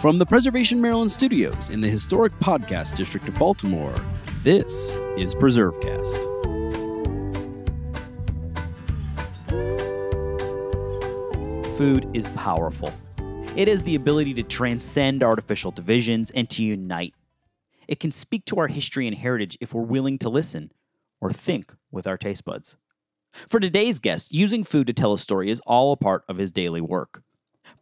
From 0.00 0.16
the 0.16 0.24
Preservation 0.24 0.80
Maryland 0.80 1.10
studios 1.10 1.68
in 1.68 1.82
the 1.82 1.88
historic 1.88 2.32
podcast 2.38 2.96
district 2.96 3.28
of 3.28 3.34
Baltimore, 3.34 3.94
this 4.42 4.96
is 5.18 5.34
PreserveCast. 5.34 6.16
Food 11.76 12.08
is 12.14 12.28
powerful. 12.28 12.90
It 13.54 13.68
has 13.68 13.82
the 13.82 13.94
ability 13.94 14.32
to 14.32 14.42
transcend 14.42 15.22
artificial 15.22 15.70
divisions 15.70 16.30
and 16.30 16.48
to 16.48 16.64
unite. 16.64 17.12
It 17.86 18.00
can 18.00 18.10
speak 18.10 18.46
to 18.46 18.58
our 18.58 18.68
history 18.68 19.06
and 19.06 19.14
heritage 19.14 19.58
if 19.60 19.74
we're 19.74 19.82
willing 19.82 20.16
to 20.20 20.30
listen 20.30 20.72
or 21.20 21.30
think 21.30 21.74
with 21.90 22.06
our 22.06 22.16
taste 22.16 22.46
buds. 22.46 22.78
For 23.32 23.60
today's 23.60 23.98
guest, 23.98 24.32
using 24.32 24.64
food 24.64 24.86
to 24.86 24.94
tell 24.94 25.12
a 25.12 25.18
story 25.18 25.50
is 25.50 25.60
all 25.66 25.92
a 25.92 25.98
part 25.98 26.24
of 26.26 26.38
his 26.38 26.52
daily 26.52 26.80
work. 26.80 27.22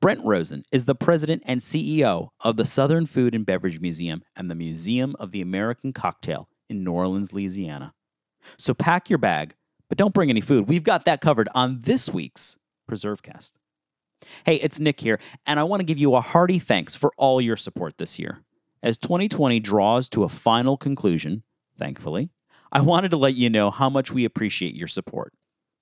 Brent 0.01 0.25
Rosen 0.25 0.65
is 0.71 0.85
the 0.85 0.95
president 0.95 1.43
and 1.47 1.61
CEO 1.61 2.29
of 2.41 2.57
the 2.57 2.65
Southern 2.65 3.07
Food 3.07 3.35
and 3.35 3.45
Beverage 3.45 3.81
Museum 3.81 4.23
and 4.37 4.51
the 4.51 4.55
Museum 4.55 5.17
of 5.19 5.33
the 5.33 5.41
American 5.41 5.93
Cocktail 5.93 6.49
in 6.69 6.85
New 6.85 6.93
Orleans, 6.93 7.33
Louisiana. 7.33 7.95
So 8.57 8.75
pack 8.75 9.11
your 9.11 9.19
bag, 9.19 9.55
but 9.89 9.99
don't 9.99 10.15
bring 10.15 10.31
any 10.31 10.41
food. 10.41 10.69
We've 10.69 10.85
got 10.85 11.05
that 11.05 11.21
covered 11.21 11.49
on 11.55 11.81
this 11.81 12.09
week's 12.09 12.57
PreserveCast. 12.89 13.55
Hey, 14.45 14.57
it's 14.57 14.81
Nick 14.81 15.01
here, 15.01 15.21
and 15.47 15.61
I 15.61 15.65
want 15.65 15.81
to 15.81 15.85
give 15.85 15.99
you 15.99 16.15
a 16.15 16.21
hearty 16.21 16.59
thanks 16.59 16.95
for 16.95 17.13
all 17.17 17.41
your 17.41 17.57
support 17.57 17.99
this 17.99 18.19
year. 18.19 18.43
As 18.83 18.99
2020 18.99 19.61
draws 19.61 20.09
to 20.11 20.25
a 20.25 20.29
final 20.29 20.77
conclusion, 20.77 21.43
thankfully, 21.77 22.31
I 22.71 22.81
wanted 22.81 23.11
to 23.13 23.17
let 23.17 23.35
you 23.35 23.49
know 23.49 23.71
how 23.71 23.89
much 23.89 24.13
we 24.13 24.25
appreciate 24.25 24.75
your 24.75 24.89
support 24.89 25.33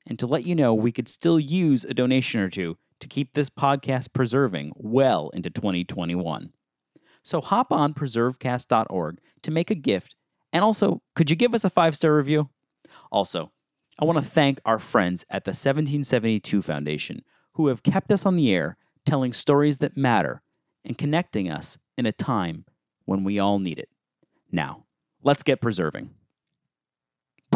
and 0.06 0.18
to 0.18 0.26
let 0.26 0.44
you 0.44 0.54
know 0.54 0.74
we 0.74 0.92
could 0.92 1.08
still 1.08 1.40
use 1.40 1.84
a 1.84 1.94
donation 1.94 2.40
or 2.40 2.48
two 2.48 2.76
to 3.00 3.08
keep 3.08 3.34
this 3.34 3.50
podcast 3.50 4.12
preserving 4.12 4.72
well 4.76 5.30
into 5.30 5.50
2021. 5.50 6.52
So 7.22 7.40
hop 7.40 7.72
on 7.72 7.92
preservecast.org 7.92 9.18
to 9.42 9.50
make 9.50 9.70
a 9.70 9.74
gift. 9.74 10.14
And 10.52 10.64
also, 10.64 11.02
could 11.14 11.30
you 11.30 11.36
give 11.36 11.54
us 11.54 11.64
a 11.64 11.70
five 11.70 11.96
star 11.96 12.14
review? 12.14 12.50
Also, 13.10 13.52
I 13.98 14.04
want 14.04 14.18
to 14.18 14.24
thank 14.24 14.60
our 14.64 14.78
friends 14.78 15.24
at 15.30 15.44
the 15.44 15.50
1772 15.50 16.62
Foundation 16.62 17.22
who 17.54 17.68
have 17.68 17.82
kept 17.82 18.12
us 18.12 18.24
on 18.24 18.36
the 18.36 18.54
air 18.54 18.76
telling 19.04 19.32
stories 19.32 19.78
that 19.78 19.96
matter 19.96 20.42
and 20.84 20.98
connecting 20.98 21.50
us 21.50 21.78
in 21.96 22.06
a 22.06 22.12
time 22.12 22.64
when 23.06 23.24
we 23.24 23.38
all 23.38 23.58
need 23.58 23.78
it. 23.78 23.88
Now, 24.52 24.84
let's 25.22 25.42
get 25.42 25.60
preserving. 25.60 26.10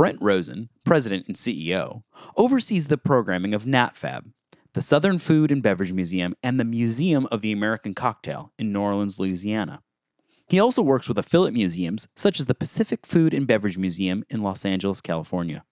Brent 0.00 0.22
Rosen, 0.22 0.70
president 0.86 1.26
and 1.26 1.36
CEO, 1.36 2.04
oversees 2.34 2.86
the 2.86 2.96
programming 2.96 3.52
of 3.52 3.64
NatFab, 3.64 4.32
the 4.72 4.80
Southern 4.80 5.18
Food 5.18 5.50
and 5.50 5.62
Beverage 5.62 5.92
Museum, 5.92 6.34
and 6.42 6.58
the 6.58 6.64
Museum 6.64 7.28
of 7.30 7.42
the 7.42 7.52
American 7.52 7.92
Cocktail 7.92 8.50
in 8.58 8.72
New 8.72 8.80
Orleans, 8.80 9.20
Louisiana. 9.20 9.82
He 10.48 10.58
also 10.58 10.80
works 10.80 11.06
with 11.06 11.18
affiliate 11.18 11.52
museums 11.52 12.08
such 12.16 12.40
as 12.40 12.46
the 12.46 12.54
Pacific 12.54 13.04
Food 13.04 13.34
and 13.34 13.46
Beverage 13.46 13.76
Museum 13.76 14.24
in 14.30 14.42
Los 14.42 14.64
Angeles, 14.64 15.02
California. 15.02 15.64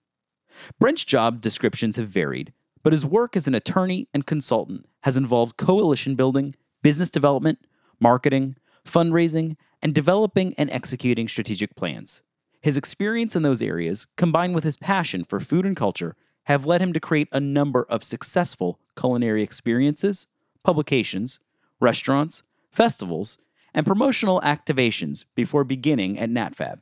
Brent's 0.78 1.06
job 1.06 1.40
descriptions 1.40 1.96
have 1.96 2.08
varied, 2.08 2.52
but 2.82 2.92
his 2.92 3.06
work 3.06 3.34
as 3.34 3.46
an 3.46 3.54
attorney 3.54 4.10
and 4.12 4.26
consultant 4.26 4.84
has 5.04 5.16
involved 5.16 5.56
coalition 5.56 6.16
building, 6.16 6.54
business 6.82 7.08
development, 7.08 7.60
marketing, 7.98 8.56
fundraising, 8.84 9.56
and 9.80 9.94
developing 9.94 10.52
and 10.58 10.70
executing 10.70 11.28
strategic 11.28 11.74
plans. 11.76 12.20
His 12.60 12.76
experience 12.76 13.36
in 13.36 13.42
those 13.42 13.62
areas, 13.62 14.06
combined 14.16 14.54
with 14.54 14.64
his 14.64 14.76
passion 14.76 15.24
for 15.24 15.40
food 15.40 15.64
and 15.64 15.76
culture, 15.76 16.16
have 16.44 16.66
led 16.66 16.80
him 16.80 16.92
to 16.92 17.00
create 17.00 17.28
a 17.30 17.40
number 17.40 17.86
of 17.88 18.02
successful 18.02 18.80
culinary 18.96 19.42
experiences, 19.42 20.26
publications, 20.64 21.40
restaurants, 21.78 22.42
festivals, 22.72 23.38
and 23.74 23.86
promotional 23.86 24.40
activations 24.40 25.24
before 25.34 25.64
beginning 25.64 26.18
at 26.18 26.30
NatFab. 26.30 26.80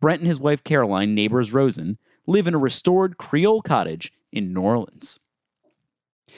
Brent 0.00 0.20
and 0.20 0.28
his 0.28 0.40
wife 0.40 0.62
Caroline 0.62 1.14
Neighbors 1.14 1.52
Rosen 1.52 1.98
live 2.26 2.46
in 2.46 2.54
a 2.54 2.58
restored 2.58 3.16
Creole 3.16 3.62
cottage 3.62 4.12
in 4.30 4.52
New 4.52 4.60
Orleans. 4.60 5.18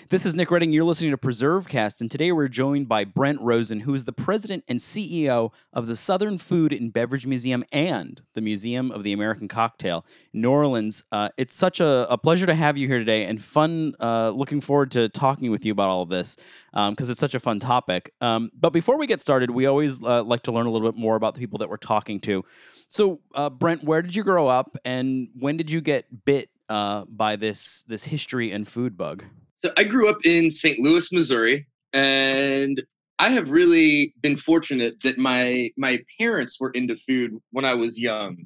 This 0.08 0.26
is 0.26 0.34
Nick 0.34 0.50
Redding. 0.50 0.72
You're 0.72 0.84
listening 0.84 1.12
to 1.12 1.16
PreserveCast, 1.16 2.00
and 2.00 2.10
today 2.10 2.32
we're 2.32 2.48
joined 2.48 2.88
by 2.88 3.04
Brent 3.04 3.40
Rosen, 3.40 3.80
who 3.80 3.94
is 3.94 4.04
the 4.04 4.12
president 4.12 4.64
and 4.66 4.78
CEO 4.78 5.52
of 5.72 5.86
the 5.86 5.96
Southern 5.96 6.38
Food 6.38 6.72
and 6.72 6.92
Beverage 6.92 7.26
Museum 7.26 7.64
and 7.72 8.20
the 8.34 8.40
Museum 8.40 8.90
of 8.90 9.02
the 9.04 9.12
American 9.12 9.48
Cocktail 9.48 10.04
in 10.32 10.40
New 10.42 10.50
Orleans. 10.50 11.04
Uh, 11.12 11.28
it's 11.36 11.54
such 11.54 11.80
a, 11.80 12.10
a, 12.10 12.18
pleasure 12.18 12.46
to 12.46 12.54
have 12.54 12.76
you 12.76 12.88
here 12.88 12.98
today 12.98 13.24
and 13.24 13.40
fun. 13.40 13.94
Uh, 14.00 14.30
looking 14.30 14.60
forward 14.60 14.90
to 14.92 15.08
talking 15.08 15.50
with 15.50 15.64
you 15.64 15.72
about 15.72 15.88
all 15.88 16.02
of 16.02 16.08
this 16.08 16.36
because 16.72 16.86
um, 16.88 16.96
it's 16.98 17.20
such 17.20 17.34
a 17.34 17.40
fun 17.40 17.60
topic. 17.60 18.12
Um, 18.20 18.50
but 18.58 18.70
before 18.70 18.98
we 18.98 19.06
get 19.06 19.20
started, 19.20 19.50
we 19.50 19.66
always 19.66 20.02
uh, 20.02 20.22
like 20.22 20.42
to 20.42 20.52
learn 20.52 20.66
a 20.66 20.70
little 20.70 20.90
bit 20.90 20.98
more 20.98 21.16
about 21.16 21.34
the 21.34 21.40
people 21.40 21.58
that 21.58 21.68
we're 21.68 21.76
talking 21.76 22.20
to. 22.20 22.44
So, 22.88 23.20
uh, 23.34 23.50
Brent, 23.50 23.84
where 23.84 24.02
did 24.02 24.16
you 24.16 24.22
grow 24.22 24.48
up, 24.48 24.76
and 24.84 25.28
when 25.38 25.56
did 25.56 25.70
you 25.70 25.80
get 25.80 26.24
bit 26.24 26.50
uh, 26.68 27.04
by 27.04 27.36
this 27.36 27.84
this 27.88 28.04
history 28.04 28.50
and 28.52 28.66
food 28.66 28.96
bug? 28.96 29.24
So 29.64 29.72
I 29.78 29.84
grew 29.84 30.10
up 30.10 30.18
in 30.26 30.50
St. 30.50 30.78
Louis, 30.78 31.10
Missouri, 31.10 31.66
and 31.94 32.82
I 33.18 33.30
have 33.30 33.50
really 33.50 34.12
been 34.20 34.36
fortunate 34.36 35.00
that 35.04 35.16
my 35.16 35.70
my 35.78 36.00
parents 36.20 36.60
were 36.60 36.70
into 36.72 36.96
food 36.96 37.30
when 37.52 37.64
I 37.64 37.72
was 37.72 37.98
young, 37.98 38.44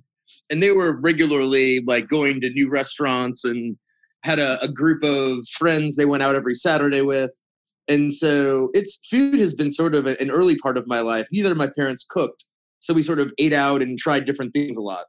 and 0.48 0.62
they 0.62 0.70
were 0.70 1.00
regularly 1.00 1.80
like 1.84 2.06
going 2.06 2.40
to 2.42 2.50
new 2.50 2.70
restaurants 2.70 3.44
and 3.44 3.76
had 4.22 4.38
a, 4.38 4.62
a 4.62 4.68
group 4.68 5.02
of 5.02 5.44
friends 5.48 5.96
they 5.96 6.04
went 6.04 6.22
out 6.22 6.36
every 6.36 6.54
Saturday 6.54 7.00
with. 7.00 7.32
And 7.88 8.14
so 8.14 8.70
it's 8.72 9.04
food 9.10 9.40
has 9.40 9.54
been 9.54 9.72
sort 9.72 9.96
of 9.96 10.06
a, 10.06 10.16
an 10.20 10.30
early 10.30 10.56
part 10.58 10.76
of 10.76 10.86
my 10.86 11.00
life. 11.00 11.26
Neither 11.32 11.50
of 11.50 11.58
my 11.58 11.70
parents 11.76 12.06
cooked, 12.08 12.44
so 12.78 12.94
we 12.94 13.02
sort 13.02 13.18
of 13.18 13.32
ate 13.38 13.52
out 13.52 13.82
and 13.82 13.98
tried 13.98 14.24
different 14.24 14.52
things 14.52 14.76
a 14.76 14.82
lot. 14.82 15.06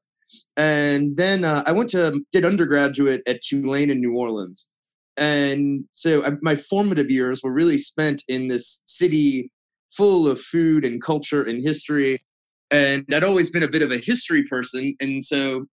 And 0.58 1.16
then 1.18 1.46
uh, 1.46 1.62
I 1.68 1.72
went 1.72 1.92
to 1.92 2.20
did 2.32 2.46
undergraduate 2.46 3.22
at 3.28 3.42
Tulane 3.42 3.92
in 3.92 4.02
New 4.02 4.18
Orleans, 4.18 4.72
and 5.20 5.84
so 5.92 6.26
I, 6.26 6.32
my 6.42 6.56
formative 6.56 7.12
years 7.12 7.44
were 7.44 7.52
really 7.52 7.78
spent 7.78 8.24
in 8.30 8.48
this 8.48 8.84
city 8.86 9.52
full 9.92 10.28
of 10.28 10.40
food 10.40 10.86
and 10.86 11.04
culture 11.04 11.44
and 11.44 11.62
history. 11.62 12.24
And 12.72 13.06
i'd 13.14 13.24
always 13.24 13.52
been 13.52 13.64
a 13.64 13.68
bit 13.68 13.82
of 13.82 13.92
a 13.92 13.98
history 13.98 14.46
person. 14.46 14.96
And 15.02 15.24
so 15.24 15.66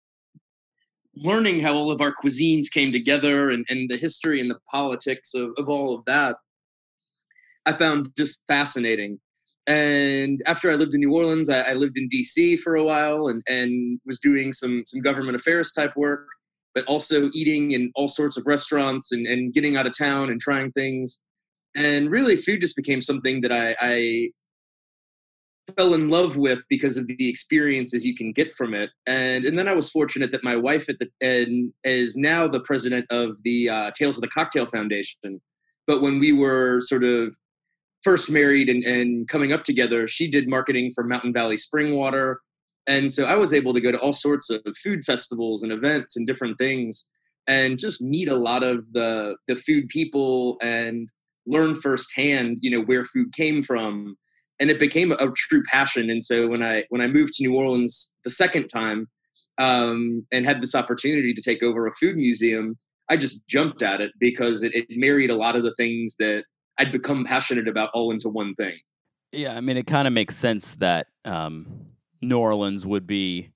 learning 1.15 1.61
how 1.61 1.75
all 1.75 1.93
of 1.93 2.01
our 2.01 2.13
cuisines 2.13 2.71
came 2.71 2.93
together 2.93 3.51
and, 3.51 3.65
and 3.69 3.89
the 3.89 3.97
history 3.97 4.41
and 4.41 4.51
the 4.51 4.59
politics 4.71 5.33
of, 5.33 5.51
of 5.57 5.69
all 5.69 5.95
of 5.97 6.05
that 6.07 6.37
i 7.65 7.73
found 7.73 8.11
just 8.17 8.45
fascinating. 8.49 9.19
And 9.69 10.43
after 10.47 10.71
i 10.71 10.75
lived 10.75 10.95
in 10.95 11.01
new 11.01 11.15
orleans 11.15 11.49
i, 11.49 11.61
I 11.61 11.75
lived 11.75 11.97
in 11.97 12.09
dc 12.09 12.59
for 12.61 12.77
a 12.77 12.85
while 12.85 13.29
and, 13.29 13.43
and 13.49 14.01
was 14.05 14.19
doing 14.19 14.53
some 14.53 14.83
some 14.87 15.01
government 15.01 15.37
affairs 15.37 15.73
type 15.73 15.97
work 15.97 16.27
but 16.77 16.85
also 16.85 17.31
eating 17.33 17.73
in 17.73 17.91
all 17.95 18.07
sorts 18.07 18.37
of 18.37 18.47
restaurants 18.47 19.11
and, 19.11 19.27
and 19.27 19.55
getting 19.55 19.79
out 19.79 19.87
of 19.87 19.97
town 19.97 20.31
and 20.31 20.39
trying 20.39 20.71
things. 20.73 21.23
And 21.75 22.11
really, 22.11 22.37
food 22.37 22.61
just 22.61 22.77
became 22.77 23.01
something 23.01 23.41
that 23.41 23.51
I, 23.51 23.75
I 23.81 24.29
fell 25.75 25.95
in 25.95 26.11
love 26.11 26.37
with 26.37 26.63
because 26.69 26.99
of 26.99 27.07
the 27.07 27.29
experiences 27.31 28.05
you 28.05 28.15
can 28.15 28.31
get 28.31 28.53
from 28.53 28.75
it. 28.75 28.91
And 29.07 29.47
and 29.47 29.59
then 29.59 29.69
I 29.69 29.73
was 29.73 29.91
fortunate 29.91 30.33
that 30.33 30.45
my 30.45 30.55
wife 30.55 30.91
at 30.91 30.99
the 30.99 31.09
and 31.23 31.73
is 31.83 32.15
now 32.15 32.47
the 32.47 32.61
president 32.61 33.07
of 33.11 33.43
the 33.43 33.71
uh, 33.71 33.91
Tales 33.99 34.19
of 34.19 34.21
the 34.21 34.29
Cocktail 34.29 34.67
Foundation. 34.67 35.41
But 35.87 36.03
when 36.03 36.19
we 36.19 36.33
were 36.33 36.83
sort 36.83 37.05
of 37.05 37.35
first 38.03 38.31
married 38.31 38.69
and, 38.69 38.85
and 38.85 39.27
coming 39.29 39.53
up 39.53 39.65
together, 39.65 40.07
she 40.07 40.31
did 40.31 40.47
marketing 40.47 40.93
for 40.95 41.05
Mountain 41.05 41.33
Valley 41.33 41.57
Spring 41.57 41.97
Water 41.97 42.39
and 42.87 43.13
so 43.13 43.25
I 43.25 43.37
was 43.37 43.53
able 43.53 43.75
to 43.75 43.81
go 43.81 43.91
to 43.91 43.99
all 43.99 44.13
sorts 44.13 44.51
of 44.51 44.63
food 44.83 45.05
festivals 45.05 45.63
and 45.63 45.73
events 45.73 46.17
and 46.17 46.27
different 46.27 46.59
things 46.59 47.09
and 47.49 47.79
just 47.79 48.03
meet 48.03 48.29
a 48.29 48.37
lot 48.37 48.63
of 48.63 48.85
the 48.93 49.37
the 49.47 49.57
food 49.57 49.89
people 49.89 50.57
and 50.61 51.09
learn 51.47 51.77
firsthand, 51.77 52.59
you 52.61 52.71
know, 52.71 52.81
where 52.83 53.05
food 53.05 53.33
came 53.33 53.63
from. 53.63 54.17
And 54.59 54.71
it 54.71 54.79
became 54.79 55.13
a 55.13 55.31
true 55.37 55.63
passion. 55.65 56.09
And 56.09 56.25
so 56.25 56.49
when 56.49 56.63
I 56.63 56.85
when 56.89 57.01
I 57.01 57.07
moved 57.07 57.35
to 57.35 57.43
New 57.43 57.55
Orleans 57.55 58.13
the 58.25 58.31
second 58.31 58.69
time 58.69 59.09
um, 59.59 60.27
and 60.33 60.47
had 60.47 60.63
this 60.63 60.75
opportunity 60.75 61.35
to 61.35 61.43
take 61.43 61.63
over 61.63 61.87
a 61.87 61.93
food 61.93 62.17
museum, 62.17 62.79
I 63.11 63.17
just 63.17 63.47
jumped 63.49 63.83
at 63.83 64.01
it 64.01 64.13
because 64.19 64.63
it, 64.63 64.75
it 64.75 64.87
married 64.91 65.31
a 65.31 65.37
lot 65.37 65.57
of 65.57 65.63
the 65.63 65.75
things 65.75 66.17
that 66.19 66.45
I'd 66.79 66.91
become 66.91 67.25
passionate 67.25 67.69
about 67.69 67.91
all 67.93 68.11
into 68.13 68.29
one 68.29 68.55
thing. 68.55 68.79
Yeah, 69.33 69.55
I 69.55 69.61
mean, 69.61 69.77
it 69.77 69.87
kind 69.87 70.07
of 70.07 70.15
makes 70.15 70.37
sense 70.37 70.77
that 70.77 71.09
um, 71.27 71.67
New 72.27 72.39
Orleans 72.39 72.85
would 72.85 73.07
be 73.07 73.51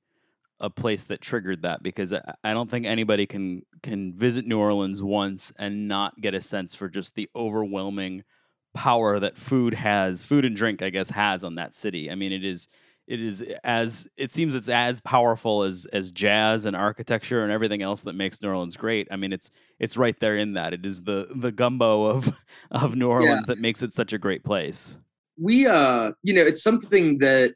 a 0.61 0.71
place 0.71 1.05
that 1.05 1.21
triggered 1.21 1.63
that 1.63 1.83
because 1.83 2.13
I 2.13 2.53
don't 2.53 2.71
think 2.71 2.87
anybody 2.87 3.27
can 3.27 3.63
can 3.83 4.13
visit 4.13 4.47
New 4.47 4.59
Orleans 4.59 5.03
once 5.03 5.53
and 5.59 5.89
not 5.89 6.21
get 6.21 6.35
a 6.35 6.41
sense 6.41 6.75
for 6.75 6.89
just 6.89 7.15
the 7.15 7.29
overwhelming 7.35 8.25
power 8.75 9.19
that 9.19 9.37
food 9.37 9.75
has, 9.75 10.23
food 10.23 10.45
and 10.45 10.55
drink, 10.55 10.83
I 10.83 10.91
guess, 10.91 11.11
has 11.11 11.43
on 11.45 11.57
that 11.57 11.75
city. 11.75 12.11
I 12.11 12.15
mean, 12.15 12.33
it 12.33 12.45
is 12.45 12.69
it 13.07 13.21
is 13.21 13.43
as 13.65 14.07
it 14.17 14.31
seems 14.31 14.55
it's 14.55 14.69
as 14.69 15.01
powerful 15.01 15.63
as 15.63 15.87
as 15.93 16.13
jazz 16.13 16.67
and 16.67 16.77
architecture 16.77 17.43
and 17.43 17.51
everything 17.51 17.83
else 17.83 18.03
that 18.03 18.15
makes 18.15 18.41
New 18.43 18.49
Orleans 18.49 18.77
great. 18.77 19.09
I 19.11 19.17
mean, 19.17 19.33
it's 19.33 19.51
it's 19.79 19.97
right 19.97 20.19
there 20.21 20.37
in 20.37 20.53
that. 20.53 20.75
It 20.75 20.85
is 20.85 21.03
the 21.03 21.27
the 21.35 21.51
gumbo 21.51 22.05
of 22.05 22.33
of 22.71 22.97
New 22.97 23.09
Orleans 23.09 23.45
yeah. 23.49 23.55
that 23.55 23.59
makes 23.59 23.83
it 23.83 23.95
such 23.95 24.13
a 24.13 24.19
great 24.19 24.45
place. 24.45 24.99
we 25.39 25.67
uh 25.67 26.13
you 26.23 26.35
know 26.35 26.43
it's 26.43 26.63
something 26.63 27.19
that 27.19 27.55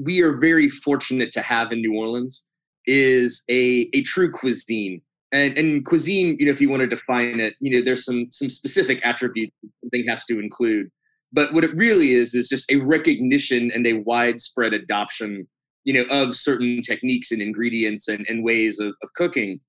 we 0.00 0.22
are 0.22 0.32
very 0.32 0.68
fortunate 0.68 1.30
to 1.32 1.42
have 1.42 1.72
in 1.72 1.80
new 1.80 1.94
orleans 1.94 2.46
is 2.86 3.44
a 3.50 3.88
a 3.92 4.02
true 4.02 4.30
cuisine. 4.30 5.02
And 5.32 5.56
and 5.56 5.84
cuisine 5.84 6.36
you 6.40 6.46
know 6.46 6.52
if 6.52 6.60
you 6.60 6.70
want 6.70 6.80
to 6.80 6.86
define 6.86 7.38
it 7.40 7.54
you 7.60 7.76
know 7.76 7.84
there's 7.84 8.04
some 8.04 8.28
some 8.30 8.48
specific 8.48 9.00
attributes 9.04 9.54
something 9.82 10.06
has 10.08 10.24
to 10.26 10.38
include. 10.38 10.90
But 11.32 11.52
what 11.52 11.62
it 11.64 11.76
really 11.76 12.14
is 12.14 12.34
is 12.34 12.48
just 12.48 12.70
a 12.72 12.76
recognition 12.76 13.70
and 13.72 13.86
a 13.86 13.94
widespread 13.94 14.72
adoption 14.72 15.46
you 15.84 15.92
know 15.92 16.04
of 16.10 16.34
certain 16.34 16.82
techniques 16.82 17.30
and 17.30 17.42
ingredients 17.42 18.08
and, 18.08 18.26
and 18.28 18.42
ways 18.42 18.80
of, 18.80 18.94
of 19.02 19.12
cooking. 19.14 19.60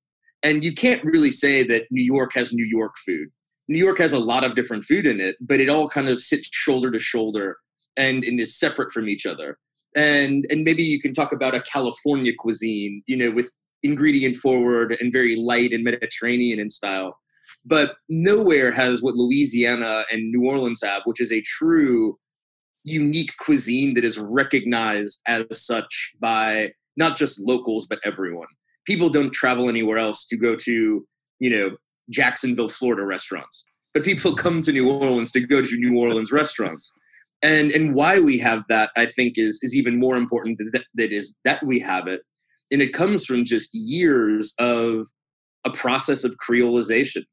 And 0.43 0.63
you 0.63 0.73
can't 0.73 1.03
really 1.03 1.31
say 1.31 1.63
that 1.67 1.85
new 1.91 2.03
york 2.03 2.31
has 2.33 2.53
new 2.53 2.65
york 2.65 2.93
food. 3.05 3.27
New 3.67 3.77
york 3.77 3.99
has 3.99 4.13
a 4.13 4.19
lot 4.19 4.43
of 4.43 4.55
different 4.55 4.83
food 4.83 5.05
in 5.05 5.19
it 5.19 5.35
but 5.41 5.59
it 5.59 5.69
all 5.69 5.87
kind 5.87 6.09
of 6.09 6.21
sits 6.21 6.49
shoulder 6.51 6.89
to 6.91 6.99
shoulder 6.99 7.57
and, 7.97 8.23
and 8.23 8.39
is 8.39 8.57
separate 8.57 8.91
from 8.91 9.07
each 9.07 9.25
other 9.25 9.57
and 9.95 10.45
and 10.49 10.63
maybe 10.63 10.83
you 10.83 11.01
can 11.01 11.13
talk 11.13 11.31
about 11.31 11.55
a 11.55 11.61
california 11.61 12.31
cuisine 12.37 13.03
you 13.07 13.17
know 13.17 13.31
with 13.31 13.51
ingredient 13.83 14.35
forward 14.35 14.97
and 15.01 15.11
very 15.11 15.35
light 15.35 15.73
and 15.73 15.83
mediterranean 15.83 16.59
in 16.59 16.69
style 16.69 17.17
but 17.65 17.95
nowhere 18.09 18.71
has 18.71 19.01
what 19.01 19.15
louisiana 19.15 20.05
and 20.11 20.31
new 20.31 20.47
orleans 20.47 20.81
have 20.83 21.01
which 21.05 21.19
is 21.19 21.31
a 21.31 21.41
true 21.41 22.17
unique 22.83 23.31
cuisine 23.37 23.93
that 23.93 24.03
is 24.03 24.17
recognized 24.17 25.21
as 25.27 25.45
such 25.65 26.11
by 26.19 26.71
not 26.97 27.17
just 27.17 27.39
locals 27.41 27.87
but 27.87 27.99
everyone. 28.05 28.47
People 28.85 29.09
don't 29.09 29.31
travel 29.31 29.69
anywhere 29.69 29.97
else 29.97 30.25
to 30.27 30.37
go 30.37 30.55
to, 30.55 31.05
you 31.39 31.49
know, 31.49 31.77
Jacksonville, 32.09 32.69
Florida 32.69 33.05
restaurants, 33.05 33.65
but 33.93 34.03
people 34.03 34.35
come 34.35 34.61
to 34.63 34.71
New 34.71 34.89
Orleans 34.89 35.31
to 35.31 35.39
go 35.39 35.61
to 35.61 35.77
New 35.77 35.97
Orleans 35.99 36.31
restaurants. 36.31 36.91
And 37.43 37.71
and 37.71 37.95
why 37.95 38.19
we 38.19 38.37
have 38.39 38.63
that, 38.69 38.91
I 38.95 39.05
think, 39.05 39.37
is 39.37 39.59
is 39.63 39.75
even 39.75 39.99
more 39.99 40.15
important 40.15 40.59
that, 40.59 40.85
that 40.95 41.11
is 41.11 41.37
that 41.43 41.65
we 41.65 41.79
have 41.79 42.07
it, 42.07 42.21
and 42.71 42.81
it 42.81 42.93
comes 42.93 43.25
from 43.25 43.45
just 43.45 43.73
years 43.73 44.53
of 44.59 45.07
a 45.65 45.71
process 45.71 46.23
of 46.23 46.35
creolization. 46.37 47.23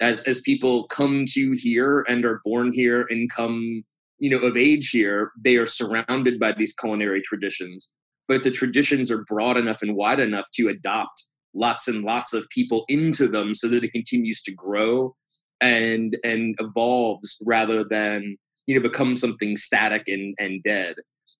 As 0.00 0.22
as 0.24 0.40
people 0.40 0.86
come 0.88 1.24
to 1.34 1.52
here 1.52 2.04
and 2.08 2.24
are 2.24 2.40
born 2.44 2.72
here 2.72 3.06
and 3.10 3.30
come 3.30 3.84
you 4.18 4.30
know 4.30 4.38
of 4.38 4.56
age 4.56 4.90
here 4.90 5.32
they 5.42 5.56
are 5.56 5.66
surrounded 5.66 6.38
by 6.38 6.52
these 6.52 6.72
culinary 6.72 7.22
traditions 7.22 7.92
but 8.26 8.42
the 8.42 8.50
traditions 8.50 9.10
are 9.10 9.24
broad 9.24 9.56
enough 9.56 9.80
and 9.82 9.96
wide 9.96 10.20
enough 10.20 10.46
to 10.54 10.68
adopt 10.68 11.24
lots 11.54 11.88
and 11.88 12.04
lots 12.04 12.32
of 12.32 12.48
people 12.50 12.84
into 12.88 13.26
them 13.26 13.54
so 13.54 13.68
that 13.68 13.84
it 13.84 13.92
continues 13.92 14.42
to 14.42 14.52
grow 14.52 15.14
and 15.60 16.16
and 16.24 16.54
evolves 16.60 17.40
rather 17.44 17.84
than 17.84 18.36
you 18.68 18.74
know 18.74 18.88
become 18.88 19.16
something 19.16 19.56
static 19.56 20.04
and 20.06 20.34
and 20.38 20.62
dead. 20.62 20.94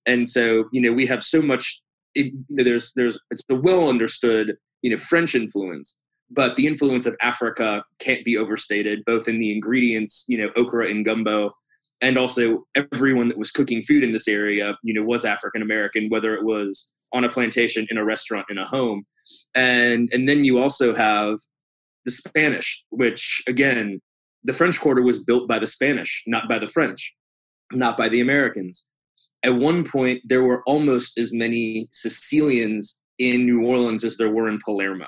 And 0.07 0.29
so 0.29 0.65
you 0.73 0.81
know 0.81 0.93
we 0.93 1.07
have 1.07 1.23
so 1.23 1.41
much 1.41 1.81
it, 2.15 2.27
you 2.27 2.45
know, 2.51 2.65
there's 2.65 2.93
there's 2.97 3.19
it's 3.31 3.43
a 3.51 3.55
well 3.55 3.89
understood 3.89 4.57
you 4.83 4.91
know 4.91 4.97
french 4.97 5.35
influence 5.35 6.01
but 6.31 6.57
the 6.57 6.67
influence 6.67 7.05
of 7.07 7.17
africa 7.21 7.85
can't 8.01 8.25
be 8.25 8.37
overstated 8.37 9.05
both 9.05 9.29
in 9.29 9.39
the 9.39 9.53
ingredients 9.53 10.25
you 10.29 10.39
know 10.39 10.49
okra 10.57 10.89
and 10.89 11.05
gumbo 11.05 11.51
and 12.01 12.17
also 12.17 12.65
everyone 12.77 13.29
that 13.29 13.37
was 13.37 13.51
cooking 13.51 13.83
food 13.83 14.03
in 14.03 14.13
this 14.13 14.29
area 14.29 14.77
you 14.83 14.95
know 14.95 15.03
was 15.03 15.25
african 15.25 15.63
american 15.63 16.09
whether 16.09 16.35
it 16.35 16.45
was 16.45 16.93
on 17.13 17.25
a 17.25 17.29
plantation 17.29 17.87
in 17.91 17.99
a 17.99 18.05
restaurant 18.05 18.47
in 18.51 18.59
a 18.59 18.67
home. 18.67 19.05
And 19.55 20.09
and 20.13 20.29
then 20.29 20.45
you 20.45 20.59
also 20.59 20.95
have 20.95 21.39
the 22.05 22.11
spanish 22.11 22.85
which 22.91 23.43
again 23.47 24.01
the 24.45 24.53
french 24.53 24.81
quarter 24.81 25.03
was 25.03 25.23
built 25.23 25.47
by 25.47 25.59
the 25.59 25.67
spanish 25.67 26.23
not 26.27 26.49
by 26.49 26.59
the 26.59 26.67
french 26.67 27.13
not 27.73 27.97
by 27.97 28.09
the 28.09 28.21
americans 28.21 28.89
at 29.45 29.55
one 29.55 29.85
point 29.85 30.21
there 30.25 30.43
were 30.43 30.63
almost 30.67 31.19
as 31.19 31.33
many 31.33 31.89
sicilians 31.93 33.01
in 33.19 33.45
new 33.45 33.67
orleans 33.67 34.05
as 34.05 34.17
there 34.17 34.31
were 34.31 34.49
in 34.49 34.59
palermo 34.65 35.07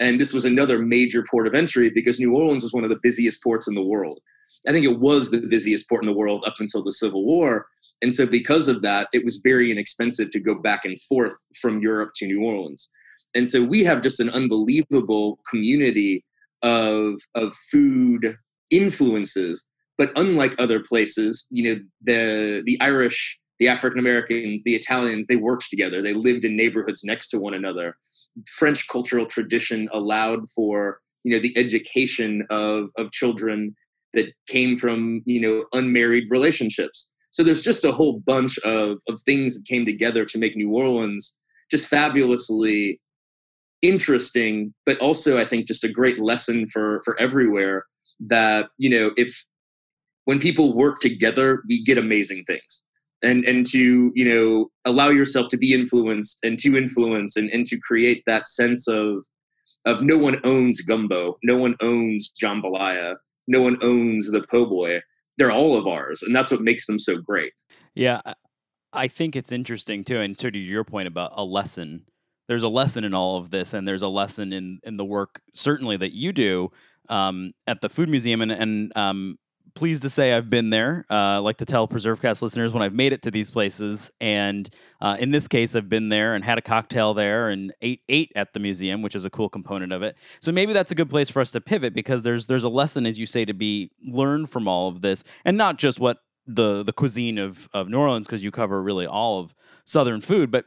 and 0.00 0.20
this 0.20 0.32
was 0.32 0.44
another 0.44 0.78
major 0.78 1.24
port 1.30 1.46
of 1.46 1.54
entry 1.54 1.90
because 1.90 2.20
new 2.20 2.34
orleans 2.34 2.62
was 2.62 2.72
one 2.72 2.84
of 2.84 2.90
the 2.90 3.00
busiest 3.02 3.42
ports 3.42 3.68
in 3.68 3.74
the 3.74 3.82
world 3.82 4.20
I 4.68 4.72
think 4.72 4.84
it 4.84 4.98
was 4.98 5.30
the 5.30 5.40
busiest 5.40 5.88
port 5.88 6.02
in 6.02 6.06
the 6.06 6.16
world 6.16 6.44
up 6.46 6.54
until 6.58 6.82
the 6.82 6.92
Civil 6.92 7.24
War. 7.24 7.66
And 8.02 8.14
so, 8.14 8.26
because 8.26 8.68
of 8.68 8.82
that, 8.82 9.08
it 9.12 9.24
was 9.24 9.40
very 9.42 9.70
inexpensive 9.70 10.30
to 10.30 10.40
go 10.40 10.54
back 10.54 10.84
and 10.84 11.00
forth 11.02 11.34
from 11.60 11.80
Europe 11.80 12.10
to 12.16 12.26
New 12.26 12.42
Orleans. 12.42 12.90
And 13.34 13.48
so, 13.48 13.62
we 13.62 13.84
have 13.84 14.02
just 14.02 14.20
an 14.20 14.30
unbelievable 14.30 15.38
community 15.48 16.24
of, 16.62 17.14
of 17.34 17.54
food 17.70 18.36
influences. 18.70 19.66
But 19.98 20.12
unlike 20.16 20.54
other 20.58 20.80
places, 20.80 21.46
you 21.50 21.62
know, 21.62 21.80
the, 22.04 22.62
the 22.66 22.78
Irish, 22.80 23.38
the 23.58 23.68
African 23.68 23.98
Americans, 23.98 24.62
the 24.64 24.74
Italians, 24.74 25.26
they 25.26 25.36
worked 25.36 25.70
together. 25.70 26.02
They 26.02 26.12
lived 26.12 26.44
in 26.44 26.56
neighborhoods 26.56 27.02
next 27.02 27.28
to 27.28 27.38
one 27.38 27.54
another. 27.54 27.96
French 28.50 28.86
cultural 28.88 29.26
tradition 29.26 29.88
allowed 29.92 30.48
for 30.50 31.00
you 31.26 31.32
know 31.32 31.42
the 31.42 31.58
education 31.58 32.46
of, 32.50 32.88
of 32.96 33.10
children 33.10 33.74
that 34.14 34.32
came 34.46 34.76
from 34.76 35.22
you 35.26 35.40
know 35.40 35.64
unmarried 35.72 36.24
relationships 36.30 37.12
so 37.32 37.42
there's 37.42 37.62
just 37.62 37.84
a 37.84 37.92
whole 37.92 38.20
bunch 38.20 38.58
of, 38.60 38.98
of 39.08 39.20
things 39.22 39.56
that 39.56 39.66
came 39.66 39.84
together 39.84 40.24
to 40.24 40.38
make 40.38 40.56
new 40.56 40.70
orleans 40.70 41.36
just 41.68 41.88
fabulously 41.88 43.00
interesting 43.82 44.72
but 44.86 44.96
also 44.98 45.36
i 45.36 45.44
think 45.44 45.66
just 45.66 45.82
a 45.82 45.88
great 45.88 46.20
lesson 46.20 46.66
for 46.68 47.02
for 47.04 47.18
everywhere 47.18 47.84
that 48.20 48.68
you 48.78 48.88
know 48.88 49.10
if 49.16 49.44
when 50.26 50.38
people 50.38 50.76
work 50.76 51.00
together 51.00 51.62
we 51.68 51.82
get 51.82 51.98
amazing 51.98 52.44
things 52.46 52.86
and 53.22 53.44
and 53.44 53.66
to 53.66 54.12
you 54.14 54.24
know 54.24 54.70
allow 54.84 55.08
yourself 55.08 55.48
to 55.48 55.56
be 55.56 55.72
influenced 55.72 56.38
and 56.44 56.58
to 56.58 56.76
influence 56.76 57.36
and, 57.36 57.50
and 57.50 57.66
to 57.66 57.78
create 57.80 58.22
that 58.26 58.48
sense 58.48 58.86
of 58.86 59.24
of 59.86 60.02
no 60.02 60.18
one 60.18 60.38
owns 60.44 60.80
gumbo 60.82 61.36
no 61.42 61.56
one 61.56 61.74
owns 61.80 62.32
jambalaya 62.40 63.16
no 63.48 63.62
one 63.62 63.78
owns 63.82 64.30
the 64.30 64.44
po' 64.50 64.66
boy. 64.66 65.00
They're 65.38 65.52
all 65.52 65.76
of 65.76 65.86
ours, 65.86 66.22
and 66.22 66.34
that's 66.34 66.50
what 66.50 66.62
makes 66.62 66.86
them 66.86 66.98
so 66.98 67.18
great. 67.18 67.52
Yeah, 67.94 68.20
I 68.92 69.08
think 69.08 69.36
it's 69.36 69.52
interesting 69.52 70.04
too, 70.04 70.20
and 70.20 70.36
to 70.38 70.56
your 70.58 70.84
point 70.84 71.08
about 71.08 71.32
a 71.34 71.44
lesson. 71.44 72.04
There's 72.48 72.62
a 72.62 72.68
lesson 72.68 73.02
in 73.02 73.12
all 73.12 73.38
of 73.38 73.50
this, 73.50 73.74
and 73.74 73.86
there's 73.86 74.02
a 74.02 74.08
lesson 74.08 74.52
in 74.52 74.78
in 74.84 74.96
the 74.96 75.04
work 75.04 75.40
certainly 75.52 75.96
that 75.98 76.14
you 76.14 76.32
do 76.32 76.70
um, 77.08 77.52
at 77.66 77.80
the 77.80 77.88
Food 77.88 78.08
Museum, 78.08 78.40
and 78.40 78.52
and 78.52 78.96
um, 78.96 79.38
pleased 79.76 80.02
to 80.02 80.08
say 80.08 80.32
I've 80.32 80.50
been 80.50 80.70
there. 80.70 81.06
Uh, 81.08 81.14
I 81.14 81.36
like 81.38 81.58
to 81.58 81.64
tell 81.64 81.86
PreserveCast 81.86 82.42
listeners 82.42 82.72
when 82.72 82.82
I've 82.82 82.94
made 82.94 83.12
it 83.12 83.22
to 83.22 83.30
these 83.30 83.50
places, 83.50 84.10
and 84.20 84.68
uh, 85.00 85.16
in 85.20 85.30
this 85.30 85.46
case, 85.46 85.76
I've 85.76 85.88
been 85.88 86.08
there 86.08 86.34
and 86.34 86.44
had 86.44 86.58
a 86.58 86.62
cocktail 86.62 87.14
there 87.14 87.50
and 87.50 87.72
ate 87.82 88.00
ate 88.08 88.32
at 88.34 88.52
the 88.54 88.58
museum, 88.58 89.02
which 89.02 89.14
is 89.14 89.24
a 89.24 89.30
cool 89.30 89.48
component 89.48 89.92
of 89.92 90.02
it. 90.02 90.16
So 90.40 90.50
maybe 90.50 90.72
that's 90.72 90.90
a 90.90 90.96
good 90.96 91.10
place 91.10 91.30
for 91.30 91.40
us 91.40 91.52
to 91.52 91.60
pivot 91.60 91.94
because 91.94 92.22
there's 92.22 92.48
there's 92.48 92.64
a 92.64 92.68
lesson, 92.68 93.06
as 93.06 93.18
you 93.18 93.26
say, 93.26 93.44
to 93.44 93.54
be 93.54 93.90
learned 94.04 94.50
from 94.50 94.66
all 94.66 94.88
of 94.88 95.02
this, 95.02 95.22
and 95.44 95.56
not 95.56 95.76
just 95.76 96.00
what 96.00 96.18
the 96.46 96.82
the 96.82 96.92
cuisine 96.92 97.38
of 97.38 97.68
of 97.72 97.88
New 97.88 97.98
Orleans, 97.98 98.26
because 98.26 98.42
you 98.42 98.50
cover 98.50 98.82
really 98.82 99.06
all 99.06 99.40
of 99.40 99.54
Southern 99.84 100.20
food, 100.20 100.50
but 100.50 100.64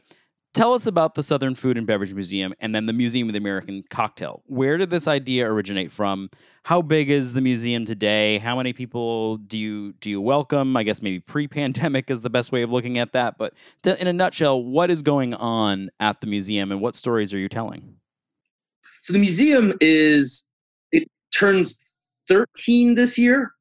Tell 0.52 0.74
us 0.74 0.88
about 0.88 1.14
the 1.14 1.22
Southern 1.22 1.54
Food 1.54 1.78
and 1.78 1.86
Beverage 1.86 2.12
Museum 2.12 2.52
and 2.58 2.74
then 2.74 2.86
the 2.86 2.92
Museum 2.92 3.28
of 3.28 3.34
the 3.34 3.38
American 3.38 3.84
Cocktail. 3.88 4.42
Where 4.46 4.76
did 4.78 4.90
this 4.90 5.06
idea 5.06 5.48
originate 5.48 5.92
from? 5.92 6.28
How 6.64 6.82
big 6.82 7.08
is 7.08 7.34
the 7.34 7.40
museum 7.40 7.84
today? 7.84 8.38
How 8.38 8.56
many 8.56 8.72
people 8.72 9.36
do 9.36 9.56
you 9.56 9.92
do 10.00 10.10
you 10.10 10.20
welcome? 10.20 10.76
I 10.76 10.82
guess 10.82 11.02
maybe 11.02 11.20
pre-pandemic 11.20 12.10
is 12.10 12.22
the 12.22 12.30
best 12.30 12.50
way 12.50 12.62
of 12.62 12.70
looking 12.72 12.98
at 12.98 13.12
that, 13.12 13.38
but 13.38 13.54
to, 13.84 13.98
in 14.00 14.08
a 14.08 14.12
nutshell, 14.12 14.60
what 14.60 14.90
is 14.90 15.02
going 15.02 15.34
on 15.34 15.88
at 16.00 16.20
the 16.20 16.26
museum 16.26 16.72
and 16.72 16.80
what 16.80 16.96
stories 16.96 17.32
are 17.32 17.38
you 17.38 17.48
telling? 17.48 17.94
So 19.02 19.12
the 19.12 19.20
museum 19.20 19.72
is 19.80 20.48
it 20.90 21.08
turns 21.32 22.24
13 22.26 22.96
this 22.96 23.16
year 23.16 23.52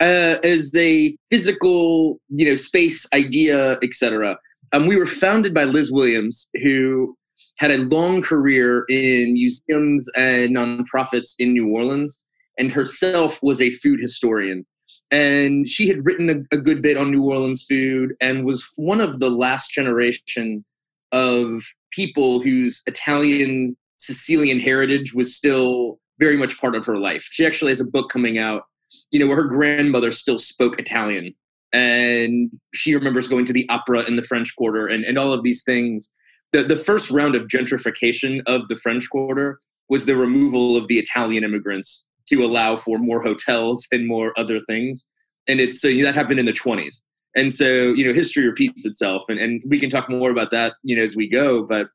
uh, 0.00 0.36
as 0.44 0.72
a 0.76 1.16
physical, 1.32 2.20
you 2.28 2.46
know, 2.46 2.54
space 2.54 3.08
idea, 3.12 3.72
etc 3.82 4.38
um, 4.72 4.86
we 4.86 4.96
were 4.96 5.06
founded 5.06 5.54
by 5.54 5.64
Liz 5.64 5.90
Williams, 5.90 6.50
who 6.62 7.16
had 7.58 7.70
a 7.70 7.78
long 7.78 8.22
career 8.22 8.84
in 8.88 9.34
museums 9.34 10.08
and 10.16 10.56
nonprofits 10.56 11.34
in 11.38 11.52
New 11.52 11.68
Orleans, 11.68 12.26
and 12.58 12.72
herself 12.72 13.40
was 13.42 13.60
a 13.60 13.70
food 13.70 14.00
historian. 14.00 14.66
And 15.10 15.68
she 15.68 15.88
had 15.88 16.04
written 16.04 16.30
a, 16.30 16.56
a 16.56 16.58
good 16.58 16.82
bit 16.82 16.96
on 16.96 17.10
New 17.10 17.22
Orleans 17.22 17.64
food 17.64 18.14
and 18.20 18.44
was 18.44 18.66
one 18.76 19.00
of 19.00 19.20
the 19.20 19.30
last 19.30 19.70
generation 19.70 20.64
of 21.12 21.62
people 21.90 22.40
whose 22.40 22.82
Italian 22.86 23.76
Sicilian 23.98 24.60
heritage 24.60 25.14
was 25.14 25.34
still 25.34 25.98
very 26.18 26.36
much 26.36 26.58
part 26.60 26.74
of 26.74 26.84
her 26.86 26.96
life. 26.96 27.26
She 27.30 27.46
actually 27.46 27.70
has 27.70 27.80
a 27.80 27.86
book 27.86 28.10
coming 28.10 28.38
out, 28.38 28.62
you 29.10 29.18
know, 29.18 29.26
where 29.26 29.36
her 29.36 29.48
grandmother 29.48 30.12
still 30.12 30.38
spoke 30.38 30.78
Italian 30.78 31.34
and 31.72 32.50
she 32.74 32.94
remembers 32.94 33.28
going 33.28 33.44
to 33.46 33.52
the 33.52 33.68
opera 33.68 34.02
in 34.02 34.16
the 34.16 34.22
French 34.22 34.54
Quarter 34.56 34.86
and, 34.86 35.04
and 35.04 35.18
all 35.18 35.32
of 35.32 35.42
these 35.42 35.64
things. 35.64 36.12
The, 36.52 36.62
the 36.62 36.76
first 36.76 37.10
round 37.10 37.34
of 37.36 37.48
gentrification 37.48 38.40
of 38.46 38.68
the 38.68 38.76
French 38.76 39.08
Quarter 39.10 39.58
was 39.88 40.06
the 40.06 40.16
removal 40.16 40.76
of 40.76 40.88
the 40.88 40.98
Italian 40.98 41.44
immigrants 41.44 42.06
to 42.30 42.42
allow 42.42 42.76
for 42.76 42.98
more 42.98 43.22
hotels 43.22 43.86
and 43.92 44.06
more 44.06 44.32
other 44.38 44.60
things. 44.60 45.06
and 45.46 45.60
it's 45.60 45.80
so 45.80 45.88
you 45.88 46.02
know, 46.02 46.04
that 46.04 46.14
happened 46.14 46.40
in 46.40 46.46
the 46.46 46.52
20s. 46.52 47.02
And 47.36 47.52
so 47.52 47.92
you 47.92 48.06
know 48.06 48.12
history 48.12 48.46
repeats 48.46 48.84
itself, 48.84 49.22
and 49.28 49.38
and 49.38 49.62
we 49.66 49.78
can 49.78 49.90
talk 49.90 50.08
more 50.08 50.30
about 50.30 50.50
that 50.50 50.74
you 50.82 50.96
know 50.96 51.02
as 51.02 51.16
we 51.16 51.28
go, 51.28 51.64
but. 51.64 51.88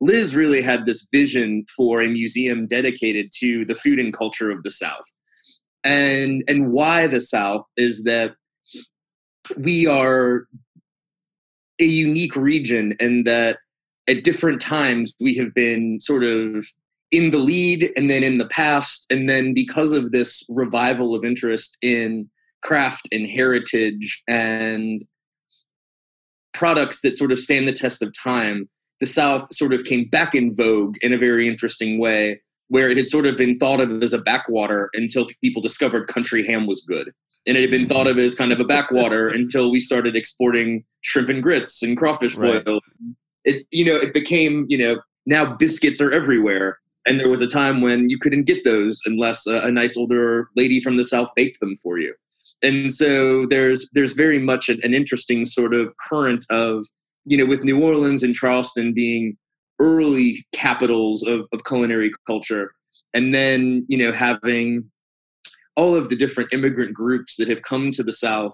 Liz 0.00 0.36
really 0.36 0.62
had 0.62 0.86
this 0.86 1.08
vision 1.12 1.64
for 1.76 2.00
a 2.00 2.06
museum 2.06 2.68
dedicated 2.68 3.32
to 3.40 3.64
the 3.64 3.74
food 3.74 3.98
and 3.98 4.12
culture 4.12 4.48
of 4.48 4.62
the 4.62 4.70
South. 4.70 5.02
And 5.82 6.44
and 6.46 6.70
why 6.70 7.08
the 7.08 7.20
South 7.20 7.64
is 7.76 8.04
that 8.04 8.36
we 9.56 9.86
are 9.86 10.46
a 11.80 11.84
unique 11.84 12.36
region 12.36 12.96
and 13.00 13.26
that 13.26 13.58
at 14.08 14.24
different 14.24 14.60
times 14.60 15.14
we 15.20 15.34
have 15.34 15.54
been 15.54 16.00
sort 16.00 16.24
of 16.24 16.66
in 17.10 17.30
the 17.30 17.38
lead 17.38 17.92
and 17.96 18.10
then 18.10 18.22
in 18.22 18.38
the 18.38 18.46
past. 18.48 19.06
And 19.10 19.28
then 19.28 19.54
because 19.54 19.92
of 19.92 20.12
this 20.12 20.44
revival 20.48 21.14
of 21.14 21.24
interest 21.24 21.78
in 21.82 22.28
craft 22.62 23.08
and 23.12 23.28
heritage 23.28 24.22
and 24.28 25.04
products 26.52 27.02
that 27.02 27.12
sort 27.12 27.30
of 27.32 27.38
stand 27.38 27.68
the 27.68 27.72
test 27.72 28.02
of 28.02 28.12
time 28.12 28.68
the 29.00 29.06
south 29.06 29.54
sort 29.54 29.72
of 29.72 29.84
came 29.84 30.08
back 30.08 30.34
in 30.34 30.54
vogue 30.56 30.96
in 31.02 31.12
a 31.12 31.18
very 31.18 31.48
interesting 31.48 32.00
way 32.00 32.40
where 32.66 32.88
it 32.88 32.96
had 32.96 33.06
sort 33.06 33.26
of 33.26 33.36
been 33.36 33.58
thought 33.58 33.80
of 33.80 34.02
as 34.02 34.12
a 34.12 34.18
backwater 34.18 34.90
until 34.94 35.26
people 35.40 35.62
discovered 35.62 36.08
country 36.08 36.44
ham 36.44 36.66
was 36.66 36.80
good 36.80 37.12
and 37.48 37.56
it 37.56 37.62
had 37.62 37.70
been 37.70 37.88
thought 37.88 38.06
of 38.06 38.18
as 38.18 38.34
kind 38.34 38.52
of 38.52 38.60
a 38.60 38.64
backwater 38.64 39.28
until 39.40 39.70
we 39.70 39.80
started 39.80 40.14
exporting 40.14 40.84
shrimp 41.00 41.30
and 41.30 41.42
grits 41.42 41.82
and 41.82 41.96
crawfish 41.96 42.36
right. 42.36 42.64
boil. 42.64 42.80
It 43.44 43.66
you 43.70 43.84
know 43.84 43.96
it 43.96 44.14
became 44.14 44.66
you 44.68 44.78
know 44.78 45.00
now 45.26 45.56
biscuits 45.56 46.00
are 46.00 46.12
everywhere, 46.12 46.78
and 47.06 47.18
there 47.18 47.28
was 47.28 47.40
a 47.40 47.46
time 47.46 47.80
when 47.80 48.10
you 48.10 48.18
couldn't 48.18 48.44
get 48.44 48.64
those 48.64 49.00
unless 49.06 49.46
a, 49.46 49.60
a 49.60 49.72
nice 49.72 49.96
older 49.96 50.48
lady 50.54 50.80
from 50.80 50.96
the 50.96 51.04
south 51.04 51.30
baked 51.34 51.58
them 51.60 51.76
for 51.76 51.98
you. 51.98 52.14
And 52.62 52.92
so 52.92 53.46
there's 53.46 53.90
there's 53.94 54.12
very 54.12 54.38
much 54.38 54.68
an, 54.68 54.80
an 54.82 54.92
interesting 54.92 55.44
sort 55.44 55.74
of 55.74 55.92
current 56.08 56.44
of 56.50 56.84
you 57.24 57.38
know 57.38 57.46
with 57.46 57.64
New 57.64 57.82
Orleans 57.82 58.22
and 58.22 58.34
Charleston 58.34 58.92
being 58.92 59.36
early 59.80 60.44
capitals 60.52 61.22
of, 61.22 61.42
of 61.52 61.64
culinary 61.64 62.10
culture, 62.26 62.72
and 63.14 63.34
then 63.34 63.86
you 63.88 63.96
know 63.96 64.12
having 64.12 64.90
all 65.78 65.94
of 65.94 66.08
the 66.08 66.16
different 66.16 66.52
immigrant 66.52 66.92
groups 66.92 67.36
that 67.36 67.48
have 67.48 67.62
come 67.62 67.92
to 67.92 68.02
the 68.02 68.12
South, 68.12 68.52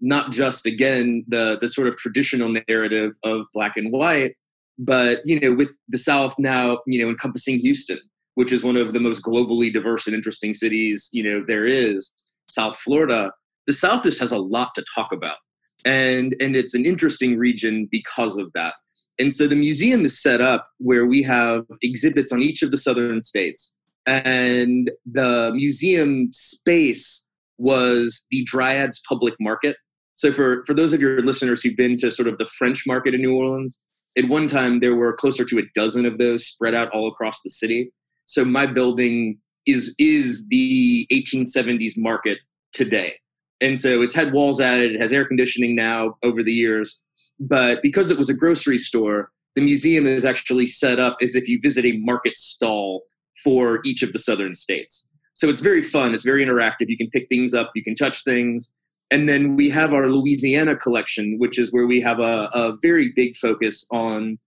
not 0.00 0.30
just 0.30 0.66
again 0.66 1.24
the 1.26 1.56
the 1.60 1.66
sort 1.66 1.88
of 1.88 1.96
traditional 1.96 2.54
narrative 2.68 3.12
of 3.24 3.46
black 3.54 3.76
and 3.76 3.90
white, 3.90 4.34
but 4.78 5.22
you 5.24 5.40
know 5.40 5.52
with 5.52 5.74
the 5.88 5.98
South 5.98 6.34
now 6.38 6.78
you 6.86 7.02
know 7.02 7.08
encompassing 7.08 7.58
Houston, 7.58 7.98
which 8.34 8.52
is 8.52 8.62
one 8.62 8.76
of 8.76 8.92
the 8.92 9.00
most 9.00 9.22
globally 9.24 9.72
diverse 9.72 10.06
and 10.06 10.14
interesting 10.14 10.52
cities 10.52 11.08
you 11.12 11.24
know 11.24 11.42
there 11.48 11.64
is. 11.66 12.12
South 12.50 12.76
Florida, 12.78 13.32
the 13.66 13.72
South 13.72 14.02
just 14.02 14.20
has 14.20 14.32
a 14.32 14.38
lot 14.38 14.74
to 14.74 14.84
talk 14.94 15.10
about, 15.10 15.38
and 15.86 16.36
and 16.38 16.54
it's 16.54 16.74
an 16.74 16.84
interesting 16.84 17.38
region 17.38 17.88
because 17.90 18.36
of 18.36 18.52
that. 18.52 18.74
And 19.18 19.34
so 19.34 19.48
the 19.48 19.56
museum 19.56 20.04
is 20.04 20.22
set 20.22 20.40
up 20.40 20.68
where 20.78 21.06
we 21.06 21.22
have 21.22 21.64
exhibits 21.82 22.30
on 22.30 22.40
each 22.40 22.62
of 22.62 22.70
the 22.70 22.76
southern 22.76 23.20
states 23.20 23.77
and 24.08 24.90
the 25.10 25.52
museum 25.54 26.30
space 26.32 27.24
was 27.58 28.26
the 28.30 28.46
Dryades 28.52 29.00
Public 29.08 29.34
Market. 29.40 29.76
So 30.14 30.32
for 30.32 30.64
for 30.64 30.74
those 30.74 30.92
of 30.92 31.00
your 31.00 31.22
listeners 31.22 31.62
who've 31.62 31.76
been 31.76 31.96
to 31.98 32.10
sort 32.10 32.28
of 32.28 32.38
the 32.38 32.44
French 32.44 32.84
Market 32.86 33.14
in 33.14 33.20
New 33.20 33.36
Orleans, 33.36 33.84
at 34.16 34.28
one 34.28 34.48
time 34.48 34.80
there 34.80 34.96
were 34.96 35.12
closer 35.12 35.44
to 35.44 35.58
a 35.58 35.62
dozen 35.74 36.06
of 36.06 36.18
those 36.18 36.46
spread 36.46 36.74
out 36.74 36.90
all 36.92 37.08
across 37.08 37.42
the 37.42 37.50
city. 37.50 37.92
So 38.24 38.44
my 38.44 38.66
building 38.66 39.38
is 39.66 39.94
is 39.98 40.46
the 40.48 41.06
1870s 41.12 41.92
market 41.96 42.38
today. 42.72 43.16
And 43.60 43.78
so 43.78 44.02
it's 44.02 44.14
had 44.14 44.32
walls 44.32 44.60
added, 44.60 44.94
it 44.94 45.00
has 45.00 45.12
air 45.12 45.26
conditioning 45.26 45.74
now 45.74 46.16
over 46.22 46.42
the 46.42 46.52
years. 46.52 47.02
But 47.40 47.82
because 47.82 48.10
it 48.10 48.18
was 48.18 48.28
a 48.28 48.34
grocery 48.34 48.78
store, 48.78 49.30
the 49.56 49.62
museum 49.62 50.06
is 50.06 50.24
actually 50.24 50.66
set 50.66 51.00
up 51.00 51.16
as 51.20 51.34
if 51.34 51.48
you 51.48 51.58
visit 51.60 51.84
a 51.84 51.96
market 51.98 52.38
stall 52.38 53.02
for 53.42 53.80
each 53.84 54.02
of 54.02 54.12
the 54.12 54.18
southern 54.18 54.54
states. 54.54 55.08
So 55.32 55.48
it's 55.48 55.60
very 55.60 55.82
fun. 55.82 56.14
It's 56.14 56.24
very 56.24 56.44
interactive. 56.44 56.88
You 56.88 56.96
can 56.96 57.10
pick 57.10 57.28
things 57.28 57.54
up, 57.54 57.70
you 57.74 57.84
can 57.84 57.94
touch 57.94 58.24
things. 58.24 58.72
And 59.10 59.28
then 59.28 59.56
we 59.56 59.70
have 59.70 59.94
our 59.94 60.08
Louisiana 60.08 60.76
collection, 60.76 61.36
which 61.38 61.58
is 61.58 61.72
where 61.72 61.86
we 61.86 62.00
have 62.00 62.18
a, 62.18 62.50
a 62.52 62.76
very 62.82 63.12
big 63.14 63.36
focus 63.36 63.86
on 63.90 64.38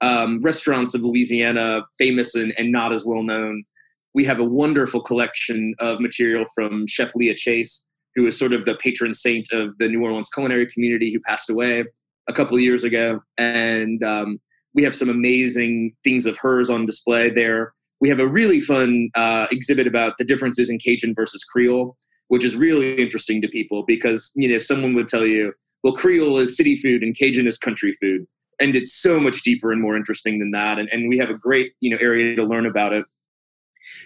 um, 0.00 0.40
restaurants 0.42 0.94
of 0.94 1.02
Louisiana, 1.02 1.82
famous 1.98 2.34
and, 2.34 2.52
and 2.58 2.72
not 2.72 2.92
as 2.92 3.04
well 3.04 3.22
known. 3.22 3.64
We 4.12 4.24
have 4.24 4.40
a 4.40 4.44
wonderful 4.44 5.00
collection 5.02 5.74
of 5.78 6.00
material 6.00 6.44
from 6.54 6.86
Chef 6.86 7.14
Leah 7.14 7.36
Chase, 7.36 7.86
who 8.16 8.26
is 8.26 8.38
sort 8.38 8.52
of 8.52 8.64
the 8.64 8.74
patron 8.74 9.14
saint 9.14 9.52
of 9.52 9.78
the 9.78 9.88
New 9.88 10.02
Orleans 10.02 10.28
culinary 10.28 10.66
community, 10.66 11.12
who 11.12 11.20
passed 11.20 11.48
away 11.48 11.84
a 12.28 12.32
couple 12.32 12.58
years 12.58 12.82
ago. 12.82 13.20
And 13.38 14.02
um, 14.02 14.40
we 14.74 14.82
have 14.82 14.94
some 14.94 15.08
amazing 15.08 15.94
things 16.02 16.26
of 16.26 16.36
hers 16.38 16.70
on 16.70 16.86
display 16.86 17.30
there 17.30 17.72
we 18.00 18.08
have 18.08 18.18
a 18.18 18.26
really 18.26 18.60
fun 18.60 19.10
uh, 19.14 19.46
exhibit 19.50 19.86
about 19.86 20.18
the 20.18 20.24
differences 20.24 20.70
in 20.70 20.78
Cajun 20.78 21.14
versus 21.14 21.44
Creole, 21.44 21.96
which 22.28 22.44
is 22.44 22.56
really 22.56 22.94
interesting 22.94 23.40
to 23.42 23.48
people 23.48 23.84
because 23.86 24.32
you 24.34 24.48
know 24.48 24.58
someone 24.58 24.94
would 24.94 25.08
tell 25.08 25.26
you, 25.26 25.52
well, 25.82 25.94
Creole 25.94 26.38
is 26.38 26.56
city 26.56 26.76
food 26.76 27.02
and 27.02 27.16
Cajun 27.16 27.46
is 27.46 27.58
country 27.58 27.92
food, 27.92 28.26
and 28.60 28.74
it's 28.74 28.92
so 28.92 29.20
much 29.20 29.42
deeper 29.42 29.72
and 29.72 29.80
more 29.80 29.96
interesting 29.96 30.38
than 30.38 30.50
that. 30.52 30.78
And, 30.78 30.88
and 30.90 31.08
we 31.08 31.18
have 31.18 31.30
a 31.30 31.34
great 31.34 31.72
you 31.80 31.90
know 31.90 31.98
area 32.00 32.34
to 32.36 32.44
learn 32.44 32.66
about 32.66 32.92
it. 32.92 33.04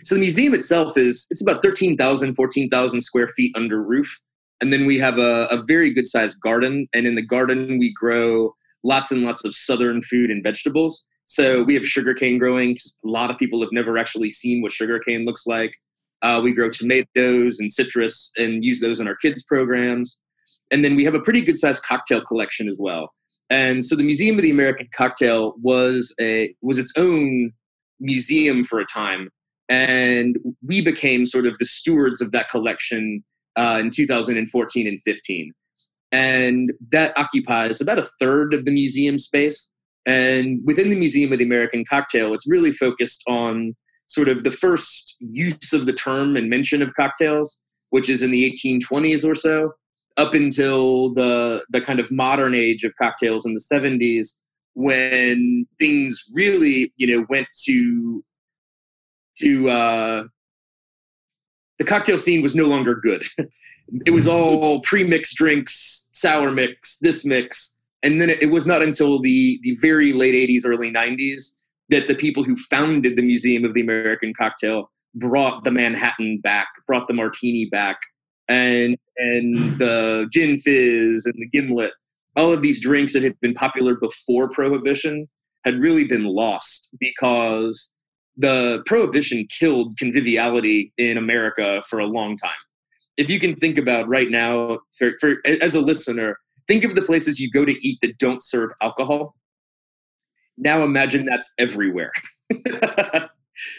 So 0.03 0.15
the 0.15 0.21
museum 0.21 0.55
itself 0.55 0.97
is 0.97 1.27
it's 1.31 1.43
about 1.43 1.63
13,000, 1.63 2.35
14,000 2.35 3.01
square 3.01 3.29
feet 3.29 3.53
under 3.57 3.83
roof. 3.83 4.21
And 4.61 4.73
then 4.73 4.87
we 4.87 4.99
have 4.99 5.19
a, 5.19 5.47
a 5.51 5.63
very 5.63 5.93
good 5.93 6.07
sized 6.07 6.41
garden. 6.41 6.87
And 6.95 7.07
in 7.07 7.17
the 7.17 7.23
garden, 7.23 7.79
we 7.79 7.93
grow 7.93 8.55
lots 8.85 9.11
and 9.11 9.23
lots 9.23 9.45
of 9.45 9.55
southern 9.55 10.01
food 10.03 10.31
and 10.31 10.43
vegetables. 10.43 11.05
So 11.27 11.63
we 11.63 11.75
have 11.75 11.87
sugarcane 11.87 12.39
growing. 12.39 12.75
because 12.75 12.99
A 13.05 13.09
lot 13.09 13.31
of 13.31 13.39
people 13.39 13.61
have 13.61 13.73
never 13.73 13.97
actually 13.99 14.31
seen 14.31 14.63
what 14.63 14.73
sugarcane 14.73 15.25
looks 15.25 15.47
like. 15.47 15.75
Uh, 16.23 16.41
we 16.43 16.53
grow 16.53 16.71
tomatoes 16.71 17.61
and 17.61 17.71
citrus 17.71 18.31
and 18.37 18.65
use 18.65 18.81
those 18.81 19.01
in 19.01 19.09
our 19.09 19.17
kids' 19.17 19.43
programs. 19.43 20.21
And 20.71 20.85
then 20.85 20.97
we 20.97 21.05
have 21.05 21.15
a 21.15 21.21
pretty 21.21 21.43
good 21.43 21.59
sized 21.59 21.83
cocktail 21.83 22.23
collection 22.25 22.69
as 22.69 22.79
well. 22.81 23.13
And 23.51 23.85
so 23.85 23.95
the 23.95 24.03
Museum 24.03 24.37
of 24.37 24.43
the 24.43 24.51
American 24.51 24.89
Cocktail 24.95 25.55
was 25.63 26.15
a 26.21 26.55
was 26.63 26.79
its 26.79 26.93
own 26.97 27.53
museum 28.01 28.65
for 28.65 28.81
a 28.81 28.87
time, 28.87 29.29
and 29.69 30.39
we 30.67 30.81
became 30.81 31.27
sort 31.27 31.47
of 31.47 31.59
the 31.59 31.67
stewards 31.67 32.21
of 32.21 32.33
that 32.33 32.49
collection 32.49 33.23
uh, 33.57 33.79
in 33.81 33.91
2014 33.91 34.87
and 34.87 35.03
15. 35.03 35.53
And 36.11 36.73
that 36.91 37.17
occupies 37.19 37.81
about 37.81 37.99
a 37.99 38.09
third 38.21 38.55
of 38.55 38.65
the 38.65 38.71
museum 38.71 39.19
space. 39.19 39.71
And 40.07 40.61
within 40.65 40.91
the 40.91 40.99
Museum 40.99 41.33
of 41.33 41.39
the 41.39 41.45
American 41.45 41.85
Cocktail, 41.89 42.35
it's 42.35 42.47
really 42.47 42.73
focused 42.73 43.23
on 43.27 43.75
sort 44.07 44.29
of 44.29 44.45
the 44.45 44.51
first 44.51 45.17
use 45.21 45.73
of 45.73 45.87
the 45.87 45.93
term 45.93 46.37
and 46.37 46.51
mention 46.51 46.83
of 46.83 46.95
cocktails, 46.95 47.63
which 47.91 48.09
is 48.09 48.23
in 48.23 48.31
the 48.31 48.51
1820s 48.51 49.25
or 49.27 49.35
so, 49.35 49.73
up 50.17 50.35
until 50.35 51.13
the 51.15 51.65
the 51.71 51.81
kind 51.81 52.01
of 52.01 52.11
modern 52.11 52.55
age 52.55 52.85
of 52.85 52.95
cocktails 52.97 53.47
in 53.47 53.55
the 53.55 53.65
70s, 53.73 54.39
when 54.75 55.67
things 55.79 56.23
really, 56.33 56.93
you 56.97 57.07
know, 57.07 57.27
went 57.29 57.49
to 57.65 58.23
to 59.41 59.69
uh, 59.69 60.25
the 61.79 61.85
cocktail 61.85 62.19
scene 62.19 62.43
was 62.43 62.55
no 62.55 62.65
longer 62.65 62.95
good. 62.95 63.25
it 64.07 64.11
was 64.11 64.29
all 64.29 64.81
pre-mixed 64.85 65.37
drinks, 65.37 66.09
sour 66.13 66.51
mix, 66.51 66.99
this 66.99 67.25
mix, 67.25 67.75
and 68.05 68.21
then 68.21 68.31
it, 68.31 68.51
was 68.51 68.67
not 68.67 68.83
until 68.83 69.21
the 69.21 69.59
the 69.63 69.77
very 69.81 70.13
late 70.13 70.35
80s 70.35 70.63
early 70.65 70.91
90s 70.91 71.53
that 71.89 72.07
the 72.07 72.15
people 72.15 72.45
who 72.45 72.57
founded 72.57 73.17
the 73.17 73.23
museum 73.23 73.65
of 73.65 73.75
the 73.75 73.81
american 73.81 74.33
cocktail 74.35 74.91
brought 75.17 75.65
the 75.65 75.71
manhattan 75.71 76.41
back 76.41 76.69
brought 76.87 77.09
the 77.09 77.15
martini 77.15 77.69
back 77.71 77.99
and 78.49 78.97
and 79.17 79.59
hmm. 79.59 79.79
the 79.79 80.27
gin 80.31 80.59
fizz 80.59 81.27
and 81.27 81.35
the 81.37 81.49
gimlet. 81.53 81.93
All 82.37 82.53
of 82.53 82.63
these 82.63 82.81
drinks 82.81 83.13
that 83.13 83.23
had 83.23 83.39
been 83.41 83.55
popular 83.55 83.95
before 83.95 84.49
prohibition 84.51 85.29
had 85.65 85.81
really 85.81 86.05
been 86.05 86.25
lost 86.25 86.91
because 86.99 87.95
the 88.37 88.83
prohibition 88.87 89.47
killed 89.59 89.97
conviviality 89.97 90.93
in 90.99 91.17
america 91.17 91.83
for 91.89 92.01
a 92.01 92.07
long 92.07 92.37
time. 92.37 92.51
If 93.17 93.31
you 93.31 93.39
can 93.39 93.55
think 93.55 93.79
about 93.79 94.09
right 94.09 94.29
now 94.29 94.81
for, 94.99 95.13
for 95.21 95.37
as 95.47 95.77
a 95.77 95.81
listener 95.81 96.37
think 96.69 96.85
of 96.85 96.95
the 96.95 97.03
places 97.03 97.41
you 97.41 97.51
go 97.51 97.65
to 97.65 97.87
eat 97.87 97.99
that 98.03 98.19
don't 98.19 98.43
serve 98.43 98.71
alcohol. 98.81 99.35
Now 100.57 100.83
imagine 100.83 101.25
that's 101.25 101.53
everywhere. 101.59 102.13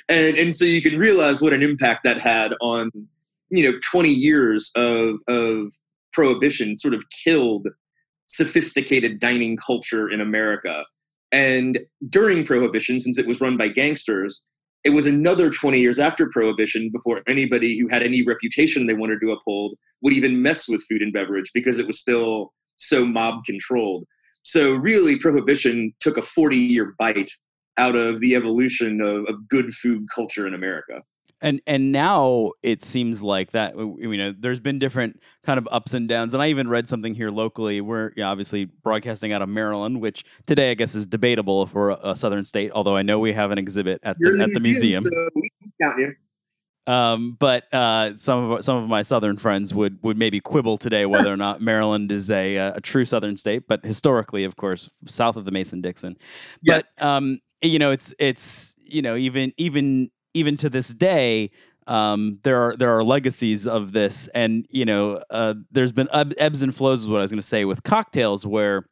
and 0.09 0.37
and 0.37 0.55
so 0.55 0.65
you 0.65 0.81
can 0.81 0.97
realize 0.97 1.41
what 1.41 1.53
an 1.53 1.63
impact 1.63 2.01
that 2.03 2.19
had 2.19 2.53
on 2.61 2.89
you 3.49 3.63
know 3.71 3.77
20 3.91 4.09
years 4.09 4.71
of 4.75 5.15
of 5.27 5.73
prohibition 6.13 6.77
sort 6.77 6.93
of 6.93 7.03
killed 7.23 7.67
sophisticated 8.27 9.19
dining 9.19 9.57
culture 9.57 10.09
in 10.09 10.21
America. 10.21 10.83
And 11.31 11.79
during 12.09 12.45
prohibition 12.45 12.99
since 12.99 13.17
it 13.17 13.27
was 13.27 13.41
run 13.41 13.57
by 13.57 13.67
gangsters, 13.67 14.43
it 14.83 14.91
was 14.91 15.05
another 15.05 15.49
20 15.49 15.79
years 15.79 15.99
after 15.99 16.29
prohibition 16.29 16.89
before 16.91 17.21
anybody 17.27 17.77
who 17.77 17.87
had 17.87 18.03
any 18.03 18.21
reputation 18.21 18.85
they 18.85 18.93
wanted 18.93 19.19
to 19.21 19.31
uphold 19.31 19.77
would 20.01 20.13
even 20.13 20.41
mess 20.41 20.67
with 20.69 20.85
food 20.87 21.01
and 21.01 21.11
beverage 21.11 21.51
because 21.53 21.79
it 21.79 21.87
was 21.87 21.99
still 21.99 22.53
so 22.75 23.05
mob 23.05 23.43
controlled. 23.45 24.05
So 24.43 24.73
really 24.73 25.17
prohibition 25.17 25.93
took 25.99 26.17
a 26.17 26.21
40 26.21 26.55
year 26.55 26.95
bite 26.99 27.31
out 27.77 27.95
of 27.95 28.19
the 28.19 28.35
evolution 28.35 29.01
of, 29.01 29.25
of 29.27 29.47
good 29.49 29.73
food 29.73 30.05
culture 30.13 30.47
in 30.47 30.53
america. 30.53 31.01
And 31.41 31.61
and 31.67 31.91
now 31.91 32.51
it 32.63 32.81
seems 32.81 33.21
like 33.21 33.51
that 33.51 33.75
you 33.75 34.17
know 34.17 34.33
there's 34.37 34.61
been 34.61 34.79
different 34.79 35.21
kind 35.43 35.57
of 35.57 35.67
ups 35.71 35.93
and 35.93 36.07
downs. 36.07 36.33
And 36.33 36.41
i 36.41 36.47
even 36.47 36.69
read 36.69 36.87
something 36.87 37.13
here 37.13 37.29
locally. 37.31 37.81
We're 37.81 38.13
you 38.15 38.23
know, 38.23 38.29
obviously 38.29 38.65
broadcasting 38.65 39.33
out 39.33 39.41
of 39.41 39.49
maryland 39.49 39.99
which 39.99 40.23
today 40.45 40.71
i 40.71 40.73
guess 40.73 40.95
is 40.95 41.05
debatable 41.05 41.65
for 41.65 41.89
a, 41.89 42.11
a 42.11 42.15
southern 42.15 42.45
state 42.45 42.71
although 42.73 42.95
i 42.95 43.01
know 43.01 43.19
we 43.19 43.33
have 43.33 43.51
an 43.51 43.57
exhibit 43.57 43.99
at 44.03 44.15
the, 44.19 44.39
at 44.41 44.53
the 44.53 44.59
museum, 44.59 45.01
so 45.01 45.29
we 45.35 45.49
count 45.81 45.99
you. 45.99 46.15
Um, 46.87 47.35
but 47.39 47.71
uh, 47.73 48.15
some 48.15 48.51
of 48.51 48.63
some 48.63 48.77
of 48.77 48.87
my 48.87 49.01
southern 49.01 49.37
friends 49.37 49.73
would 49.73 49.97
would 50.03 50.17
maybe 50.17 50.39
quibble 50.39 50.77
today 50.77 51.05
whether 51.05 51.33
or 51.33 51.37
not 51.37 51.61
Maryland 51.61 52.11
is 52.11 52.29
a 52.29 52.57
a 52.57 52.81
true 52.81 53.05
southern 53.05 53.37
state, 53.37 53.67
but 53.67 53.83
historically, 53.83 54.43
of 54.43 54.55
course, 54.55 54.89
south 55.05 55.35
of 55.35 55.45
the 55.45 55.51
Mason 55.51 55.81
Dixon. 55.81 56.17
But 56.63 56.85
um, 56.99 57.39
you 57.61 57.79
know, 57.79 57.91
it's 57.91 58.13
it's 58.19 58.75
you 58.83 59.01
know 59.01 59.15
even 59.15 59.53
even 59.57 60.11
even 60.35 60.57
to 60.57 60.69
this 60.69 60.89
day, 60.89 61.49
um, 61.87 62.39
there 62.43 62.61
are 62.61 62.75
there 62.75 62.95
are 62.95 63.03
legacies 63.03 63.67
of 63.67 63.91
this, 63.91 64.27
and 64.29 64.65
you 64.69 64.85
know, 64.85 65.23
uh, 65.29 65.55
there's 65.71 65.91
been 65.91 66.09
ebbs 66.13 66.61
and 66.61 66.75
flows, 66.75 67.01
is 67.01 67.07
what 67.07 67.19
I 67.19 67.21
was 67.21 67.31
going 67.31 67.41
to 67.41 67.47
say 67.47 67.65
with 67.65 67.83
cocktails, 67.83 68.45
where 68.45 68.87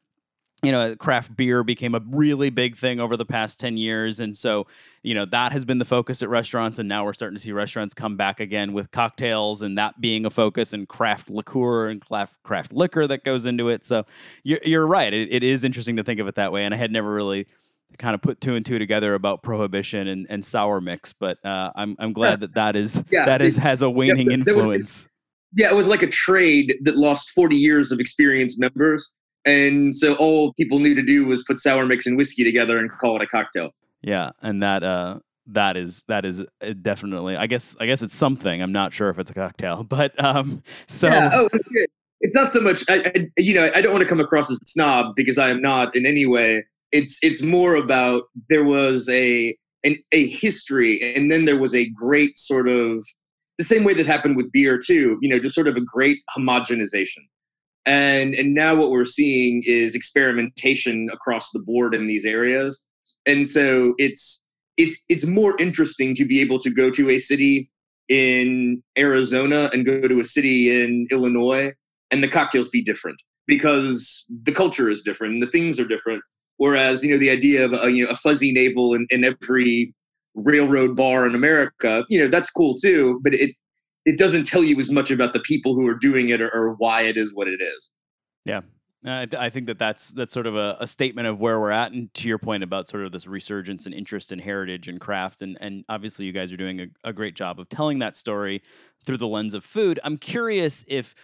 you 0.64 0.72
know, 0.72 0.96
craft 0.96 1.36
beer 1.36 1.64
became 1.64 1.94
a 1.94 2.02
really 2.08 2.50
big 2.50 2.78
thing 2.78 3.00
over 3.00 3.18
the 3.18 3.26
past 3.26 3.60
10 3.60 3.78
years. 3.78 4.20
And 4.20 4.36
so, 4.36 4.66
you 5.04 5.14
know, 5.14 5.26
that 5.26 5.52
has 5.52 5.66
been 5.66 5.78
the 5.78 5.86
focus 5.86 6.24
at 6.24 6.30
restaurants. 6.30 6.80
And 6.80 6.88
now 6.88 7.04
we're 7.04 7.14
starting 7.14 7.36
to 7.38 7.44
see 7.44 7.52
restaurants 7.52 7.94
come 7.94 8.16
back 8.16 8.40
again 8.40 8.74
with 8.74 8.90
cocktails 8.92 9.62
and 9.62 9.78
that 9.78 10.00
being 10.00 10.26
a 10.26 10.30
focus 10.30 10.74
and 10.74 10.88
craft 10.88 11.30
liqueur 11.30 11.90
and 11.90 12.04
craft, 12.04 12.42
craft 12.44 12.72
liquor 12.72 13.06
that 13.08 13.24
goes 13.24 13.46
into 13.46 13.70
it. 13.70 13.86
So 13.86 14.06
you're, 14.44 14.62
you're 14.64 14.88
right. 14.88 15.14
It, 15.14 15.34
it 15.34 15.44
is 15.44 15.64
interesting 15.64 15.98
to 15.98 16.04
think 16.04 16.20
of 16.20 16.28
it 16.28 16.36
that 16.36 16.52
way. 16.52 16.64
And 16.64 16.74
I 16.74 16.78
had 16.78 16.92
never 16.92 17.14
really 17.14 17.48
kind 17.98 18.16
of 18.16 18.22
put 18.22 18.42
two 18.42 18.56
and 18.56 18.66
two 18.66 18.80
together 18.80 19.14
about 19.14 19.44
prohibition 19.44 20.08
and, 20.08 20.28
and 20.30 20.44
sour 20.44 20.82
mix, 20.82 21.14
but 21.14 21.44
uh, 21.46 21.72
I'm 21.76 21.96
I'm 22.00 22.14
glad 22.14 22.40
that 22.40 22.56
that 22.56 22.76
is 22.76 23.04
yeah, 23.12 23.26
that 23.26 23.42
is 23.42 23.58
has 23.58 23.82
a 23.82 23.90
waning 23.90 24.28
yeah, 24.28 24.34
influence. 24.34 25.04
Was, 25.04 25.10
yeah, 25.56 25.70
it 25.70 25.76
was 25.76 25.88
like 25.88 26.02
a 26.02 26.08
trade 26.08 26.76
that 26.82 26.98
lost 26.98 27.32
40 27.32 27.56
years 27.56 27.92
of 27.92 28.00
experienced 28.00 28.60
members, 28.60 29.12
and 29.46 29.96
so 29.96 30.16
all 30.16 30.54
people 30.54 30.80
knew 30.80 30.96
to 30.96 31.04
do 31.04 31.26
was 31.26 31.44
put 31.44 31.60
sour 31.60 31.86
mix 31.86 32.06
and 32.06 32.18
whiskey 32.18 32.44
together 32.44 32.78
and 32.78 32.90
call 32.92 33.16
it 33.18 33.22
a 33.22 33.28
cocktail. 33.28 33.72
Yeah, 34.02 34.32
and 34.42 34.62
that 34.64 34.84
uh 34.84 35.20
that 35.48 35.76
is 35.76 36.04
that 36.08 36.26
is 36.26 36.42
uh, 36.42 36.74
definitely 36.82 37.36
I 37.36 37.48
guess 37.48 37.76
I 37.80 37.86
guess 37.86 38.02
it's 38.02 38.16
something. 38.16 38.62
I'm 38.62 38.72
not 38.72 38.94
sure 38.94 39.10
if 39.10 39.20
it's 39.20 39.32
a 39.32 39.34
cocktail, 39.34 39.84
but 39.90 40.22
um 40.24 40.64
so 40.88 41.08
yeah, 41.08 41.32
oh, 41.34 41.50
it's 42.22 42.36
not 42.36 42.50
so 42.50 42.60
much 42.62 42.84
I, 42.90 43.04
I 43.06 43.28
you 43.38 43.54
know 43.54 43.70
I 43.76 43.82
don't 43.82 43.92
want 43.92 44.04
to 44.04 44.10
come 44.10 44.20
across 44.20 44.50
as 44.50 44.58
a 44.58 44.68
snob 44.68 45.16
because 45.16 45.38
I 45.38 45.50
am 45.50 45.62
not 45.62 45.96
in 45.96 46.06
any 46.06 46.26
way 46.26 46.64
it's 46.94 47.20
it's 47.22 47.42
more 47.42 47.76
about 47.76 48.24
there 48.50 48.64
was 48.64 49.10
a 49.10 49.56
an, 49.84 49.98
a 50.14 50.28
history 50.28 51.16
and 51.16 51.30
then 51.30 51.44
there 51.44 51.60
was 51.60 51.76
a 51.76 51.90
great 51.90 52.40
sort 52.40 52.70
of 52.70 53.04
the 53.58 53.64
same 53.64 53.84
way 53.84 53.94
that 53.94 54.06
happened 54.06 54.38
with 54.38 54.52
beer 54.54 54.80
too 54.80 55.18
you 55.22 55.30
know 55.30 55.38
just 55.40 55.56
sort 55.56 55.68
of 55.68 55.76
a 55.76 55.82
great 55.82 56.20
homogenization 56.38 57.20
and 57.86 58.34
and 58.34 58.54
now 58.54 58.76
what 58.76 58.92
we're 58.92 59.06
seeing 59.06 59.64
is 59.66 59.96
experimentation 59.96 61.10
across 61.14 61.52
the 61.52 61.60
board 61.60 61.94
in 61.94 62.08
these 62.08 62.26
areas. 62.26 62.86
And 63.26 63.48
so 63.48 63.94
it's 63.98 64.46
it's 64.78 65.04
it's 65.10 65.26
more 65.26 65.56
interesting 65.60 66.16
to 66.16 66.26
be 66.26 66.42
able 66.42 66.60
to 66.60 66.70
go 66.70 66.90
to 66.92 67.10
a 67.10 67.18
city 67.18 67.70
in 68.10 68.84
Arizona 68.98 69.70
and 69.74 69.86
go 69.86 70.08
to 70.08 70.20
a 70.20 70.26
city 70.26 70.84
in 70.84 71.08
Illinois 71.12 71.72
and 72.12 72.24
the 72.24 72.28
cocktails 72.28 72.70
be 72.70 72.84
different 72.84 73.22
because 73.48 74.26
the 74.44 74.52
culture 74.52 74.90
is 74.90 75.02
different 75.02 75.34
and 75.34 75.44
the 75.44 75.48
things 75.48 75.80
are 75.80 75.88
different. 75.88 76.22
Whereas, 76.58 77.04
you 77.04 77.12
know, 77.12 77.18
the 77.18 77.30
idea 77.30 77.66
of 77.66 77.74
a, 77.74 77.90
you 77.90 78.06
know, 78.06 78.12
a 78.12 78.16
fuzzy 78.16 78.52
navel 78.52 78.94
in, 78.94 79.08
in 79.10 79.24
every 79.24 79.94
railroad 80.36 80.96
bar 80.96 81.26
in 81.26 81.36
America, 81.36 82.06
you 82.10 82.20
know, 82.20 82.28
that's 82.28 82.50
cool 82.50 82.76
too, 82.76 83.20
but 83.24 83.34
it, 83.34 83.56
it 84.06 84.18
doesn't 84.18 84.46
tell 84.46 84.64
you 84.64 84.78
as 84.78 84.92
much 84.92 85.12
about 85.12 85.34
the 85.34 85.40
people 85.40 85.76
who 85.76 85.88
are 85.88 85.96
doing 85.96 86.30
it 86.30 86.42
or, 86.42 86.50
or 86.54 86.74
why 86.78 87.04
it 87.04 87.18
is 87.18 87.34
what 87.34 87.48
it 87.48 87.62
is. 87.62 87.92
Yeah. 88.46 88.62
I, 89.06 89.28
I, 89.38 89.50
think 89.50 89.68
that 89.68 89.78
that's 89.78 90.12
that's 90.12 90.32
sort 90.32 90.48
of 90.48 90.56
a, 90.56 90.78
a, 90.80 90.88
statement 90.88 91.28
of 91.28 91.42
where 91.42 91.60
we're 91.60 91.72
at, 91.72 91.92
and 91.92 92.14
to 92.14 92.30
your 92.30 92.38
point 92.38 92.64
about 92.64 92.88
sort 92.88 93.04
of 93.04 93.12
this 93.12 93.28
resurgence 93.28 93.86
and 93.86 93.94
interest 93.94 94.32
in 94.32 94.40
heritage 94.40 94.88
and 94.88 95.00
craft, 95.00 95.42
and 95.42 95.58
and 95.60 95.84
obviously 95.90 96.26
you 96.26 96.32
guys 96.32 96.54
are 96.54 96.58
doing 96.58 96.80
a, 96.80 96.88
a 97.04 97.12
great 97.12 97.36
job 97.36 97.60
of 97.60 97.68
telling 97.68 98.00
that 98.00 98.16
story 98.16 98.62
through 99.06 99.18
the 99.18 99.28
lens 99.28 99.54
of 99.54 99.66
food. 99.66 100.00
I'm 100.06 100.18
curious 100.18 100.86
if 100.88 101.16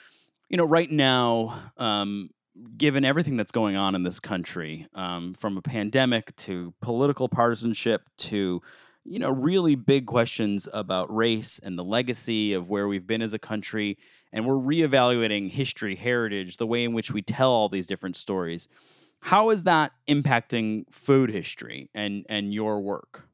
you 0.50 0.58
know 0.58 0.66
right 0.66 0.92
now 0.92 1.58
um, 1.78 2.32
given 2.78 3.06
everything 3.06 3.38
that's 3.38 3.52
going 3.52 3.76
on 3.76 3.96
in 3.96 4.04
this 4.04 4.20
country, 4.20 4.88
um, 4.96 5.34
from 5.34 5.58
a 5.58 5.62
pandemic 5.62 6.36
to 6.36 6.74
political 6.82 7.30
partisanship 7.30 8.10
to 8.18 8.62
you 9.10 9.18
know 9.18 9.32
really 9.32 9.76
big 9.76 10.06
questions 10.06 10.68
about 10.72 11.14
race 11.14 11.60
and 11.64 11.78
the 11.78 11.84
legacy 11.84 12.54
of 12.54 12.70
where 12.70 12.88
we've 12.88 13.08
been 13.08 13.24
as 13.24 13.34
a 13.34 13.40
country, 13.40 13.98
and 14.32 14.46
we're 14.46 14.54
reevaluating 14.54 15.50
history, 15.50 15.96
heritage, 15.96 16.58
the 16.58 16.68
way 16.68 16.84
in 16.84 16.94
which 16.94 17.12
we 17.12 17.24
tell 17.24 17.50
all 17.50 17.70
these 17.70 17.88
different 17.88 18.16
stories. 18.16 18.68
How 19.22 19.50
is 19.50 19.64
that 19.64 19.94
impacting 20.08 20.84
food 20.92 21.32
history 21.32 21.90
and 21.96 22.26
and 22.30 22.54
your 22.54 22.82
work? 22.82 23.28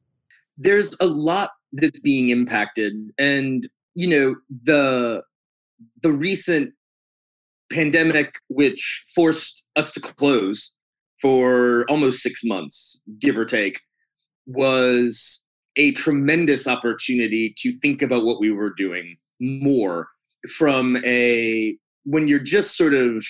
There's 0.56 0.96
a 1.00 1.06
lot 1.06 1.50
that's 1.72 2.00
being 2.00 2.30
impacted, 2.30 2.94
and 3.18 3.62
you 3.94 4.06
know 4.06 4.34
the 4.62 5.22
the 6.02 6.12
recent 6.12 6.72
pandemic, 7.70 8.36
which 8.48 9.02
forced 9.14 9.66
us 9.76 9.92
to 9.92 10.00
close 10.00 10.74
for 11.20 11.84
almost 11.90 12.22
six 12.22 12.42
months, 12.44 13.02
give 13.20 13.36
or 13.36 13.44
take, 13.44 13.80
was 14.46 15.45
a 15.76 15.92
tremendous 15.92 16.66
opportunity 16.66 17.54
to 17.58 17.72
think 17.78 18.02
about 18.02 18.24
what 18.24 18.40
we 18.40 18.50
were 18.50 18.70
doing 18.70 19.16
more 19.40 20.08
from 20.48 20.96
a 21.04 21.76
when 22.04 22.28
you're 22.28 22.38
just 22.38 22.76
sort 22.76 22.94
of 22.94 23.24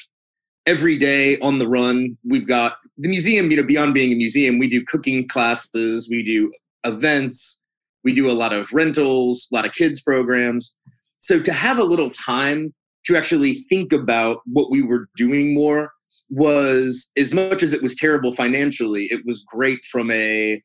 every 0.66 0.96
day 0.96 1.38
on 1.40 1.59
the 1.59 1.66
run 1.66 2.16
we've 2.24 2.46
got 2.46 2.76
the 2.98 3.09
museum 3.09 3.50
you 3.50 3.56
know 3.56 3.62
beyond 3.62 3.94
being 3.94 4.12
a 4.12 4.16
museum 4.16 4.59
we 4.59 4.68
do 4.68 4.85
cooking 4.87 5.26
classes 5.26 6.09
we 6.11 6.22
do 6.22 6.52
events 6.85 7.61
we 8.06 8.14
do 8.14 8.30
a 8.30 8.32
lot 8.32 8.52
of 8.52 8.72
rentals 8.72 9.48
a 9.52 9.54
lot 9.54 9.66
of 9.66 9.72
kids 9.72 10.00
programs. 10.00 10.76
So 11.18 11.40
to 11.40 11.52
have 11.52 11.78
a 11.78 11.85
little 11.85 12.11
time 12.11 12.72
to 13.06 13.16
actually 13.16 13.54
think 13.68 13.92
about 13.92 14.38
what 14.46 14.70
we 14.70 14.80
were 14.80 15.09
doing 15.16 15.52
more 15.52 15.90
was 16.30 17.11
as 17.16 17.35
much 17.35 17.62
as 17.62 17.72
it 17.72 17.82
was 17.82 17.94
terrible 17.94 18.32
financially 18.32 19.06
it 19.11 19.20
was 19.26 19.44
great 19.46 19.85
from 19.85 20.11
a 20.11 20.62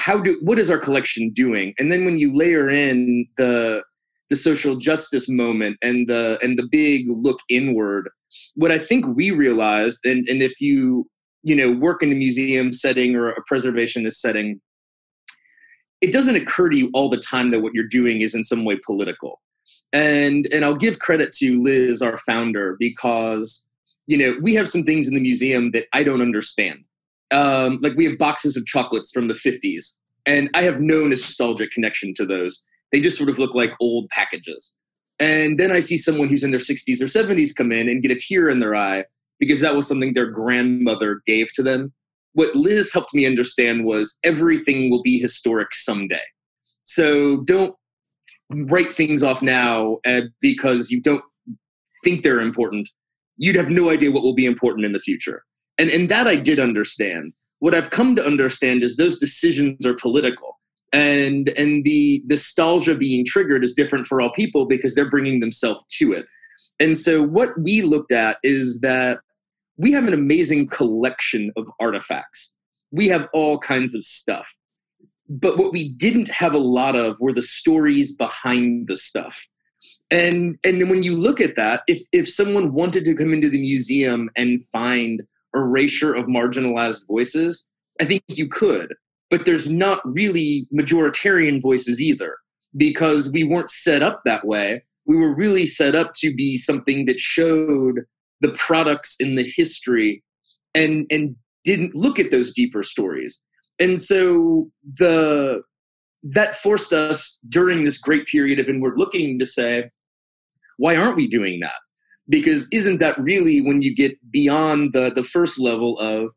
how 0.00 0.18
do 0.18 0.38
what 0.42 0.58
is 0.58 0.70
our 0.70 0.78
collection 0.78 1.30
doing 1.30 1.74
and 1.78 1.90
then 1.92 2.04
when 2.04 2.18
you 2.18 2.36
layer 2.36 2.68
in 2.68 3.26
the 3.36 3.82
the 4.30 4.36
social 4.36 4.76
justice 4.76 5.28
moment 5.28 5.76
and 5.82 6.08
the 6.08 6.38
and 6.42 6.58
the 6.58 6.68
big 6.70 7.04
look 7.08 7.38
inward 7.48 8.08
what 8.54 8.70
i 8.70 8.78
think 8.78 9.06
we 9.16 9.30
realized 9.30 9.98
and 10.04 10.28
and 10.28 10.42
if 10.42 10.60
you 10.60 11.06
you 11.42 11.54
know 11.54 11.70
work 11.70 12.02
in 12.02 12.12
a 12.12 12.14
museum 12.14 12.72
setting 12.72 13.14
or 13.14 13.30
a 13.30 13.42
preservationist 13.50 14.14
setting 14.14 14.60
it 16.00 16.12
doesn't 16.12 16.36
occur 16.36 16.68
to 16.70 16.78
you 16.78 16.90
all 16.94 17.10
the 17.10 17.18
time 17.18 17.50
that 17.50 17.60
what 17.60 17.74
you're 17.74 17.84
doing 17.84 18.22
is 18.22 18.34
in 18.34 18.42
some 18.42 18.64
way 18.64 18.78
political 18.86 19.40
and 19.92 20.48
and 20.52 20.64
I'll 20.64 20.76
give 20.76 20.98
credit 20.98 21.32
to 21.34 21.62
Liz, 21.62 22.02
our 22.02 22.18
founder, 22.18 22.76
because 22.78 23.66
you 24.06 24.16
know 24.16 24.36
we 24.40 24.54
have 24.54 24.68
some 24.68 24.84
things 24.84 25.08
in 25.08 25.14
the 25.14 25.20
museum 25.20 25.70
that 25.72 25.86
I 25.92 26.02
don't 26.02 26.22
understand. 26.22 26.84
Um, 27.30 27.78
like 27.82 27.94
we 27.96 28.04
have 28.06 28.18
boxes 28.18 28.56
of 28.56 28.66
chocolates 28.66 29.10
from 29.12 29.28
the 29.28 29.34
50s, 29.34 29.98
and 30.26 30.50
I 30.54 30.62
have 30.62 30.80
no 30.80 31.06
nostalgic 31.06 31.70
connection 31.70 32.12
to 32.14 32.26
those. 32.26 32.64
They 32.92 33.00
just 33.00 33.16
sort 33.16 33.30
of 33.30 33.38
look 33.38 33.54
like 33.54 33.72
old 33.80 34.08
packages. 34.08 34.76
And 35.18 35.60
then 35.60 35.70
I 35.70 35.80
see 35.80 35.96
someone 35.96 36.28
who's 36.28 36.42
in 36.42 36.50
their 36.50 36.58
60s 36.58 37.00
or 37.00 37.04
70s 37.04 37.54
come 37.54 37.72
in 37.72 37.88
and 37.88 38.02
get 38.02 38.10
a 38.10 38.16
tear 38.16 38.48
in 38.48 38.58
their 38.58 38.74
eye 38.74 39.04
because 39.38 39.60
that 39.60 39.76
was 39.76 39.86
something 39.86 40.14
their 40.14 40.30
grandmother 40.30 41.20
gave 41.26 41.52
to 41.52 41.62
them. 41.62 41.92
What 42.32 42.54
Liz 42.56 42.92
helped 42.92 43.14
me 43.14 43.26
understand 43.26 43.84
was 43.84 44.18
everything 44.24 44.90
will 44.90 45.02
be 45.02 45.18
historic 45.18 45.74
someday. 45.74 46.22
So 46.84 47.38
don't 47.42 47.74
write 48.50 48.92
things 48.92 49.22
off 49.22 49.42
now 49.42 49.98
uh, 50.06 50.22
because 50.40 50.90
you 50.90 51.00
don't 51.00 51.22
think 52.02 52.22
they're 52.22 52.40
important, 52.40 52.88
you'd 53.36 53.56
have 53.56 53.70
no 53.70 53.90
idea 53.90 54.10
what 54.10 54.22
will 54.22 54.34
be 54.34 54.46
important 54.46 54.84
in 54.86 54.92
the 54.92 55.00
future. 55.00 55.44
And, 55.80 55.88
and 55.88 56.10
that 56.10 56.28
I 56.28 56.36
did 56.36 56.60
understand. 56.60 57.32
What 57.60 57.74
I've 57.74 57.88
come 57.88 58.14
to 58.16 58.24
understand 58.24 58.82
is 58.82 58.96
those 58.96 59.18
decisions 59.18 59.86
are 59.86 59.94
political. 59.94 60.58
And, 60.92 61.48
and 61.50 61.84
the 61.84 62.22
nostalgia 62.26 62.94
being 62.94 63.24
triggered 63.24 63.64
is 63.64 63.72
different 63.72 64.06
for 64.06 64.20
all 64.20 64.30
people 64.32 64.66
because 64.66 64.94
they're 64.94 65.08
bringing 65.08 65.40
themselves 65.40 65.82
to 65.98 66.12
it. 66.12 66.26
And 66.78 66.98
so, 66.98 67.22
what 67.22 67.58
we 67.58 67.80
looked 67.80 68.12
at 68.12 68.36
is 68.42 68.80
that 68.80 69.20
we 69.78 69.92
have 69.92 70.06
an 70.06 70.12
amazing 70.12 70.66
collection 70.66 71.50
of 71.56 71.66
artifacts. 71.80 72.54
We 72.90 73.08
have 73.08 73.28
all 73.32 73.58
kinds 73.58 73.94
of 73.94 74.04
stuff 74.04 74.54
but 75.30 75.56
what 75.56 75.70
we 75.70 75.90
didn't 75.90 76.28
have 76.28 76.54
a 76.54 76.58
lot 76.58 76.96
of 76.96 77.16
were 77.20 77.32
the 77.32 77.40
stories 77.40 78.16
behind 78.16 78.88
the 78.88 78.96
stuff 78.96 79.46
and 80.10 80.58
and 80.64 80.90
when 80.90 81.02
you 81.02 81.16
look 81.16 81.40
at 81.40 81.54
that 81.56 81.82
if 81.86 82.02
if 82.12 82.28
someone 82.28 82.72
wanted 82.72 83.04
to 83.04 83.14
come 83.14 83.32
into 83.32 83.48
the 83.48 83.60
museum 83.60 84.28
and 84.36 84.66
find 84.66 85.22
erasure 85.54 86.14
of 86.14 86.26
marginalized 86.26 87.06
voices 87.06 87.68
i 88.00 88.04
think 88.04 88.22
you 88.28 88.48
could 88.48 88.94
but 89.30 89.46
there's 89.46 89.70
not 89.70 90.00
really 90.04 90.68
majoritarian 90.74 91.62
voices 91.62 92.00
either 92.00 92.36
because 92.76 93.30
we 93.32 93.44
weren't 93.44 93.70
set 93.70 94.02
up 94.02 94.22
that 94.24 94.46
way. 94.46 94.84
We 95.06 95.16
were 95.16 95.34
really 95.34 95.66
set 95.66 95.94
up 95.94 96.12
to 96.16 96.34
be 96.34 96.56
something 96.56 97.06
that 97.06 97.18
showed 97.18 98.00
the 98.40 98.50
products 98.52 99.16
in 99.20 99.36
the 99.36 99.44
history 99.56 100.22
and 100.74 101.06
and 101.10 101.36
didn't 101.64 101.94
look 101.94 102.18
at 102.18 102.30
those 102.30 102.52
deeper 102.52 102.82
stories. 102.82 103.42
And 103.78 104.00
so 104.00 104.70
the 104.98 105.62
that 106.22 106.54
forced 106.54 106.92
us 106.92 107.38
during 107.48 107.84
this 107.84 107.98
great 107.98 108.26
period 108.26 108.58
of 108.58 108.68
inward 108.68 108.94
looking 108.98 109.38
to 109.38 109.46
say 109.46 109.90
why 110.76 110.94
aren't 110.94 111.16
we 111.16 111.26
doing 111.26 111.60
that 111.60 111.78
because 112.30 112.66
isn't 112.72 113.00
that 113.00 113.18
really 113.18 113.60
when 113.60 113.82
you 113.82 113.94
get 113.94 114.12
beyond 114.30 114.92
the 114.94 115.10
the 115.10 115.24
first 115.24 115.60
level 115.60 115.98
of 115.98 116.32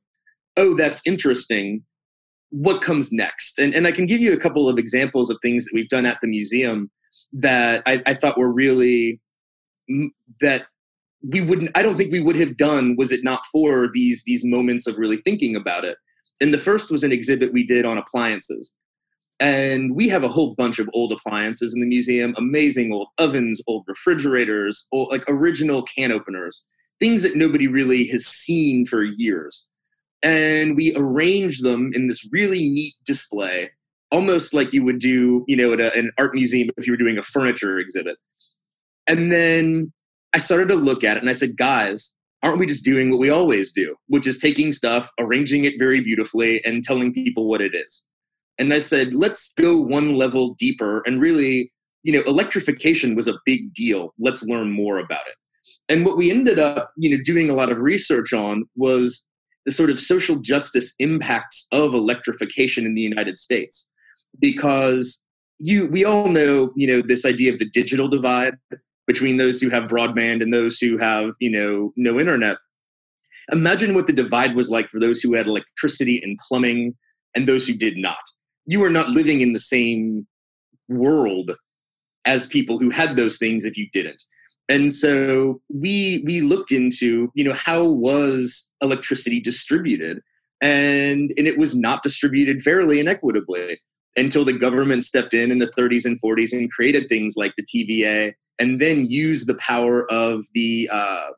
oh 0.57 0.75
that's 0.75 1.01
interesting 1.05 1.83
what 2.55 2.83
comes 2.83 3.11
next? 3.11 3.57
And 3.57 3.73
and 3.73 3.87
i 3.87 3.91
can 3.91 4.05
give 4.05 4.19
you 4.19 4.33
a 4.33 4.39
couple 4.39 4.67
of 4.67 4.77
examples 4.77 5.29
of 5.29 5.37
things 5.41 5.65
that 5.65 5.71
we've 5.73 5.89
done 5.89 6.05
at 6.05 6.19
the 6.21 6.27
museum 6.27 6.91
that 7.31 7.81
i, 7.85 8.01
I 8.05 8.13
thought 8.13 8.37
were 8.37 8.51
really 8.51 9.21
that 10.41 10.65
we 11.31 11.41
wouldn't 11.41 11.71
i 11.75 11.81
don't 11.81 11.95
think 11.95 12.11
we 12.11 12.19
would 12.21 12.35
have 12.35 12.57
done 12.57 12.95
was 12.97 13.11
it 13.11 13.23
not 13.23 13.45
for 13.51 13.89
these 13.93 14.23
these 14.25 14.43
moments 14.43 14.87
of 14.87 14.97
really 14.97 15.17
thinking 15.17 15.55
about 15.55 15.85
it. 15.85 15.97
And 16.41 16.53
the 16.53 16.57
first 16.57 16.91
was 16.91 17.03
an 17.03 17.11
exhibit 17.11 17.53
we 17.53 17.63
did 17.65 17.85
on 17.85 17.97
appliances 17.97 18.75
and 19.39 19.95
we 19.95 20.07
have 20.07 20.23
a 20.23 20.27
whole 20.27 20.53
bunch 20.55 20.79
of 20.79 20.89
old 20.93 21.11
appliances 21.11 21.73
in 21.73 21.81
the 21.81 21.87
museum 21.87 22.33
amazing 22.37 22.91
old 22.91 23.07
ovens 23.17 23.61
old 23.67 23.83
refrigerators 23.87 24.87
old, 24.91 25.09
like 25.09 25.23
original 25.27 25.83
can 25.83 26.11
openers 26.11 26.67
things 26.99 27.23
that 27.23 27.35
nobody 27.35 27.67
really 27.67 28.05
has 28.07 28.25
seen 28.25 28.85
for 28.85 29.03
years 29.03 29.67
and 30.21 30.75
we 30.75 30.95
arrange 30.95 31.59
them 31.59 31.91
in 31.93 32.07
this 32.07 32.27
really 32.31 32.69
neat 32.69 32.93
display 33.05 33.69
almost 34.11 34.53
like 34.53 34.73
you 34.73 34.83
would 34.83 34.99
do 34.99 35.43
you 35.47 35.55
know 35.55 35.73
at 35.73 35.79
a, 35.79 35.93
an 35.97 36.11
art 36.17 36.33
museum 36.33 36.69
if 36.77 36.85
you 36.85 36.93
were 36.93 36.97
doing 36.97 37.17
a 37.17 37.23
furniture 37.23 37.79
exhibit 37.79 38.17
and 39.07 39.31
then 39.31 39.91
I 40.33 40.39
started 40.39 40.67
to 40.69 40.75
look 40.75 41.03
at 41.03 41.17
it 41.17 41.21
and 41.21 41.29
I 41.29 41.33
said, 41.33 41.57
guys, 41.57 42.15
aren't 42.41 42.59
we 42.59 42.65
just 42.65 42.83
doing 42.83 43.11
what 43.11 43.19
we 43.19 43.29
always 43.29 43.71
do, 43.71 43.95
which 44.07 44.25
is 44.25 44.39
taking 44.39 44.71
stuff, 44.71 45.11
arranging 45.19 45.65
it 45.65 45.75
very 45.77 46.01
beautifully, 46.01 46.61
and 46.65 46.83
telling 46.83 47.13
people 47.13 47.47
what 47.47 47.61
it 47.61 47.75
is? 47.75 48.07
And 48.59 48.73
I 48.73 48.79
said, 48.79 49.13
let's 49.13 49.53
go 49.53 49.77
one 49.77 50.15
level 50.15 50.55
deeper 50.55 51.01
and 51.05 51.21
really, 51.21 51.71
you 52.03 52.13
know, 52.13 52.21
electrification 52.21 53.15
was 53.15 53.27
a 53.27 53.39
big 53.45 53.73
deal. 53.73 54.13
Let's 54.19 54.43
learn 54.43 54.71
more 54.71 54.99
about 54.99 55.25
it. 55.27 55.35
And 55.89 56.05
what 56.05 56.17
we 56.17 56.29
ended 56.29 56.59
up, 56.59 56.91
you 56.97 57.09
know, 57.09 57.21
doing 57.23 57.49
a 57.49 57.53
lot 57.53 57.71
of 57.71 57.77
research 57.79 58.33
on 58.33 58.65
was 58.75 59.27
the 59.65 59.71
sort 59.71 59.89
of 59.89 59.99
social 59.99 60.35
justice 60.35 60.93
impacts 60.99 61.67
of 61.71 61.93
electrification 61.93 62.85
in 62.85 62.95
the 62.95 63.01
United 63.01 63.37
States. 63.37 63.89
Because 64.39 65.23
you 65.59 65.87
we 65.87 66.03
all 66.03 66.27
know, 66.27 66.71
you 66.75 66.87
know, 66.87 67.01
this 67.01 67.25
idea 67.25 67.53
of 67.53 67.59
the 67.59 67.69
digital 67.69 68.07
divide 68.07 68.55
between 69.07 69.37
those 69.37 69.61
who 69.61 69.69
have 69.69 69.83
broadband 69.83 70.41
and 70.41 70.53
those 70.53 70.79
who 70.79 70.97
have 70.97 71.31
you 71.39 71.49
know 71.49 71.93
no 71.95 72.19
internet 72.19 72.57
imagine 73.51 73.93
what 73.93 74.07
the 74.07 74.13
divide 74.13 74.55
was 74.55 74.69
like 74.69 74.87
for 74.87 74.99
those 74.99 75.21
who 75.21 75.33
had 75.33 75.47
electricity 75.47 76.21
and 76.23 76.37
plumbing 76.47 76.95
and 77.35 77.47
those 77.47 77.67
who 77.67 77.73
did 77.73 77.97
not 77.97 78.21
you 78.65 78.83
are 78.83 78.89
not 78.89 79.09
living 79.09 79.41
in 79.41 79.53
the 79.53 79.59
same 79.59 80.27
world 80.89 81.51
as 82.25 82.47
people 82.47 82.79
who 82.79 82.89
had 82.89 83.15
those 83.15 83.37
things 83.37 83.65
if 83.65 83.77
you 83.77 83.87
didn't. 83.91 84.23
And 84.69 84.91
so 84.91 85.61
we 85.69 86.23
we 86.25 86.41
looked 86.41 86.71
into 86.71 87.31
you 87.33 87.43
know 87.43 87.53
how 87.53 87.83
was 87.83 88.71
electricity 88.81 89.39
distributed? 89.41 90.21
And 90.61 91.33
and 91.37 91.47
it 91.47 91.57
was 91.57 91.75
not 91.75 92.03
distributed 92.03 92.61
fairly 92.61 92.99
and 92.99 93.09
equitably 93.09 93.79
until 94.15 94.45
the 94.45 94.53
government 94.53 95.03
stepped 95.03 95.33
in 95.33 95.51
in 95.51 95.59
the 95.59 95.71
30s 95.77 96.05
and 96.05 96.21
40s 96.21 96.53
and 96.53 96.71
created 96.71 97.09
things 97.09 97.33
like 97.35 97.53
the 97.57 97.65
TVA 97.65 98.33
and 98.59 98.79
then 98.79 99.07
use 99.07 99.45
the 99.45 99.55
power 99.55 100.09
of 100.11 100.45
the 100.53 100.87
uh, 100.91 101.29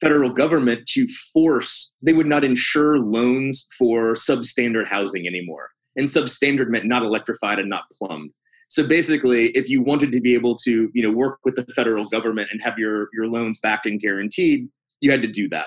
federal 0.00 0.32
government 0.32 0.86
to 0.86 1.06
force 1.32 1.92
they 2.02 2.12
would 2.12 2.26
not 2.26 2.44
insure 2.44 2.98
loans 2.98 3.66
for 3.76 4.14
substandard 4.14 4.86
housing 4.86 5.26
anymore 5.26 5.70
and 5.96 6.06
substandard 6.06 6.68
meant 6.68 6.86
not 6.86 7.02
electrified 7.02 7.58
and 7.58 7.68
not 7.68 7.84
plumbed. 7.92 8.30
So 8.68 8.86
basically 8.86 9.48
if 9.50 9.68
you 9.68 9.82
wanted 9.82 10.12
to 10.12 10.20
be 10.20 10.34
able 10.34 10.56
to 10.58 10.90
you 10.92 11.02
know 11.02 11.10
work 11.10 11.38
with 11.44 11.56
the 11.56 11.66
federal 11.74 12.04
government 12.04 12.48
and 12.52 12.62
have 12.62 12.78
your 12.78 13.08
your 13.12 13.26
loans 13.26 13.58
backed 13.58 13.86
and 13.86 14.00
guaranteed 14.00 14.68
you 15.00 15.10
had 15.10 15.22
to 15.22 15.28
do 15.28 15.48
that 15.48 15.66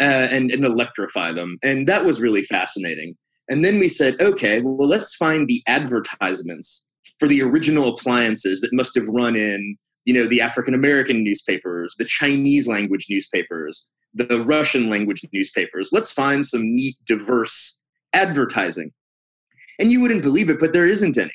uh, 0.00 0.28
and, 0.30 0.50
and 0.50 0.64
electrify 0.64 1.32
them. 1.32 1.58
And 1.62 1.86
that 1.88 2.04
was 2.04 2.20
really 2.20 2.42
fascinating. 2.42 3.16
And 3.50 3.64
then 3.64 3.78
we 3.78 3.88
said 3.88 4.20
okay 4.20 4.60
well 4.60 4.88
let's 4.88 5.14
find 5.14 5.46
the 5.46 5.62
advertisements 5.66 6.86
for 7.18 7.28
the 7.28 7.42
original 7.42 7.94
appliances 7.94 8.60
that 8.60 8.72
must 8.72 8.94
have 8.94 9.08
run 9.08 9.36
in 9.36 9.76
you 10.04 10.14
know 10.14 10.26
the 10.26 10.40
african 10.40 10.74
american 10.74 11.24
newspapers 11.24 11.94
the 11.98 12.04
chinese 12.04 12.68
language 12.68 13.06
newspapers 13.10 13.90
the 14.14 14.42
russian 14.44 14.90
language 14.90 15.22
newspapers. 15.32 15.90
Let's 15.92 16.12
find 16.12 16.44
some 16.44 16.74
neat 16.74 16.96
diverse 17.04 17.78
advertising 18.12 18.92
and 19.78 19.92
you 19.92 20.00
wouldn't 20.00 20.22
believe 20.22 20.50
it 20.50 20.58
but 20.58 20.72
there 20.72 20.86
isn't 20.86 21.18
any. 21.18 21.32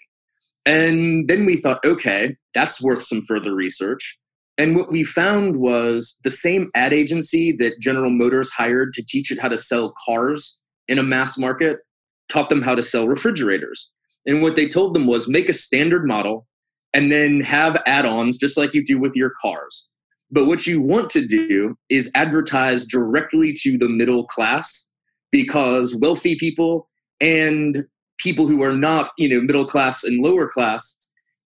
And 0.66 1.28
then 1.28 1.46
we 1.46 1.58
thought 1.58 1.84
okay 1.86 2.36
that's 2.54 2.82
worth 2.82 3.02
some 3.02 3.24
further 3.24 3.54
research. 3.54 4.18
And 4.58 4.76
what 4.76 4.92
we 4.92 5.04
found 5.04 5.58
was 5.58 6.20
the 6.24 6.30
same 6.30 6.70
ad 6.76 6.94
agency 6.94 7.52
that 7.54 7.80
general 7.80 8.12
motors 8.12 8.52
hired 8.52 8.94
to 8.94 9.04
teach 9.04 9.32
it 9.32 9.40
how 9.40 9.50
to 9.50 9.58
sell 9.58 9.94
cars 10.06 10.60
in 10.88 11.00
a 11.00 11.04
mass 11.04 11.38
market 11.38 11.80
taught 12.30 12.50
them 12.50 12.62
how 12.62 12.76
to 12.76 12.84
sell 12.84 13.08
refrigerators. 13.08 13.94
And 14.26 14.42
what 14.42 14.56
they 14.56 14.68
told 14.68 14.94
them 14.94 15.08
was 15.08 15.28
make 15.28 15.50
a 15.50 15.54
standard 15.54 16.06
model 16.06 16.48
and 16.94 17.12
then 17.12 17.42
have 17.42 17.82
add 17.86 18.06
ons 18.06 18.38
just 18.38 18.58
like 18.58 18.74
you 18.74 18.86
do 18.86 19.00
with 19.00 19.16
your 19.16 19.32
cars. 19.42 19.90
But 20.32 20.46
what 20.46 20.66
you 20.66 20.82
want 20.82 21.10
to 21.12 21.26
do 21.26 21.76
is 21.90 22.10
advertise 22.16 22.86
directly 22.86 23.54
to 23.62 23.78
the 23.78 23.90
middle 23.90 24.26
class 24.26 24.90
because 25.32 25.96
wealthy 25.96 26.36
people 26.36 26.90
and 27.20 27.86
people 28.24 28.48
who 28.48 28.64
are 28.64 28.74
not, 28.74 29.12
you 29.18 29.30
know, 29.30 29.42
middle 29.42 29.66
class 29.66 30.04
and 30.04 30.24
lower 30.24 30.48
class, 30.48 30.98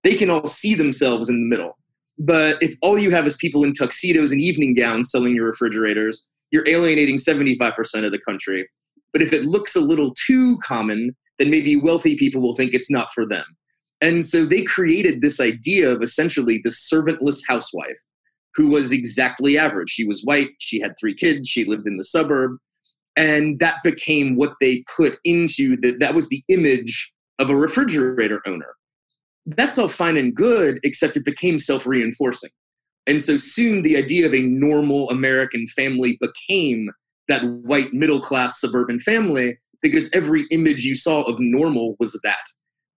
they 0.03 0.15
can 0.15 0.29
all 0.29 0.47
see 0.47 0.75
themselves 0.75 1.27
in 1.27 1.35
the 1.35 1.55
middle. 1.55 1.77
But 2.19 2.61
if 2.61 2.75
all 2.81 2.97
you 2.97 3.11
have 3.11 3.27
is 3.27 3.35
people 3.35 3.63
in 3.63 3.73
tuxedos 3.73 4.31
and 4.31 4.39
evening 4.39 4.75
gowns 4.75 5.11
selling 5.11 5.35
your 5.35 5.45
refrigerators, 5.45 6.27
you're 6.51 6.67
alienating 6.67 7.17
75% 7.17 8.05
of 8.05 8.11
the 8.11 8.19
country. 8.19 8.67
But 9.11 9.21
if 9.21 9.33
it 9.33 9.45
looks 9.45 9.75
a 9.75 9.81
little 9.81 10.13
too 10.25 10.57
common, 10.59 11.15
then 11.39 11.49
maybe 11.49 11.75
wealthy 11.75 12.15
people 12.15 12.41
will 12.41 12.53
think 12.53 12.73
it's 12.73 12.89
not 12.89 13.11
for 13.13 13.25
them. 13.25 13.45
And 14.01 14.23
so 14.23 14.45
they 14.45 14.61
created 14.61 15.21
this 15.21 15.39
idea 15.39 15.91
of 15.91 16.03
essentially 16.03 16.61
the 16.63 16.69
servantless 16.69 17.41
housewife 17.47 17.97
who 18.55 18.67
was 18.67 18.91
exactly 18.91 19.57
average. 19.57 19.89
She 19.89 20.05
was 20.05 20.21
white, 20.23 20.49
she 20.59 20.79
had 20.79 20.93
three 20.99 21.13
kids, 21.13 21.47
she 21.47 21.65
lived 21.65 21.87
in 21.87 21.97
the 21.97 22.03
suburb. 22.03 22.57
And 23.17 23.59
that 23.59 23.77
became 23.83 24.35
what 24.35 24.53
they 24.61 24.83
put 24.95 25.17
into 25.25 25.75
that. 25.81 25.99
That 25.99 26.15
was 26.15 26.29
the 26.29 26.43
image 26.47 27.11
of 27.39 27.49
a 27.49 27.55
refrigerator 27.55 28.41
owner. 28.45 28.75
That's 29.45 29.77
all 29.77 29.87
fine 29.87 30.17
and 30.17 30.35
good, 30.35 30.79
except 30.83 31.17
it 31.17 31.25
became 31.25 31.59
self 31.59 31.87
reinforcing. 31.87 32.51
And 33.07 33.21
so 33.21 33.37
soon 33.37 33.81
the 33.81 33.97
idea 33.97 34.25
of 34.25 34.33
a 34.33 34.41
normal 34.41 35.09
American 35.09 35.65
family 35.67 36.19
became 36.21 36.89
that 37.27 37.43
white 37.43 37.93
middle 37.93 38.21
class 38.21 38.61
suburban 38.61 38.99
family 38.99 39.57
because 39.81 40.09
every 40.13 40.45
image 40.51 40.83
you 40.83 40.95
saw 40.95 41.23
of 41.23 41.39
normal 41.39 41.95
was 41.99 42.19
that. 42.23 42.43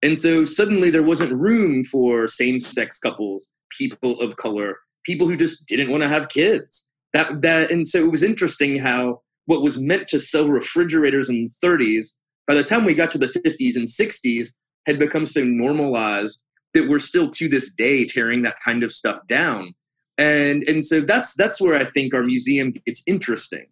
And 0.01 0.17
so 0.17 0.45
suddenly 0.45 0.89
there 0.89 1.03
wasn't 1.03 1.33
room 1.33 1.83
for 1.83 2.27
same 2.27 2.59
sex 2.59 2.99
couples, 2.99 3.51
people 3.77 4.19
of 4.21 4.37
color, 4.37 4.77
people 5.05 5.27
who 5.27 5.35
just 5.35 5.67
didn't 5.67 5.91
want 5.91 6.03
to 6.03 6.09
have 6.09 6.29
kids. 6.29 6.89
That, 7.13 7.41
that, 7.41 7.71
and 7.71 7.85
so 7.87 7.99
it 7.99 8.11
was 8.11 8.23
interesting 8.23 8.79
how 8.79 9.21
what 9.49 9.63
was 9.63 9.79
meant 9.79 10.07
to 10.07 10.19
sell 10.19 10.47
refrigerators 10.47 11.27
in 11.27 11.45
the 11.45 11.67
30s, 11.67 12.09
by 12.47 12.53
the 12.53 12.63
time 12.63 12.85
we 12.85 12.93
got 12.93 13.09
to 13.09 13.17
the 13.17 13.25
50s 13.25 13.75
and 13.75 13.87
60s, 13.87 14.49
had 14.85 14.99
become 14.99 15.25
so 15.25 15.43
normalized 15.43 16.45
that 16.75 16.87
we're 16.87 16.99
still 16.99 17.31
to 17.31 17.49
this 17.49 17.73
day 17.73 18.05
tearing 18.05 18.43
that 18.43 18.57
kind 18.63 18.83
of 18.83 18.91
stuff 18.91 19.25
down. 19.25 19.73
And, 20.19 20.61
and 20.69 20.85
so 20.85 21.01
that's, 21.01 21.33
that's 21.33 21.59
where 21.59 21.75
I 21.75 21.83
think 21.83 22.13
our 22.13 22.21
museum 22.21 22.75
gets 22.85 23.01
interesting. 23.07 23.65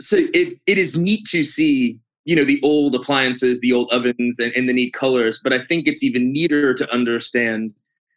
So 0.00 0.18
it, 0.32 0.60
it 0.68 0.78
is 0.78 0.96
neat 0.96 1.24
to 1.30 1.42
see 1.42 1.98
you 2.24 2.36
know 2.36 2.44
the 2.44 2.60
old 2.62 2.94
appliances 2.94 3.58
the 3.58 3.72
old 3.72 3.92
ovens 3.92 4.38
and, 4.38 4.52
and, 4.52 4.68
the 4.68 4.72
neat 4.72 4.94
colors 4.94 5.40
but 5.42 5.52
i 5.52 5.58
think 5.58 5.88
it's 5.88 6.04
even 6.04 6.30
neater 6.30 6.72
to 6.72 6.88
understand 6.92 7.72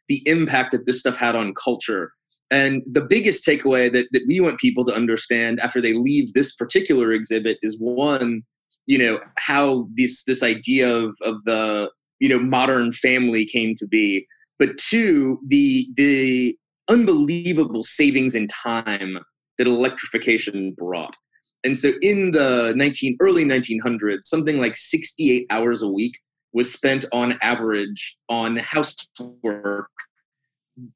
the 0.10 0.22
impact 0.28 0.74
that 0.74 0.86
this 0.86 1.00
stuff 1.00 1.18
had 1.18 1.36
on 1.36 1.56
culture 1.56 2.14
and 2.52 2.84
the 2.92 3.02
biggest 3.02 3.46
takeaway 3.46 3.92
that, 3.92 4.08
that 4.12 4.24
we 4.28 4.40
want 4.40 4.60
people 4.60 4.86
to 4.86 4.94
understand 4.94 5.60
after 5.62 5.82
they 5.82 5.94
leave 5.94 6.34
this 6.34 6.56
particular 6.56 7.12
exhibit 7.12 7.58
is 7.62 7.78
one 7.80 8.44
you 8.86 8.98
know 8.98 9.20
how 9.38 9.88
this 9.96 10.24
this 10.26 10.44
idea 10.44 10.94
of 10.94 11.16
of 11.22 11.44
the 11.46 11.90
you 12.20 12.30
know 12.30 12.40
modern 12.40 12.92
family 12.92 13.46
came 13.46 13.74
to 13.76 13.88
be. 13.88 14.26
But 14.60 14.78
two 14.78 15.40
the 15.48 15.88
the 15.98 16.58
unbelievable 16.88 17.84
savings 17.84 18.36
in 18.36 18.48
time 18.48 19.18
that 19.58 19.68
electrification 19.68 20.74
brought. 20.78 21.16
And 21.64 21.80
so 21.80 21.94
in 22.04 22.32
the 22.32 22.74
19 22.76 23.18
early 23.20 23.44
1900s 23.44 24.24
something 24.24 24.60
like 24.60 24.78
68 24.78 25.48
hours 25.50 25.82
a 25.82 25.88
week 25.88 26.20
was 26.54 26.72
spent 26.72 27.06
on 27.12 27.40
average 27.42 28.18
on 28.30 28.58
housework 28.58 29.90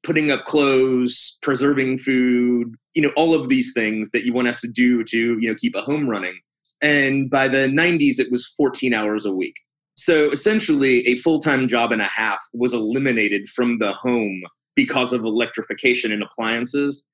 putting 0.04 0.32
up 0.32 0.46
clothes 0.46 1.38
preserving 1.42 1.98
food 1.98 2.76
you 2.94 3.02
know 3.02 3.12
all 3.16 3.34
of 3.34 3.48
these 3.50 3.72
things 3.74 4.12
that 4.12 4.26
you 4.26 4.34
want 4.34 4.48
us 4.48 4.62
to 4.62 4.68
do 4.68 5.04
to 5.06 5.38
you 5.40 5.48
know 5.48 5.56
keep 5.56 5.76
a 5.76 5.82
home 5.82 6.10
running. 6.10 6.38
And 6.82 7.30
by 7.30 7.48
the 7.48 7.68
90s 7.68 8.20
it 8.20 8.32
was 8.32 8.48
14 8.48 8.94
hours 8.94 9.26
a 9.26 9.34
week. 9.34 9.56
So 9.96 10.32
essentially 10.32 11.08
a 11.08 11.16
full-time 11.16 11.68
job 11.68 11.92
and 11.92 12.02
a 12.02 12.06
half 12.06 12.42
was 12.54 12.74
eliminated 12.74 13.48
from 13.48 13.78
the 13.78 13.94
home 13.94 14.42
because 14.76 15.12
of 15.14 15.24
electrification 15.24 16.12
and 16.12 16.24
appliances. 16.24 17.06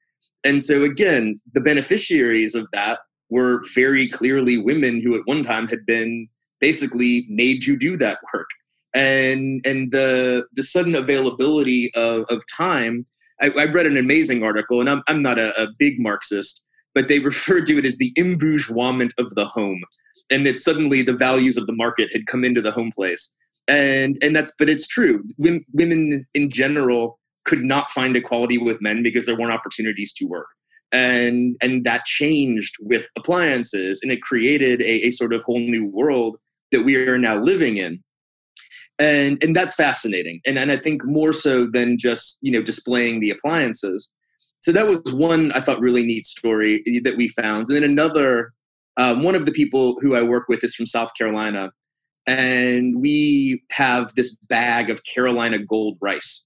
And 0.43 0.63
so 0.63 0.83
again 0.83 1.39
the 1.53 1.61
beneficiaries 1.61 2.55
of 2.55 2.67
that 2.73 2.99
were 3.29 3.61
very 3.73 4.07
clearly 4.07 4.57
women 4.57 5.01
who 5.01 5.15
at 5.15 5.25
one 5.25 5.43
time 5.43 5.67
had 5.67 5.85
been 5.85 6.27
basically 6.59 7.25
made 7.29 7.61
to 7.63 7.75
do 7.75 7.97
that 7.97 8.19
work 8.33 8.49
and 8.95 9.65
and 9.65 9.91
the 9.91 10.45
the 10.53 10.63
sudden 10.63 10.95
availability 10.95 11.91
of, 11.95 12.25
of 12.29 12.43
time 12.55 13.05
I, 13.41 13.49
I 13.49 13.65
read 13.65 13.85
an 13.85 13.97
amazing 13.97 14.43
article 14.43 14.79
and 14.79 14.89
i'm, 14.89 15.03
I'm 15.07 15.21
not 15.21 15.37
a, 15.37 15.59
a 15.61 15.67
big 15.77 15.99
marxist 15.99 16.63
but 16.95 17.07
they 17.07 17.19
referred 17.31 17.67
to 17.67 17.77
it 17.77 17.85
as 17.85 17.97
the 17.97 18.13
embourgeoisement 18.17 19.11
of 19.19 19.35
the 19.35 19.45
home 19.45 19.83
and 20.29 20.45
that 20.45 20.59
suddenly 20.59 21.01
the 21.01 21.13
values 21.13 21.57
of 21.57 21.67
the 21.67 21.73
market 21.73 22.11
had 22.11 22.27
come 22.27 22.43
into 22.43 22.61
the 22.61 22.71
home 22.71 22.91
place. 22.91 23.35
And 23.67 24.17
and 24.21 24.35
that's 24.35 24.53
but 24.57 24.69
it's 24.69 24.87
true. 24.87 25.23
Women, 25.37 25.65
women 25.73 26.27
in 26.33 26.49
general 26.49 27.19
could 27.45 27.63
not 27.63 27.89
find 27.89 28.15
equality 28.15 28.57
with 28.57 28.81
men 28.81 29.03
because 29.03 29.25
there 29.25 29.37
weren't 29.37 29.53
opportunities 29.53 30.13
to 30.13 30.25
work. 30.25 30.47
And 30.91 31.55
and 31.61 31.83
that 31.83 32.05
changed 32.05 32.75
with 32.79 33.07
appliances 33.17 34.01
and 34.03 34.11
it 34.11 34.21
created 34.21 34.81
a, 34.81 35.07
a 35.07 35.11
sort 35.11 35.33
of 35.33 35.43
whole 35.43 35.59
new 35.59 35.87
world 35.87 36.37
that 36.71 36.83
we 36.83 36.95
are 36.95 37.17
now 37.17 37.39
living 37.39 37.77
in 37.77 38.03
and 38.99 39.43
and 39.43 39.55
that's 39.55 39.75
fascinating 39.75 40.39
and 40.45 40.57
and 40.57 40.71
i 40.71 40.77
think 40.77 41.03
more 41.03 41.33
so 41.33 41.67
than 41.67 41.97
just 41.97 42.37
you 42.41 42.51
know 42.51 42.61
displaying 42.61 43.19
the 43.19 43.29
appliances 43.29 44.13
so 44.65 44.71
that 44.71 44.87
was 44.87 45.13
one 45.13 45.51
I 45.51 45.59
thought 45.59 45.79
really 45.79 46.03
neat 46.03 46.25
story 46.25 46.81
that 47.03 47.17
we 47.17 47.27
found. 47.27 47.67
And 47.67 47.75
then 47.75 47.83
another, 47.83 48.51
um, 48.97 49.21
one 49.21 49.35
of 49.35 49.45
the 49.45 49.51
people 49.51 49.95
who 50.01 50.15
I 50.15 50.23
work 50.23 50.49
with 50.49 50.63
is 50.63 50.73
from 50.73 50.87
South 50.87 51.11
Carolina, 51.15 51.71
and 52.25 52.99
we 52.99 53.61
have 53.69 54.11
this 54.15 54.35
bag 54.49 54.89
of 54.89 55.03
Carolina 55.03 55.59
gold 55.59 55.99
rice. 56.01 56.43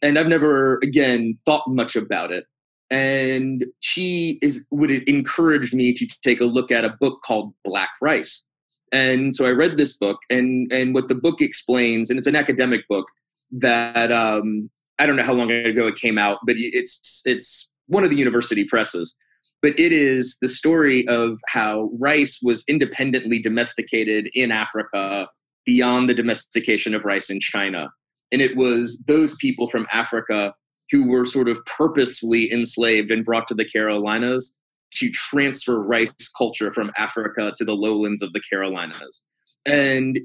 And 0.00 0.18
I've 0.18 0.28
never, 0.28 0.78
again, 0.82 1.36
thought 1.44 1.68
much 1.68 1.94
about 1.94 2.32
it. 2.32 2.46
And 2.90 3.66
she 3.80 4.38
is 4.40 4.66
would 4.70 4.90
encourage 4.90 5.74
me 5.74 5.92
to 5.92 6.06
take 6.22 6.40
a 6.40 6.46
look 6.46 6.72
at 6.72 6.86
a 6.86 6.96
book 7.00 7.20
called 7.22 7.52
Black 7.66 7.90
Rice. 8.00 8.46
And 8.94 9.34
so 9.34 9.44
I 9.44 9.50
read 9.50 9.76
this 9.76 9.98
book, 9.98 10.20
and 10.30 10.72
and 10.72 10.94
what 10.94 11.08
the 11.08 11.16
book 11.16 11.40
explains, 11.42 12.10
and 12.10 12.18
it's 12.18 12.28
an 12.28 12.36
academic 12.36 12.86
book 12.88 13.06
that 13.50 14.12
um, 14.12 14.70
I 15.00 15.06
don't 15.06 15.16
know 15.16 15.24
how 15.24 15.32
long 15.32 15.50
ago 15.50 15.88
it 15.88 15.96
came 15.96 16.16
out, 16.16 16.38
but 16.46 16.54
it's 16.56 17.22
it's 17.24 17.72
one 17.88 18.04
of 18.04 18.10
the 18.10 18.16
university 18.16 18.62
presses. 18.62 19.16
But 19.62 19.78
it 19.80 19.92
is 19.92 20.38
the 20.40 20.48
story 20.48 21.08
of 21.08 21.40
how 21.48 21.90
rice 21.98 22.38
was 22.40 22.64
independently 22.68 23.40
domesticated 23.40 24.30
in 24.32 24.52
Africa 24.52 25.28
beyond 25.66 26.08
the 26.08 26.14
domestication 26.14 26.94
of 26.94 27.04
rice 27.04 27.30
in 27.30 27.40
China. 27.40 27.90
And 28.30 28.40
it 28.40 28.56
was 28.56 29.02
those 29.08 29.36
people 29.36 29.68
from 29.70 29.86
Africa 29.90 30.54
who 30.90 31.08
were 31.08 31.24
sort 31.24 31.48
of 31.48 31.64
purposefully 31.64 32.52
enslaved 32.52 33.10
and 33.10 33.24
brought 33.24 33.48
to 33.48 33.54
the 33.54 33.64
Carolinas 33.64 34.56
to 34.94 35.10
transfer 35.10 35.80
rice 35.82 36.28
culture 36.36 36.72
from 36.72 36.90
Africa 36.96 37.52
to 37.56 37.64
the 37.64 37.72
lowlands 37.72 38.22
of 38.22 38.32
the 38.32 38.40
Carolinas. 38.40 39.24
And 39.66 40.20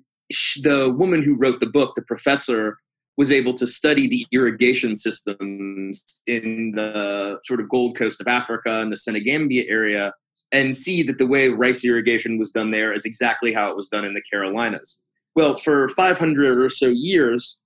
the 0.62 0.94
woman 0.96 1.24
who 1.24 1.36
wrote 1.36 1.60
the 1.60 1.66
book, 1.66 1.96
the 1.96 2.02
professor, 2.04 2.78
was 3.18 3.32
able 3.32 3.54
to 3.54 3.68
study 3.68 4.08
the 4.08 4.26
irrigation 4.32 4.96
systems 4.96 6.22
in 6.26 6.72
the 6.76 7.38
sort 7.44 7.60
of 7.60 7.68
Gold 7.68 7.98
Coast 7.98 8.22
of 8.22 8.28
Africa 8.28 8.80
and 8.80 8.94
the 8.94 8.98
Senegambia 8.98 9.66
area 9.68 10.14
and 10.52 10.76
see 10.76 11.04
that 11.04 11.18
the 11.18 11.28
way 11.28 11.50
rice 11.50 11.84
irrigation 11.86 12.38
was 12.38 12.52
done 12.52 12.72
there 12.72 12.94
is 12.94 13.06
exactly 13.06 13.54
how 13.54 13.70
it 13.70 13.76
was 13.76 13.90
done 13.90 14.06
in 14.06 14.14
the 14.14 14.22
Carolinas. 14.32 15.02
Well, 15.36 15.58
for 15.58 15.90
500 15.90 16.60
or 16.60 16.70
so 16.70 16.88
years, 16.88 17.60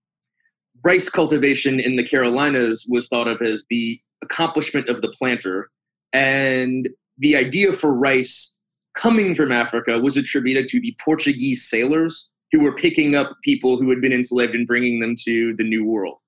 rice 0.83 1.09
cultivation 1.09 1.79
in 1.79 1.95
the 1.95 2.03
Carolinas 2.03 2.85
was 2.89 3.07
thought 3.07 3.27
of 3.27 3.41
as 3.41 3.63
the 3.69 3.99
accomplishment 4.21 4.89
of 4.89 5.01
the 5.01 5.09
planter. 5.09 5.69
And 6.13 6.89
the 7.17 7.35
idea 7.35 7.73
for 7.73 7.93
rice 7.93 8.55
coming 8.95 9.35
from 9.35 9.51
Africa 9.51 9.99
was 9.99 10.17
attributed 10.17 10.67
to 10.67 10.79
the 10.79 10.95
Portuguese 11.03 11.67
sailors 11.67 12.29
who 12.51 12.59
were 12.61 12.75
picking 12.75 13.15
up 13.15 13.35
people 13.43 13.77
who 13.77 13.89
had 13.89 13.99
been 13.99 14.13
enslaved 14.13 14.55
and 14.55 14.67
bringing 14.67 14.99
them 14.99 15.15
to 15.25 15.55
the 15.55 15.63
New 15.63 15.85
World. 15.85 16.19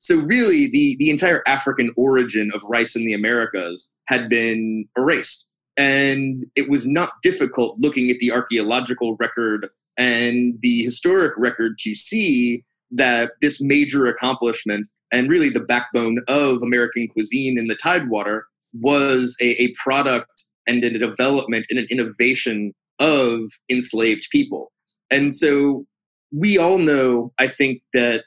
So 0.00 0.16
really, 0.16 0.68
the 0.68 0.96
the 0.98 1.10
entire 1.10 1.42
African 1.46 1.92
origin 1.96 2.50
of 2.54 2.62
rice 2.68 2.96
in 2.96 3.04
the 3.04 3.14
Americas 3.14 3.90
had 4.06 4.28
been 4.28 4.86
erased, 4.96 5.48
and 5.76 6.44
it 6.56 6.68
was 6.68 6.86
not 6.86 7.12
difficult 7.22 7.78
looking 7.78 8.10
at 8.10 8.18
the 8.18 8.32
archaeological 8.32 9.16
record 9.16 9.68
and 9.96 10.54
the 10.60 10.82
historic 10.82 11.32
record 11.36 11.78
to 11.78 11.94
see 11.94 12.64
that 12.90 13.32
this 13.40 13.60
major 13.60 14.06
accomplishment 14.06 14.86
and 15.12 15.28
really 15.28 15.48
the 15.50 15.60
backbone 15.60 16.18
of 16.28 16.62
American 16.62 17.08
cuisine 17.08 17.58
in 17.58 17.66
the 17.66 17.74
Tidewater 17.74 18.46
was 18.72 19.36
a, 19.40 19.62
a 19.62 19.72
product 19.82 20.30
and 20.66 20.84
a 20.84 20.98
development 20.98 21.66
and 21.70 21.78
an 21.78 21.86
innovation 21.90 22.72
of 22.98 23.40
enslaved 23.70 24.26
people. 24.30 24.72
And 25.10 25.34
so 25.34 25.86
we 26.32 26.58
all 26.58 26.78
know, 26.78 27.32
I 27.38 27.46
think, 27.46 27.80
that, 27.94 28.24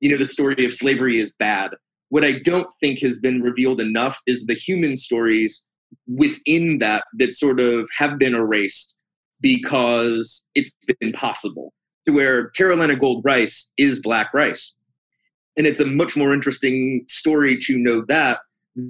you 0.00 0.10
know, 0.10 0.18
the 0.18 0.26
story 0.26 0.64
of 0.64 0.72
slavery 0.72 1.18
is 1.18 1.34
bad. 1.38 1.70
What 2.10 2.24
I 2.24 2.38
don't 2.44 2.68
think 2.80 3.00
has 3.00 3.18
been 3.18 3.42
revealed 3.42 3.80
enough 3.80 4.20
is 4.26 4.46
the 4.46 4.54
human 4.54 4.96
stories 4.96 5.66
within 6.06 6.78
that 6.78 7.04
that 7.18 7.34
sort 7.34 7.60
of 7.60 7.88
have 7.96 8.18
been 8.18 8.34
erased 8.34 8.96
because 9.40 10.46
it's 10.54 10.74
been 11.00 11.12
possible. 11.12 11.72
To 12.06 12.12
where 12.12 12.48
Carolina 12.50 12.96
Gold 12.96 13.22
rice 13.24 13.72
is 13.76 14.00
black 14.00 14.32
rice. 14.32 14.76
And 15.56 15.66
it's 15.66 15.80
a 15.80 15.84
much 15.84 16.16
more 16.16 16.32
interesting 16.32 17.04
story 17.08 17.56
to 17.62 17.76
know 17.76 18.02
that 18.08 18.40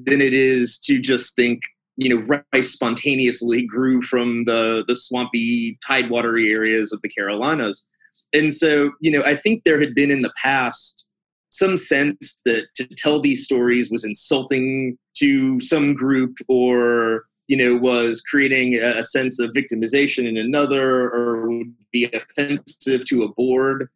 than 0.05 0.21
it 0.21 0.35
is 0.35 0.79
to 0.81 0.99
just 0.99 1.35
think 1.35 1.63
you 1.99 2.09
know, 2.09 2.41
rice 2.53 2.71
spontaneously 2.71 3.67
grew 3.67 4.01
from 4.03 4.45
the 4.45 4.85
the 4.87 4.95
swampy 4.95 5.77
tidewatery 5.87 6.53
areas 6.53 6.93
of 6.93 7.03
the 7.03 7.09
Carolinas. 7.09 7.85
And 8.33 8.55
so, 8.55 8.93
you 9.01 9.11
know, 9.11 9.23
I 9.25 9.35
think 9.35 9.65
there 9.65 9.81
had 9.81 9.97
been 9.97 10.13
in 10.13 10.23
the 10.23 10.33
past 10.41 11.09
some 11.51 11.77
sense 11.77 12.41
that 12.45 12.67
to 12.77 12.87
tell 12.87 13.21
these 13.21 13.45
stories 13.45 13.91
was 13.91 14.05
insulting 14.05 14.97
to 15.17 15.61
some 15.61 15.95
group 15.95 16.37
or 16.49 17.25
you 17.49 17.57
know 17.57 17.75
was 17.75 18.21
creating 18.21 18.77
a, 18.77 19.03
sense 19.03 19.41
of 19.41 19.51
victimization 19.51 20.29
in 20.29 20.37
another 20.37 21.11
or 21.11 21.49
would 21.49 21.75
be 21.91 22.05
offensive 22.13 23.05
to 23.07 23.23
a 23.25 23.33
board 23.33 23.89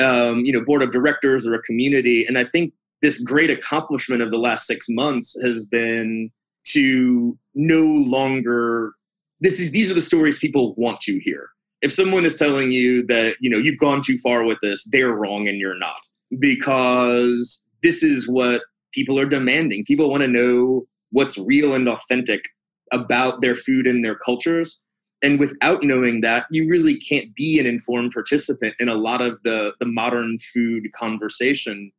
um, 0.00 0.44
you 0.44 0.52
know 0.52 0.64
board 0.64 0.82
of 0.82 0.92
directors 0.92 1.46
or 1.46 1.54
a 1.54 1.62
community 1.62 2.24
and 2.24 2.38
i 2.38 2.44
think 2.44 2.72
this 3.02 3.20
great 3.20 3.50
accomplishment 3.50 4.22
of 4.22 4.30
the 4.30 4.38
last 4.38 4.66
six 4.66 4.86
months 4.88 5.36
has 5.42 5.66
been 5.66 6.30
to 6.68 7.36
no 7.54 7.82
longer 7.82 8.92
this 9.40 9.58
is 9.58 9.72
these 9.72 9.90
are 9.90 9.94
the 9.94 10.00
stories 10.00 10.38
people 10.38 10.74
want 10.76 11.00
to 11.00 11.18
hear. 11.18 11.50
If 11.82 11.92
someone 11.92 12.24
is 12.24 12.38
telling 12.38 12.70
you 12.70 13.04
that 13.06 13.36
you 13.40 13.50
know 13.50 13.58
you've 13.58 13.78
gone 13.78 14.00
too 14.00 14.16
far 14.18 14.44
with 14.44 14.58
this 14.62 14.88
they're 14.90 15.12
wrong 15.12 15.48
and 15.48 15.58
you're 15.58 15.78
not. 15.78 16.00
Because 16.38 17.66
this 17.82 18.02
is 18.02 18.28
what 18.28 18.62
people 18.94 19.18
are 19.18 19.26
demanding. 19.26 19.84
People 19.84 20.08
want 20.08 20.22
to 20.22 20.28
know 20.28 20.86
what's 21.10 21.36
real 21.36 21.74
and 21.74 21.88
authentic 21.88 22.44
about 22.92 23.40
their 23.40 23.56
food 23.56 23.86
and 23.86 24.04
their 24.04 24.14
cultures. 24.14 24.82
And 25.22 25.38
without 25.38 25.82
knowing 25.82 26.20
that 26.22 26.46
you 26.50 26.68
really 26.68 26.96
can't 26.96 27.34
be 27.34 27.58
an 27.58 27.66
informed 27.66 28.12
participant 28.12 28.74
in 28.78 28.88
a 28.88 28.94
lot 28.94 29.20
of 29.20 29.42
the 29.42 29.72
the 29.80 29.86
modern 29.86 30.38
food 30.38 30.86
conversation 30.96 31.90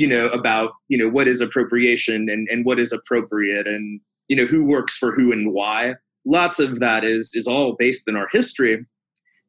you 0.00 0.06
know 0.06 0.28
about 0.28 0.72
you 0.88 0.96
know 0.96 1.10
what 1.10 1.28
is 1.28 1.42
appropriation 1.42 2.30
and 2.30 2.48
and 2.48 2.64
what 2.64 2.80
is 2.80 2.90
appropriate 2.90 3.66
and 3.66 4.00
you 4.28 4.36
know 4.36 4.46
who 4.46 4.64
works 4.64 4.96
for 4.96 5.12
who 5.12 5.30
and 5.30 5.52
why. 5.52 5.94
Lots 6.24 6.58
of 6.58 6.80
that 6.80 7.04
is 7.04 7.32
is 7.34 7.46
all 7.46 7.76
based 7.78 8.08
in 8.08 8.16
our 8.16 8.26
history. 8.32 8.86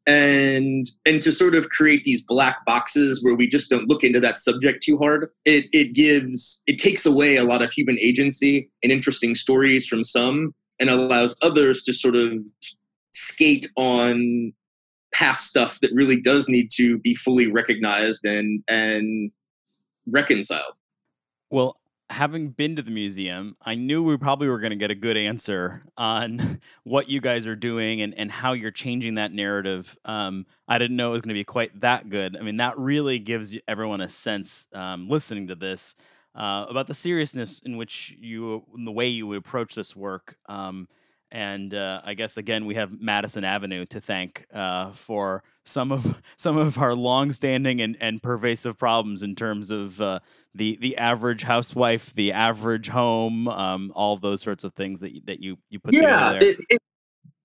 And 0.07 0.85
and 1.05 1.21
to 1.21 1.31
sort 1.31 1.55
of 1.55 1.69
create 1.69 2.03
these 2.03 2.25
black 2.25 2.65
boxes 2.65 3.23
where 3.23 3.35
we 3.35 3.47
just 3.47 3.69
don't 3.69 3.87
look 3.87 4.03
into 4.03 4.19
that 4.19 4.39
subject 4.39 4.81
too 4.83 4.97
hard 4.97 5.29
it 5.45 5.65
it 5.73 5.93
gives 5.93 6.63
it 6.65 6.79
takes 6.79 7.05
away 7.05 7.35
a 7.35 7.43
lot 7.43 7.61
of 7.61 7.71
human 7.71 7.99
agency 7.99 8.67
and 8.81 8.91
interesting 8.91 9.35
stories 9.35 9.85
from 9.85 10.03
some 10.03 10.55
and 10.79 10.89
allows 10.89 11.35
others 11.43 11.83
to 11.83 11.93
sort 11.93 12.15
of 12.15 12.33
skate 13.11 13.67
on 13.77 14.51
past 15.13 15.45
stuff 15.45 15.79
that 15.81 15.91
really 15.93 16.19
does 16.19 16.49
need 16.49 16.69
to 16.77 16.97
be 16.97 17.13
fully 17.13 17.45
recognized 17.45 18.25
and 18.25 18.63
and 18.67 19.31
reconciled. 20.11 20.73
Well, 21.49 21.77
having 22.11 22.49
been 22.49 22.75
to 22.75 22.81
the 22.81 22.91
museum, 22.91 23.55
I 23.61 23.75
knew 23.75 24.03
we 24.03 24.17
probably 24.17 24.49
were 24.49 24.59
going 24.59 24.71
to 24.71 24.75
get 24.75 24.91
a 24.91 24.95
good 24.95 25.17
answer 25.17 25.83
on 25.97 26.59
what 26.83 27.09
you 27.09 27.21
guys 27.21 27.47
are 27.47 27.55
doing 27.55 28.01
and, 28.01 28.13
and 28.17 28.31
how 28.31 28.53
you're 28.53 28.71
changing 28.71 29.15
that 29.15 29.33
narrative. 29.33 29.97
Um, 30.05 30.45
I 30.67 30.77
didn't 30.77 30.97
know 30.97 31.09
it 31.09 31.13
was 31.13 31.21
going 31.21 31.33
to 31.33 31.39
be 31.39 31.43
quite 31.43 31.79
that 31.81 32.09
good. 32.09 32.35
I 32.35 32.41
mean, 32.41 32.57
that 32.57 32.77
really 32.77 33.19
gives 33.19 33.57
everyone 33.67 34.01
a 34.01 34.09
sense 34.09 34.67
um, 34.73 35.09
listening 35.09 35.47
to 35.47 35.55
this 35.55 35.95
uh, 36.35 36.65
about 36.69 36.87
the 36.87 36.93
seriousness 36.93 37.59
in 37.65 37.77
which 37.77 38.15
you, 38.19 38.63
in 38.75 38.85
the 38.85 38.91
way 38.91 39.07
you 39.07 39.27
would 39.27 39.37
approach 39.37 39.75
this 39.75 39.95
work. 39.95 40.37
Um, 40.47 40.87
and 41.31 41.73
uh, 41.73 42.01
I 42.03 42.13
guess 42.13 42.37
again 42.37 42.65
we 42.65 42.75
have 42.75 42.99
Madison 42.99 43.43
Avenue 43.43 43.85
to 43.87 44.01
thank 44.01 44.45
uh, 44.53 44.91
for 44.91 45.43
some 45.63 45.91
of 45.91 46.21
some 46.37 46.57
of 46.57 46.77
our 46.77 46.93
longstanding 46.93 47.81
and, 47.81 47.97
and 47.99 48.21
pervasive 48.21 48.77
problems 48.77 49.23
in 49.23 49.35
terms 49.35 49.71
of 49.71 50.01
uh, 50.01 50.19
the 50.53 50.77
the 50.81 50.97
average 50.97 51.43
housewife, 51.43 52.13
the 52.13 52.31
average 52.31 52.89
home, 52.89 53.47
um, 53.47 53.91
all 53.95 54.17
those 54.17 54.41
sorts 54.41 54.63
of 54.63 54.73
things 54.73 54.99
that 54.99 55.13
you, 55.15 55.21
that 55.25 55.39
you 55.39 55.57
you 55.69 55.79
put 55.79 55.93
yeah, 55.93 56.01
together. 56.01 56.39
There. 56.39 56.49
It, 56.49 56.57
it, 56.69 56.81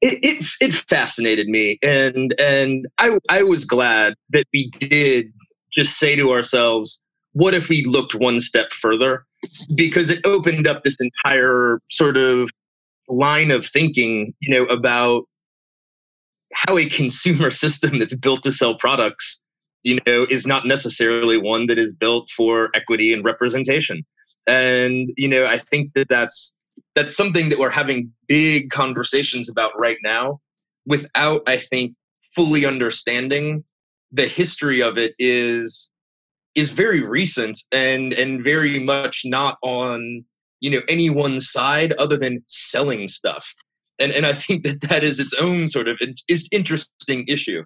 it, 0.03 0.19
it 0.23 0.47
it 0.61 0.75
fascinated 0.75 1.49
me, 1.49 1.79
and 1.83 2.35
and 2.39 2.87
I 2.99 3.19
I 3.29 3.43
was 3.43 3.65
glad 3.65 4.15
that 4.31 4.45
we 4.53 4.71
did 4.79 5.33
just 5.73 5.99
say 5.99 6.17
to 6.17 6.33
ourselves, 6.33 7.05
what 7.33 7.55
if 7.55 7.69
we 7.69 7.85
looked 7.85 8.15
one 8.15 8.41
step 8.41 8.73
further? 8.73 9.25
Because 9.75 10.11
it 10.11 10.25
opened 10.25 10.67
up 10.67 10.83
this 10.83 10.97
entire 10.99 11.81
sort 11.91 12.17
of 12.17 12.49
line 13.09 13.51
of 13.51 13.67
thinking, 13.67 14.35
you 14.41 14.55
know, 14.55 14.65
about 14.67 15.25
how 16.53 16.79
a 16.79 16.89
consumer 16.89 17.51
system 17.63 17.99
that's 17.99 18.17
built 18.17 18.43
to 18.45 18.53
sell 18.53 18.77
products, 18.77 19.43
you 19.83 20.01
know, 20.07 20.27
is 20.31 20.47
not 20.47 20.67
necessarily 20.67 21.39
one 21.39 21.67
that 21.67 21.79
is 21.79 21.93
built 21.93 22.29
for 22.37 22.71
equity 22.75 23.13
and 23.13 23.25
representation. 23.25 24.05
And 24.47 25.11
you 25.17 25.29
know, 25.29 25.45
I 25.45 25.59
think 25.59 25.93
that 25.95 26.09
that's 26.09 26.57
that's 26.95 27.17
something 27.17 27.49
that 27.49 27.59
we're 27.59 27.71
having 27.71 28.13
big 28.27 28.71
conversations 28.71 29.49
about 29.49 29.73
right 29.79 29.99
now, 30.03 30.41
without 30.87 31.43
I 31.47 31.59
think 31.59 31.95
fully 32.35 32.65
understanding 32.65 33.65
the 34.13 34.27
history 34.27 34.83
of 34.83 34.99
it 34.99 35.15
is 35.19 35.91
is 36.55 36.71
very 36.71 37.03
recent 37.03 37.59
and 37.73 38.13
and 38.13 38.43
very 38.43 38.79
much 38.79 39.23
not 39.25 39.59
on 39.63 40.25
you 40.61 40.71
know 40.71 40.81
any 40.89 41.11
one 41.11 41.41
side 41.41 41.93
other 41.95 42.17
than 42.17 42.43
selling 42.49 43.09
stuff. 43.09 43.55
And 43.99 44.13
and 44.13 44.27
i 44.27 44.35
think 44.35 44.65
that 44.65 44.81
that 44.83 45.05
is 45.05 45.19
its 45.21 45.33
own 45.35 45.69
sort 45.69 45.89
of 45.89 45.99
is 46.29 46.49
interesting 46.53 47.25
issue. 47.29 47.65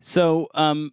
So 0.00 0.48
um 0.54 0.92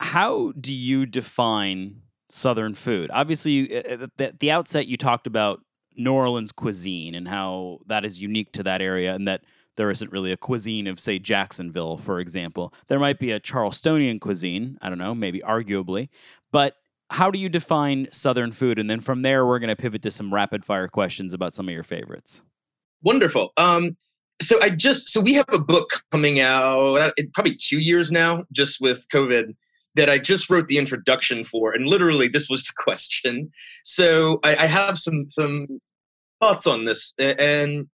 how 0.00 0.52
do 0.58 0.74
you 0.74 1.06
define 1.06 2.02
southern 2.28 2.74
food? 2.74 3.10
Obviously 3.12 3.74
at 4.18 4.40
the 4.40 4.50
outset 4.50 4.86
you 4.86 4.96
talked 4.96 5.26
about 5.26 5.60
new 5.96 6.12
orleans 6.12 6.52
cuisine 6.52 7.14
and 7.14 7.28
how 7.28 7.80
that 7.86 8.04
is 8.04 8.22
unique 8.22 8.52
to 8.52 8.62
that 8.62 8.80
area 8.80 9.14
and 9.14 9.26
that 9.26 9.42
there 9.76 9.90
isn't 9.90 10.12
really 10.12 10.32
a 10.32 10.36
cuisine 10.36 10.86
of 10.86 11.00
say 11.00 11.18
jacksonville 11.18 11.98
for 11.98 12.20
example. 12.20 12.72
There 12.88 13.00
might 13.00 13.18
be 13.18 13.32
a 13.32 13.40
charlestonian 13.40 14.20
cuisine 14.20 14.78
i 14.82 14.88
don't 14.88 14.98
know 14.98 15.14
maybe 15.14 15.40
arguably 15.40 16.08
but 16.52 16.76
how 17.10 17.30
do 17.30 17.38
you 17.38 17.48
define 17.48 18.08
Southern 18.12 18.52
food? 18.52 18.78
And 18.78 18.88
then 18.88 19.00
from 19.00 19.22
there, 19.22 19.44
we're 19.44 19.58
going 19.58 19.68
to 19.68 19.76
pivot 19.76 20.02
to 20.02 20.10
some 20.10 20.32
rapid 20.32 20.64
fire 20.64 20.88
questions 20.88 21.34
about 21.34 21.54
some 21.54 21.68
of 21.68 21.74
your 21.74 21.82
favorites. 21.82 22.42
Wonderful. 23.02 23.52
Um, 23.56 23.96
so 24.40 24.60
I 24.62 24.70
just 24.70 25.10
so 25.10 25.20
we 25.20 25.34
have 25.34 25.48
a 25.52 25.58
book 25.58 26.02
coming 26.12 26.40
out 26.40 26.96
uh, 26.96 27.10
probably 27.34 27.56
two 27.56 27.78
years 27.78 28.10
now, 28.10 28.44
just 28.52 28.80
with 28.80 29.04
COVID, 29.12 29.54
that 29.96 30.08
I 30.08 30.18
just 30.18 30.48
wrote 30.48 30.68
the 30.68 30.78
introduction 30.78 31.44
for, 31.44 31.72
and 31.72 31.86
literally 31.86 32.28
this 32.28 32.48
was 32.48 32.64
the 32.64 32.72
question. 32.82 33.50
So 33.84 34.38
I, 34.42 34.64
I 34.64 34.66
have 34.66 34.98
some 34.98 35.26
some 35.28 35.66
thoughts 36.40 36.66
on 36.66 36.84
this, 36.84 37.14
and 37.18 37.88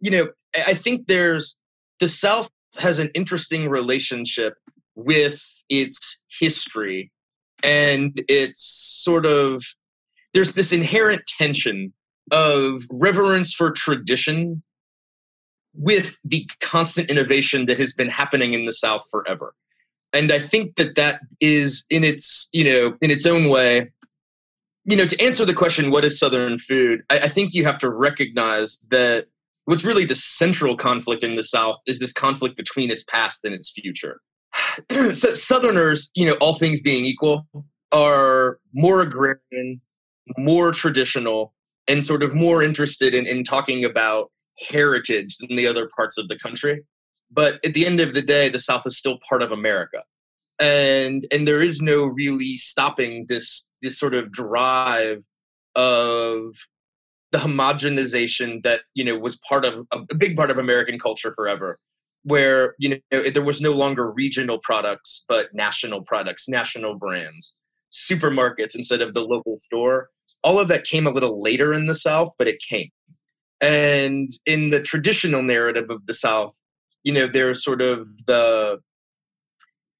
you 0.00 0.10
know 0.10 0.28
I 0.54 0.74
think 0.74 1.06
there's 1.06 1.58
the 1.98 2.08
South 2.08 2.50
has 2.76 2.98
an 2.98 3.10
interesting 3.14 3.68
relationship 3.68 4.54
with 4.94 5.42
its 5.68 6.22
history 6.38 7.10
and 7.62 8.22
it's 8.28 8.62
sort 9.04 9.26
of 9.26 9.64
there's 10.32 10.52
this 10.52 10.72
inherent 10.72 11.26
tension 11.26 11.92
of 12.30 12.84
reverence 12.90 13.52
for 13.52 13.70
tradition 13.70 14.62
with 15.74 16.18
the 16.24 16.48
constant 16.60 17.10
innovation 17.10 17.66
that 17.66 17.78
has 17.78 17.92
been 17.92 18.08
happening 18.08 18.52
in 18.52 18.66
the 18.66 18.72
south 18.72 19.04
forever. 19.10 19.54
And 20.12 20.32
i 20.32 20.40
think 20.40 20.74
that 20.76 20.96
that 20.96 21.20
is 21.40 21.84
in 21.88 22.02
its 22.02 22.48
you 22.52 22.64
know 22.64 22.96
in 23.00 23.10
its 23.10 23.26
own 23.26 23.48
way 23.48 23.92
you 24.84 24.96
know 24.96 25.06
to 25.06 25.20
answer 25.22 25.44
the 25.44 25.54
question 25.54 25.90
what 25.90 26.04
is 26.04 26.18
southern 26.18 26.58
food? 26.58 27.02
I, 27.10 27.20
I, 27.20 27.28
think 27.28 27.54
you 27.54 27.64
have 27.64 27.78
to 27.78 27.90
recognize 27.90 28.78
that 28.90 29.26
what's 29.66 29.84
really 29.84 30.04
the 30.04 30.16
central 30.16 30.76
conflict 30.76 31.22
in 31.22 31.36
the 31.36 31.42
south 31.42 31.76
is 31.86 31.98
this 31.98 32.12
conflict 32.12 32.56
between 32.56 32.90
its 32.90 33.04
past 33.04 33.44
and 33.44 33.54
its 33.54 33.70
future 33.70 34.20
so 35.12 35.34
Southerners, 35.34 36.10
you 36.14 36.26
know, 36.26 36.36
all 36.40 36.54
things 36.54 36.80
being 36.80 37.04
equal, 37.04 37.46
are 37.92 38.58
more 38.72 39.02
agrarian, 39.02 39.80
more 40.38 40.72
traditional, 40.72 41.54
and 41.88 42.04
sort 42.04 42.22
of 42.22 42.34
more 42.34 42.62
interested 42.62 43.14
in, 43.14 43.26
in 43.26 43.42
talking 43.42 43.84
about 43.84 44.30
heritage 44.58 45.38
than 45.38 45.56
the 45.56 45.66
other 45.66 45.88
parts 45.94 46.18
of 46.18 46.28
the 46.28 46.38
country. 46.38 46.82
But 47.30 47.64
at 47.64 47.74
the 47.74 47.86
end 47.86 48.00
of 48.00 48.14
the 48.14 48.22
day, 48.22 48.48
the 48.48 48.58
South 48.58 48.82
is 48.86 48.98
still 48.98 49.18
part 49.28 49.42
of 49.42 49.52
America. 49.52 50.02
And 50.58 51.26
and 51.30 51.48
there 51.48 51.62
is 51.62 51.80
no 51.80 52.04
really 52.04 52.56
stopping 52.56 53.24
this 53.28 53.68
this 53.80 53.98
sort 53.98 54.14
of 54.14 54.30
drive 54.30 55.22
of 55.74 56.54
the 57.32 57.38
homogenization 57.38 58.62
that 58.64 58.80
you 58.92 59.04
know 59.04 59.18
was 59.18 59.36
part 59.48 59.64
of 59.64 59.86
a 59.92 60.14
big 60.14 60.36
part 60.36 60.50
of 60.50 60.58
American 60.58 60.98
culture 60.98 61.32
forever 61.34 61.78
where 62.24 62.74
you 62.78 63.00
know 63.10 63.30
there 63.30 63.44
was 63.44 63.60
no 63.60 63.72
longer 63.72 64.10
regional 64.10 64.58
products 64.62 65.24
but 65.28 65.48
national 65.54 66.02
products 66.02 66.48
national 66.48 66.96
brands 66.96 67.56
supermarkets 67.92 68.74
instead 68.74 69.00
of 69.00 69.14
the 69.14 69.20
local 69.20 69.58
store. 69.58 70.10
All 70.44 70.60
of 70.60 70.68
that 70.68 70.84
came 70.84 71.06
a 71.06 71.10
little 71.10 71.42
later 71.42 71.72
in 71.72 71.86
the 71.86 71.94
south 71.94 72.30
but 72.38 72.48
it 72.48 72.60
came. 72.66 72.90
And 73.60 74.30
in 74.46 74.70
the 74.70 74.80
traditional 74.80 75.42
narrative 75.42 75.90
of 75.90 76.06
the 76.06 76.14
south 76.14 76.54
you 77.02 77.12
know 77.12 77.26
there's 77.26 77.64
sort 77.64 77.80
of 77.80 78.06
the 78.26 78.78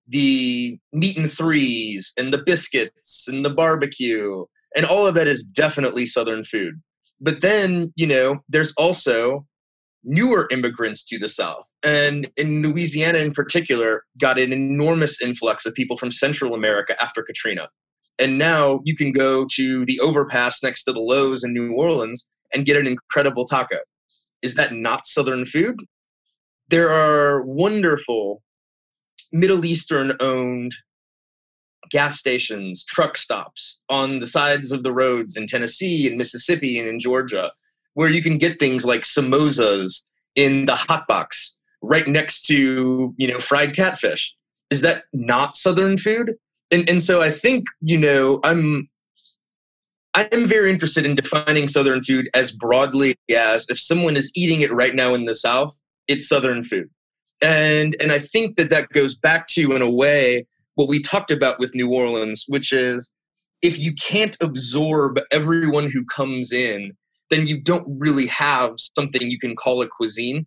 the 0.08 0.78
meat 0.92 1.16
and 1.16 1.32
threes 1.32 2.12
and 2.18 2.32
the 2.32 2.42
biscuits 2.44 3.28
and 3.28 3.44
the 3.44 3.50
barbecue 3.50 4.44
and 4.76 4.84
all 4.84 5.06
of 5.06 5.14
that 5.14 5.28
is 5.28 5.42
definitely 5.42 6.04
southern 6.06 6.44
food. 6.44 6.80
But 7.20 7.40
then 7.40 7.92
you 7.96 8.06
know 8.06 8.40
there's 8.48 8.72
also 8.76 9.46
newer 10.04 10.48
immigrants 10.50 11.04
to 11.04 11.18
the 11.18 11.28
South. 11.28 11.68
And 11.82 12.30
in 12.36 12.62
Louisiana, 12.62 13.18
in 13.18 13.32
particular, 13.32 14.04
got 14.20 14.38
an 14.38 14.52
enormous 14.52 15.20
influx 15.20 15.66
of 15.66 15.74
people 15.74 15.96
from 15.96 16.10
Central 16.10 16.54
America 16.54 17.00
after 17.02 17.22
Katrina. 17.22 17.68
And 18.18 18.38
now 18.38 18.80
you 18.84 18.96
can 18.96 19.12
go 19.12 19.46
to 19.54 19.84
the 19.86 20.00
overpass 20.00 20.62
next 20.62 20.84
to 20.84 20.92
the 20.92 21.00
Lowe's 21.00 21.44
in 21.44 21.52
New 21.52 21.72
Orleans 21.72 22.28
and 22.52 22.66
get 22.66 22.76
an 22.76 22.86
incredible 22.86 23.46
taco. 23.46 23.78
Is 24.42 24.54
that 24.54 24.74
not 24.74 25.06
Southern 25.06 25.44
food? 25.44 25.76
There 26.68 26.90
are 26.90 27.42
wonderful 27.42 28.42
Middle 29.32 29.64
Eastern 29.64 30.12
owned 30.20 30.74
gas 31.90 32.18
stations, 32.18 32.84
truck 32.84 33.16
stops 33.16 33.80
on 33.88 34.20
the 34.20 34.26
sides 34.26 34.72
of 34.72 34.82
the 34.82 34.92
roads 34.92 35.36
in 35.36 35.46
Tennessee 35.46 36.06
and 36.06 36.16
Mississippi 36.16 36.78
and 36.78 36.88
in 36.88 37.00
Georgia 37.00 37.52
where 37.94 38.08
you 38.08 38.22
can 38.22 38.38
get 38.38 38.58
things 38.58 38.84
like 38.84 39.02
samosas 39.02 40.06
in 40.36 40.66
the 40.66 40.76
hot 40.76 41.06
box 41.08 41.56
right 41.82 42.06
next 42.06 42.42
to 42.46 43.14
you 43.16 43.28
know 43.28 43.38
fried 43.38 43.74
catfish. 43.74 44.34
Is 44.70 44.82
that 44.82 45.04
not 45.12 45.56
southern 45.56 45.98
food? 45.98 46.36
And 46.70 46.88
and 46.88 47.02
so 47.02 47.20
i 47.20 47.30
think 47.30 47.64
you 47.80 47.98
know 47.98 48.40
i'm 48.44 48.88
i'm 50.14 50.46
very 50.46 50.70
interested 50.70 51.04
in 51.04 51.14
defining 51.14 51.68
southern 51.68 52.02
food 52.02 52.28
as 52.34 52.52
broadly 52.52 53.16
as 53.34 53.68
if 53.68 53.78
someone 53.78 54.16
is 54.16 54.30
eating 54.34 54.60
it 54.60 54.72
right 54.72 54.94
now 54.94 55.14
in 55.14 55.24
the 55.24 55.34
south 55.34 55.78
it's 56.08 56.28
southern 56.28 56.64
food. 56.64 56.88
And 57.42 57.96
and 58.00 58.12
i 58.12 58.18
think 58.18 58.56
that 58.56 58.70
that 58.70 58.90
goes 58.90 59.14
back 59.14 59.48
to 59.48 59.72
in 59.72 59.82
a 59.82 59.90
way 59.90 60.46
what 60.74 60.88
we 60.88 61.00
talked 61.02 61.30
about 61.30 61.58
with 61.58 61.74
new 61.74 61.90
orleans 61.92 62.44
which 62.48 62.72
is 62.72 63.16
if 63.62 63.78
you 63.78 63.92
can't 63.94 64.36
absorb 64.40 65.18
everyone 65.30 65.90
who 65.90 66.04
comes 66.04 66.52
in 66.52 66.92
then 67.30 67.46
you 67.46 67.60
don't 67.60 67.86
really 67.88 68.26
have 68.26 68.72
something 68.76 69.22
you 69.22 69.38
can 69.38 69.56
call 69.56 69.82
a 69.82 69.88
cuisine. 69.88 70.46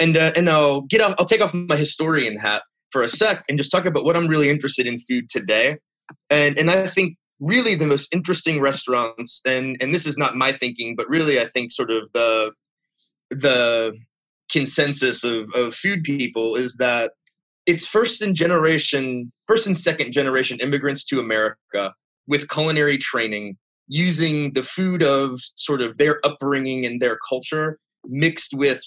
And 0.00 0.16
uh, 0.16 0.32
and 0.34 0.48
I'll 0.48 0.82
get 0.82 1.00
off, 1.00 1.14
I'll 1.18 1.26
take 1.26 1.40
off 1.40 1.54
my 1.54 1.76
historian 1.76 2.36
hat 2.36 2.62
for 2.90 3.02
a 3.02 3.08
sec 3.08 3.44
and 3.48 3.58
just 3.58 3.70
talk 3.70 3.84
about 3.84 4.04
what 4.04 4.16
I'm 4.16 4.28
really 4.28 4.50
interested 4.50 4.86
in 4.86 4.98
food 5.00 5.28
today. 5.28 5.78
And 6.30 6.58
and 6.58 6.70
I 6.70 6.86
think 6.86 7.16
really 7.40 7.74
the 7.74 7.86
most 7.86 8.14
interesting 8.14 8.60
restaurants 8.60 9.40
and 9.44 9.76
and 9.80 9.94
this 9.94 10.06
is 10.06 10.16
not 10.16 10.36
my 10.36 10.52
thinking, 10.52 10.94
but 10.96 11.08
really 11.08 11.40
I 11.40 11.48
think 11.48 11.72
sort 11.72 11.90
of 11.90 12.04
the 12.14 12.52
the 13.30 13.92
consensus 14.50 15.24
of, 15.24 15.48
of 15.54 15.74
food 15.74 16.04
people 16.04 16.56
is 16.56 16.76
that 16.76 17.12
it's 17.66 17.86
first 17.86 18.22
and 18.22 18.34
generation, 18.36 19.32
first 19.46 19.66
and 19.66 19.78
second 19.78 20.12
generation 20.12 20.60
immigrants 20.60 21.04
to 21.06 21.20
America 21.20 21.94
with 22.26 22.48
culinary 22.48 22.98
training, 22.98 23.56
using 23.88 24.52
the 24.52 24.62
food 24.62 25.02
of 25.02 25.40
sort 25.56 25.80
of 25.80 25.98
their 25.98 26.20
upbringing 26.24 26.86
and 26.86 27.00
their 27.00 27.18
culture 27.28 27.78
mixed 28.06 28.54
with 28.54 28.82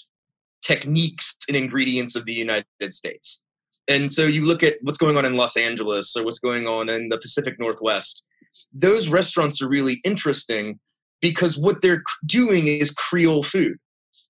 techniques 0.62 1.36
and 1.48 1.56
ingredients 1.56 2.16
of 2.16 2.24
the 2.24 2.32
United 2.32 2.66
States. 2.92 3.42
And 3.88 4.10
so 4.10 4.26
you 4.26 4.44
look 4.44 4.62
at 4.62 4.76
what's 4.82 4.98
going 4.98 5.16
on 5.16 5.24
in 5.24 5.36
Los 5.36 5.56
Angeles 5.56 6.16
or 6.16 6.24
what's 6.24 6.40
going 6.40 6.66
on 6.66 6.88
in 6.88 7.08
the 7.08 7.18
Pacific 7.18 7.54
Northwest. 7.58 8.24
Those 8.72 9.08
restaurants 9.08 9.62
are 9.62 9.68
really 9.68 10.00
interesting 10.04 10.80
because 11.20 11.56
what 11.56 11.82
they're 11.82 12.02
doing 12.26 12.66
is 12.66 12.90
Creole 12.90 13.44
food. 13.44 13.76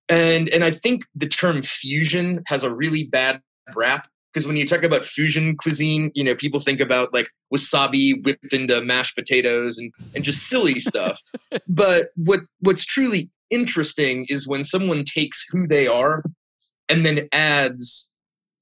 And 0.09 0.49
and 0.51 0.63
I 0.63 0.71
think 0.71 1.05
the 1.15 1.29
term 1.29 1.63
fusion 1.63 2.43
has 2.47 2.63
a 2.63 2.73
really 2.73 3.05
bad 3.05 3.41
rap 3.75 4.09
because 4.37 4.47
when 4.47 4.59
you 4.59 4.67
talk 4.67 4.83
about 4.83 5.07
fusion 5.07 5.57
cuisine, 5.57 6.11
you 6.15 6.23
know, 6.23 6.35
people 6.35 6.61
think 6.61 6.79
about 6.79 7.11
like 7.15 7.31
wasabi 7.51 8.23
whipped 8.23 8.53
into 8.53 8.83
mashed 8.83 9.17
potatoes 9.17 9.79
and, 9.79 9.91
and 10.15 10.23
just 10.23 10.47
silly 10.47 10.79
stuff. 10.91 11.19
but 11.67 12.09
what 12.17 12.41
what's 12.61 12.85
truly 12.85 13.31
interesting 13.49 14.27
is 14.29 14.47
when 14.47 14.63
someone 14.63 15.05
takes 15.05 15.43
who 15.49 15.67
they 15.67 15.87
are 15.87 16.23
and 16.91 17.07
then 17.07 17.27
adds 17.33 18.11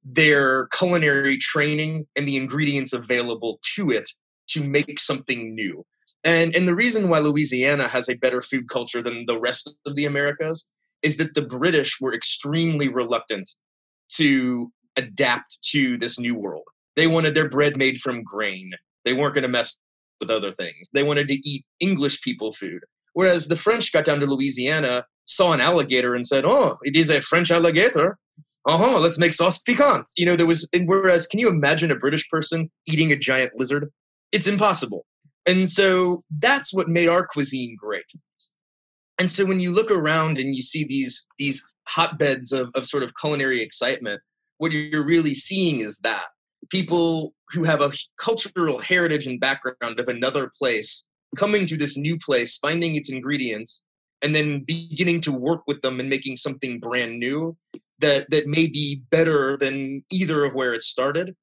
their 0.04 0.68
culinary 0.68 1.38
training 1.38 2.06
and 2.14 2.28
the 2.28 2.36
ingredients 2.36 2.92
available 2.92 3.58
to 3.74 3.90
it 3.90 4.08
to 4.50 4.62
make 4.62 5.00
something 5.00 5.56
new. 5.56 5.84
And 6.22 6.54
and 6.54 6.68
the 6.68 6.74
reason 6.76 7.08
why 7.08 7.18
Louisiana 7.18 7.88
has 7.88 8.08
a 8.08 8.14
better 8.14 8.42
food 8.42 8.68
culture 8.68 9.02
than 9.02 9.24
the 9.26 9.40
rest 9.40 9.68
of 9.84 9.96
the 9.96 10.04
Americas 10.04 10.68
is 11.02 11.16
that 11.16 11.34
the 11.34 11.42
British 11.42 12.00
were 12.00 12.14
extremely 12.14 12.86
reluctant 12.86 13.50
to 14.10 14.70
adapt 14.96 15.62
to 15.70 15.98
this 15.98 16.18
new 16.18 16.34
world. 16.34 16.64
They 16.96 17.06
wanted 17.06 17.34
their 17.34 17.48
bread 17.48 17.76
made 17.76 17.98
from 17.98 18.22
grain. 18.22 18.72
They 19.04 19.12
weren't 19.12 19.34
going 19.34 19.42
to 19.42 19.48
mess 19.48 19.78
with 20.20 20.30
other 20.30 20.52
things. 20.52 20.90
They 20.92 21.02
wanted 21.02 21.28
to 21.28 21.48
eat 21.48 21.64
English 21.80 22.22
people 22.22 22.52
food. 22.52 22.82
Whereas 23.14 23.48
the 23.48 23.56
French 23.56 23.92
got 23.92 24.04
down 24.04 24.20
to 24.20 24.26
Louisiana, 24.26 25.04
saw 25.26 25.52
an 25.52 25.60
alligator, 25.60 26.14
and 26.14 26.26
said, 26.26 26.44
"Oh, 26.44 26.78
it 26.82 26.96
is 26.96 27.10
a 27.10 27.20
French 27.20 27.50
alligator. 27.50 28.18
Uh 28.66 28.78
huh. 28.78 28.98
Let's 28.98 29.18
make 29.18 29.34
sauce 29.34 29.60
piquante." 29.62 30.10
You 30.16 30.26
know, 30.26 30.36
there 30.36 30.46
was. 30.46 30.68
Whereas, 30.74 31.26
can 31.26 31.40
you 31.40 31.48
imagine 31.48 31.90
a 31.90 31.96
British 31.96 32.28
person 32.28 32.70
eating 32.86 33.12
a 33.12 33.18
giant 33.18 33.52
lizard? 33.56 33.90
It's 34.32 34.48
impossible. 34.48 35.06
And 35.46 35.68
so 35.68 36.24
that's 36.38 36.72
what 36.72 36.88
made 36.88 37.08
our 37.08 37.26
cuisine 37.26 37.76
great. 37.78 38.04
And 39.18 39.30
so 39.30 39.44
when 39.44 39.60
you 39.60 39.70
look 39.70 39.90
around 39.90 40.38
and 40.38 40.54
you 40.54 40.62
see 40.62 40.84
these 40.84 41.26
these 41.38 41.62
hotbeds 41.86 42.52
of, 42.52 42.70
of 42.74 42.86
sort 42.86 43.02
of 43.02 43.10
culinary 43.20 43.62
excitement, 43.62 44.20
what 44.58 44.72
you're 44.72 45.04
really 45.04 45.34
seeing 45.34 45.80
is 45.80 45.98
that 45.98 46.24
people 46.70 47.34
who 47.50 47.64
have 47.64 47.80
a 47.80 47.92
cultural 48.18 48.78
heritage 48.78 49.26
and 49.26 49.40
background 49.40 50.00
of 50.00 50.08
another 50.08 50.50
place 50.56 51.04
coming 51.36 51.66
to 51.66 51.76
this 51.76 51.96
new 51.96 52.18
place, 52.18 52.56
finding 52.58 52.94
its 52.94 53.10
ingredients, 53.10 53.84
and 54.22 54.34
then 54.34 54.64
beginning 54.66 55.20
to 55.20 55.32
work 55.32 55.62
with 55.66 55.82
them 55.82 56.00
and 56.00 56.08
making 56.08 56.36
something 56.36 56.80
brand 56.80 57.18
new 57.18 57.56
that 58.00 58.28
that 58.30 58.46
may 58.46 58.66
be 58.66 59.02
better 59.10 59.56
than 59.56 60.04
either 60.10 60.44
of 60.44 60.54
where 60.54 60.74
it 60.74 60.82
started. 60.82 61.36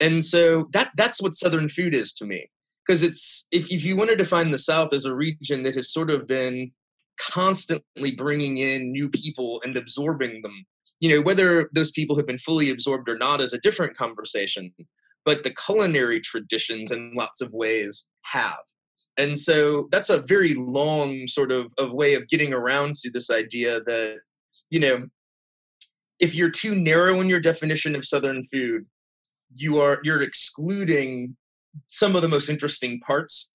And 0.00 0.24
so 0.24 0.68
that 0.72 0.90
that's 0.96 1.20
what 1.20 1.34
Southern 1.34 1.68
food 1.68 1.94
is 1.94 2.12
to 2.14 2.24
me. 2.24 2.48
Because 2.86 3.02
it's 3.02 3.46
if, 3.50 3.70
if 3.70 3.84
you 3.84 3.96
want 3.96 4.10
to 4.10 4.16
define 4.16 4.50
the 4.50 4.58
South 4.58 4.94
as 4.94 5.04
a 5.04 5.14
region 5.14 5.62
that 5.64 5.74
has 5.74 5.92
sort 5.92 6.10
of 6.10 6.26
been 6.26 6.70
constantly 7.20 8.12
bringing 8.12 8.58
in 8.58 8.92
new 8.92 9.08
people 9.08 9.60
and 9.64 9.76
absorbing 9.76 10.40
them 10.42 10.64
you 11.00 11.08
know 11.08 11.20
whether 11.22 11.70
those 11.74 11.90
people 11.90 12.16
have 12.16 12.26
been 12.26 12.38
fully 12.38 12.70
absorbed 12.70 13.08
or 13.08 13.16
not 13.18 13.40
is 13.40 13.52
a 13.52 13.60
different 13.60 13.96
conversation 13.96 14.72
but 15.28 15.42
the 15.44 15.54
culinary 15.66 16.22
traditions 16.22 16.90
in 16.90 17.12
lots 17.14 17.42
of 17.42 17.52
ways 17.52 18.08
have. 18.22 18.64
And 19.18 19.38
so 19.38 19.86
that's 19.90 20.08
a 20.08 20.22
very 20.22 20.54
long 20.54 21.26
sort 21.26 21.52
of, 21.52 21.70
of 21.76 21.92
way 21.92 22.14
of 22.14 22.26
getting 22.28 22.54
around 22.54 22.94
to 23.02 23.10
this 23.10 23.28
idea 23.28 23.80
that 23.84 24.20
you 24.70 24.80
know 24.80 25.04
if 26.18 26.34
you're 26.34 26.50
too 26.50 26.74
narrow 26.74 27.20
in 27.20 27.28
your 27.28 27.40
definition 27.40 27.94
of 27.94 28.06
southern 28.06 28.42
food 28.46 28.86
you 29.54 29.78
are 29.78 29.98
you're 30.02 30.22
excluding 30.22 31.36
some 31.88 32.16
of 32.16 32.22
the 32.22 32.28
most 32.28 32.48
interesting 32.48 32.98
parts 33.00 33.50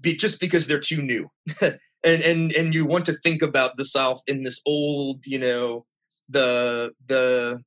be, 0.00 0.16
just 0.16 0.40
because 0.40 0.66
they're 0.66 0.80
too 0.80 1.02
new. 1.02 1.30
And 2.04 2.22
and 2.22 2.52
and 2.52 2.72
you 2.72 2.86
want 2.86 3.06
to 3.06 3.18
think 3.24 3.42
about 3.42 3.76
the 3.76 3.84
south 3.84 4.20
in 4.28 4.44
this 4.44 4.60
old 4.64 5.18
you 5.24 5.40
know 5.40 5.84
the 6.28 6.90
the 7.06 7.62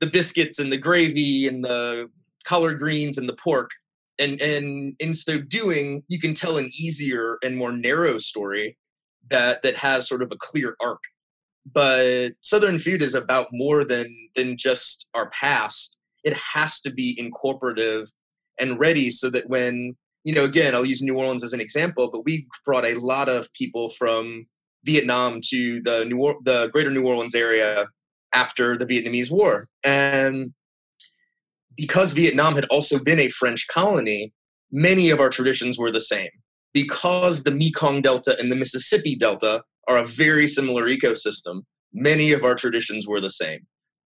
the 0.00 0.06
biscuits 0.06 0.58
and 0.58 0.70
the 0.70 0.76
gravy 0.76 1.48
and 1.48 1.64
the 1.64 2.10
collard 2.44 2.78
greens 2.78 3.18
and 3.18 3.28
the 3.28 3.36
pork 3.36 3.70
and 4.18 4.40
and 4.40 4.94
in 5.00 5.14
so 5.14 5.38
doing 5.38 6.02
you 6.08 6.20
can 6.20 6.34
tell 6.34 6.56
an 6.56 6.70
easier 6.74 7.38
and 7.42 7.56
more 7.56 7.72
narrow 7.72 8.18
story 8.18 8.76
that 9.30 9.62
that 9.62 9.76
has 9.76 10.08
sort 10.08 10.22
of 10.22 10.30
a 10.32 10.36
clear 10.38 10.76
arc. 10.80 11.00
But 11.72 12.32
southern 12.42 12.78
food 12.78 13.02
is 13.02 13.14
about 13.14 13.48
more 13.52 13.84
than 13.84 14.14
than 14.36 14.56
just 14.56 15.08
our 15.14 15.30
past. 15.30 15.98
It 16.22 16.34
has 16.34 16.80
to 16.82 16.90
be 16.90 17.18
incorporative 17.20 18.10
and 18.60 18.78
ready 18.78 19.10
so 19.10 19.30
that 19.30 19.48
when 19.48 19.96
you 20.22 20.34
know 20.34 20.44
again 20.44 20.74
i'll 20.74 20.86
use 20.86 21.02
new 21.02 21.16
orleans 21.16 21.42
as 21.42 21.52
an 21.52 21.60
example 21.60 22.08
but 22.10 22.24
we 22.24 22.46
brought 22.64 22.84
a 22.84 22.94
lot 22.94 23.28
of 23.28 23.52
people 23.52 23.90
from 23.90 24.46
Vietnam 24.84 25.40
to 25.48 25.80
the 25.82 26.04
New 26.04 26.18
or- 26.18 26.38
the 26.44 26.68
Greater 26.68 26.90
New 26.90 27.06
Orleans 27.06 27.34
area 27.34 27.88
after 28.32 28.76
the 28.76 28.86
Vietnamese 28.86 29.30
War, 29.30 29.66
and 29.84 30.52
because 31.76 32.12
Vietnam 32.12 32.54
had 32.54 32.66
also 32.66 32.98
been 32.98 33.18
a 33.18 33.28
French 33.28 33.66
colony, 33.68 34.32
many 34.70 35.10
of 35.10 35.20
our 35.20 35.30
traditions 35.30 35.78
were 35.78 35.90
the 35.90 36.00
same. 36.00 36.30
Because 36.72 37.42
the 37.42 37.52
Mekong 37.52 38.02
Delta 38.02 38.36
and 38.38 38.50
the 38.50 38.56
Mississippi 38.56 39.16
Delta 39.16 39.62
are 39.88 39.98
a 39.98 40.06
very 40.06 40.46
similar 40.46 40.88
ecosystem, 40.88 41.62
many 41.92 42.32
of 42.32 42.44
our 42.44 42.54
traditions 42.54 43.06
were 43.06 43.20
the 43.20 43.30
same. 43.30 43.60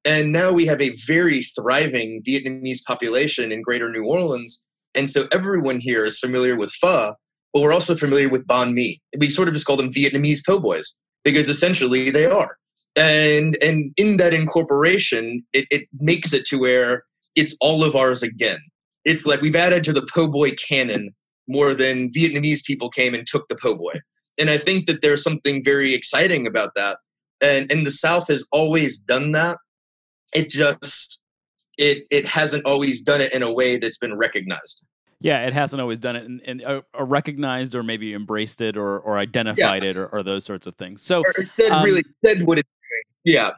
And 0.05 0.33
now 0.33 0.53
we 0.53 0.67
have 0.67 0.81
a 0.81 0.95
very 1.07 1.43
thriving 1.43 2.23
Vietnamese 2.27 2.85
population 2.85 3.53
in 3.53 3.63
Greater 3.63 3.91
New 3.91 4.05
Orleans. 4.05 4.65
And 4.95 5.09
so 5.09 5.27
everyone 5.33 5.81
here 5.81 6.05
is 6.05 6.19
familiar 6.19 6.57
with 6.57 6.73
pho, 6.73 7.15
but 7.53 7.63
we're 7.63 7.73
also 7.73 7.97
familiar 7.97 8.29
with 8.29 8.47
banh 8.47 8.73
mi. 8.73 9.01
We 9.19 9.31
sort 9.31 9.49
of 9.49 9.55
just 9.55 9.67
call 9.67 9.77
them 9.77 9.93
Vietnamese 9.93 10.45
po' 10.45 10.59
boys 10.59 10.97
because 11.25 11.49
essentially 11.49 12.11
they 12.11 12.27
are. 12.27 12.57
And 12.97 13.57
and 13.63 13.93
in 13.97 14.17
that 14.17 14.35
incorporation, 14.35 15.45
it, 15.53 15.67
it 15.71 15.89
makes 16.01 16.33
it 16.33 16.45
to 16.47 16.59
where 16.59 17.05
it's 17.37 17.57
all 17.61 17.85
of 17.85 17.95
ours 17.95 18.23
again. 18.23 18.59
It's 19.05 19.27
like 19.27 19.41
we've 19.41 19.57
added 19.57 19.85
to 19.85 19.93
the 19.93 20.07
po' 20.13 20.29
boy 20.29 20.53
canon 20.53 21.15
more 21.47 21.75
than 21.75 22.11
Vietnamese 22.11 22.65
people 22.65 22.91
came 22.91 23.15
and 23.15 23.27
took 23.27 23.49
the 23.49 23.57
po' 23.57 23.75
boy. 23.75 23.95
And 24.37 24.51
I 24.51 24.59
think 24.59 24.87
that 24.87 25.03
there's 25.03 25.23
something 25.23 25.65
very 25.65 25.95
exciting 25.95 26.47
about 26.47 26.73
that. 26.77 26.99
And 27.41 27.71
and 27.71 27.87
the 27.87 27.91
South 27.91 28.29
has 28.29 28.47
always 28.53 28.99
done 28.99 29.33
that. 29.33 29.59
It 30.35 30.49
just 30.49 31.21
it 31.79 32.05
it 32.11 32.27
hasn't 32.27 32.67
always 32.67 33.03
done 33.03 33.21
it 33.21 33.33
in 33.33 33.43
a 33.43 33.53
way 33.53 33.79
that's 33.79 33.99
been 33.99 34.17
recognized. 34.17 34.85
Yeah, 35.21 35.47
it 35.47 35.53
hasn't 35.53 35.81
always 35.81 35.99
done 35.99 36.15
it 36.17 36.25
and, 36.25 36.41
and 36.43 36.63
uh, 36.63 36.83
or 36.95 37.05
recognized 37.05 37.75
or 37.75 37.83
maybe 37.83 38.15
embraced 38.15 38.61
it 38.61 38.77
or 38.77 39.01
or 39.01 39.19
identified 39.19 39.83
yeah. 39.83 39.91
it 39.91 39.97
or, 39.97 40.07
or, 40.07 40.23
those 40.23 40.45
sorts 40.45 40.67
of 40.67 40.77
things. 40.77 41.03
So 41.03 41.23
or 41.23 41.45
said 41.45 41.73
um, 41.73 41.85
really 41.85 42.05
said 42.15 42.47
what 42.47 42.59
it's 42.59 42.69
doing. 42.69 43.37
Yeah. 43.37 43.53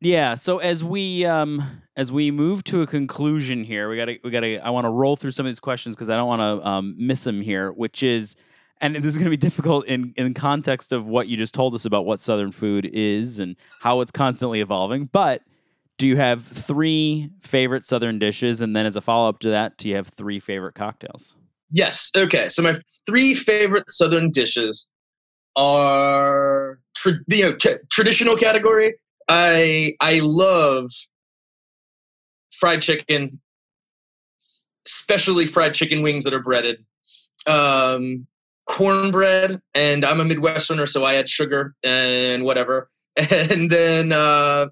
Yeah. 0.00 0.34
So 0.34 0.58
as 0.58 0.84
we 0.84 1.24
um 1.24 1.82
as 1.96 2.12
we 2.12 2.30
move 2.30 2.62
to 2.64 2.82
a 2.82 2.86
conclusion 2.86 3.64
here, 3.64 3.88
we 3.88 3.96
gotta 3.96 4.18
we 4.22 4.30
gotta 4.30 4.64
I 4.64 4.70
want 4.70 4.84
to 4.84 4.90
roll 4.90 5.16
through 5.16 5.32
some 5.32 5.44
of 5.44 5.50
these 5.50 5.60
questions 5.60 5.96
because 5.96 6.08
I 6.08 6.16
don't 6.16 6.28
want 6.28 6.40
to 6.40 6.68
um, 6.68 6.94
miss 6.98 7.24
them 7.24 7.40
here, 7.40 7.72
which 7.72 8.04
is 8.04 8.36
and 8.80 8.96
this 8.96 9.04
is 9.04 9.16
going 9.16 9.26
to 9.26 9.30
be 9.30 9.36
difficult 9.48 9.86
in 9.86 10.12
in 10.16 10.34
context 10.34 10.92
of 10.92 11.06
what 11.06 11.26
you 11.26 11.36
just 11.36 11.54
told 11.54 11.74
us 11.74 11.84
about 11.84 12.04
what 12.04 12.20
Southern 12.20 12.52
food 12.52 12.86
is 12.86 13.40
and 13.40 13.56
how 13.80 14.00
it's 14.02 14.12
constantly 14.12 14.60
evolving, 14.60 15.06
but 15.06 15.42
do 16.02 16.08
you 16.08 16.16
have 16.16 16.44
three 16.44 17.30
favorite 17.42 17.84
Southern 17.84 18.18
dishes? 18.18 18.60
And 18.60 18.74
then 18.74 18.86
as 18.86 18.96
a 18.96 19.00
follow 19.00 19.28
up 19.28 19.38
to 19.38 19.50
that, 19.50 19.76
do 19.76 19.88
you 19.88 19.94
have 19.94 20.08
three 20.08 20.40
favorite 20.40 20.74
cocktails? 20.74 21.36
Yes. 21.70 22.10
Okay. 22.16 22.48
So 22.48 22.60
my 22.60 22.74
three 23.06 23.36
favorite 23.36 23.84
Southern 23.88 24.32
dishes 24.32 24.88
are 25.54 26.80
you 27.28 27.44
know 27.44 27.54
t- 27.54 27.76
traditional 27.88 28.34
category. 28.34 28.96
I 29.28 29.94
I 30.00 30.18
love 30.24 30.90
fried 32.58 32.82
chicken, 32.82 33.40
especially 34.84 35.46
fried 35.46 35.72
chicken 35.72 36.02
wings 36.02 36.24
that 36.24 36.34
are 36.34 36.42
breaded. 36.42 36.84
Um, 37.46 38.26
cornbread, 38.66 39.62
and 39.72 40.04
I'm 40.04 40.18
a 40.18 40.24
Midwesterner, 40.24 40.88
so 40.88 41.04
I 41.04 41.14
add 41.14 41.28
sugar 41.28 41.76
and 41.84 42.42
whatever. 42.42 42.90
And 43.30 43.70
then 43.70 44.10
uh, 44.10 44.66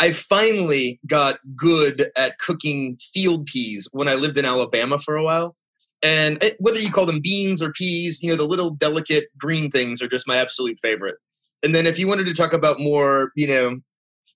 I 0.00 0.12
finally 0.12 0.98
got 1.06 1.40
good 1.54 2.10
at 2.16 2.38
cooking 2.38 2.98
field 3.12 3.44
peas 3.44 3.86
when 3.92 4.08
I 4.08 4.14
lived 4.14 4.38
in 4.38 4.46
Alabama 4.46 4.98
for 4.98 5.14
a 5.14 5.22
while. 5.22 5.56
And 6.02 6.42
whether 6.58 6.80
you 6.80 6.90
call 6.90 7.04
them 7.04 7.20
beans 7.20 7.60
or 7.60 7.70
peas, 7.72 8.22
you 8.22 8.30
know, 8.30 8.36
the 8.36 8.46
little 8.46 8.70
delicate 8.70 9.26
green 9.36 9.70
things 9.70 10.00
are 10.00 10.08
just 10.08 10.26
my 10.26 10.38
absolute 10.38 10.78
favorite. 10.80 11.16
And 11.62 11.74
then 11.74 11.86
if 11.86 11.98
you 11.98 12.08
wanted 12.08 12.26
to 12.28 12.34
talk 12.34 12.54
about 12.54 12.80
more, 12.80 13.30
you 13.36 13.46
know, 13.46 13.78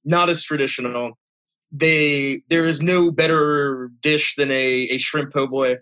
not 0.04 0.28
as 0.28 0.42
traditional, 0.42 1.12
they 1.72 2.42
there 2.50 2.66
is 2.66 2.82
no 2.82 3.10
better 3.10 3.90
dish 4.02 4.34
than 4.36 4.50
a, 4.50 4.88
a 4.90 4.98
shrimp 4.98 5.32
po' 5.32 5.46
boy. 5.46 5.78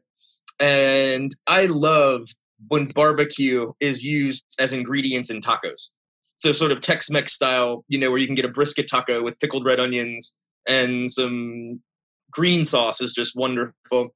And 0.60 1.34
I 1.48 1.66
love 1.66 2.28
when 2.68 2.92
barbecue 2.94 3.72
is 3.80 4.04
used 4.04 4.44
as 4.60 4.72
ingredients 4.72 5.30
in 5.30 5.40
tacos. 5.40 5.88
So 6.42 6.50
sort 6.50 6.72
of 6.72 6.80
Tex-Mex 6.80 7.32
style, 7.32 7.84
you 7.86 8.00
know, 8.00 8.10
where 8.10 8.18
you 8.18 8.26
can 8.26 8.34
get 8.34 8.44
a 8.44 8.48
brisket 8.48 8.88
taco 8.88 9.22
with 9.22 9.38
pickled 9.38 9.64
red 9.64 9.78
onions 9.78 10.36
and 10.66 11.08
some 11.08 11.80
green 12.32 12.64
sauce 12.64 13.00
is 13.00 13.12
just 13.12 13.36
wonderful. 13.36 14.08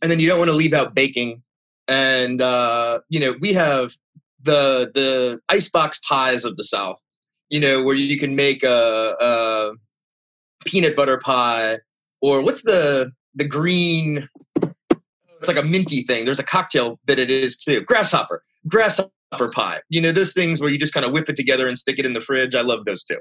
And 0.00 0.10
then 0.10 0.20
you 0.20 0.26
don't 0.26 0.38
want 0.38 0.48
to 0.48 0.56
leave 0.56 0.72
out 0.72 0.94
baking. 0.94 1.42
And 1.86 2.40
uh, 2.40 3.00
you 3.10 3.20
know, 3.20 3.34
we 3.40 3.52
have 3.52 3.92
the 4.42 4.90
the 4.94 5.38
icebox 5.50 6.00
pies 6.00 6.46
of 6.46 6.56
the 6.56 6.64
South, 6.64 6.98
you 7.50 7.60
know, 7.60 7.82
where 7.82 7.94
you 7.94 8.18
can 8.18 8.34
make 8.34 8.62
a, 8.62 9.14
a 9.20 9.72
peanut 10.64 10.96
butter 10.96 11.18
pie 11.18 11.78
or 12.22 12.40
what's 12.40 12.62
the 12.62 13.12
the 13.34 13.44
green 13.44 14.26
it's 14.56 15.46
like 15.46 15.58
a 15.58 15.62
minty 15.62 16.04
thing. 16.04 16.24
There's 16.24 16.38
a 16.38 16.44
cocktail 16.44 16.98
that 17.06 17.18
it 17.18 17.30
is 17.30 17.58
too. 17.58 17.82
Grasshopper. 17.82 18.42
Grasshopper 18.66 19.10
pie. 19.52 19.80
You 19.88 20.00
know, 20.00 20.12
those 20.12 20.32
things 20.32 20.60
where 20.60 20.70
you 20.70 20.78
just 20.78 20.94
kind 20.94 21.04
of 21.04 21.12
whip 21.12 21.28
it 21.28 21.36
together 21.36 21.68
and 21.68 21.78
stick 21.78 21.98
it 21.98 22.06
in 22.06 22.12
the 22.12 22.20
fridge. 22.20 22.54
I 22.54 22.62
love 22.62 22.84
those 22.84 23.04
too. 23.04 23.18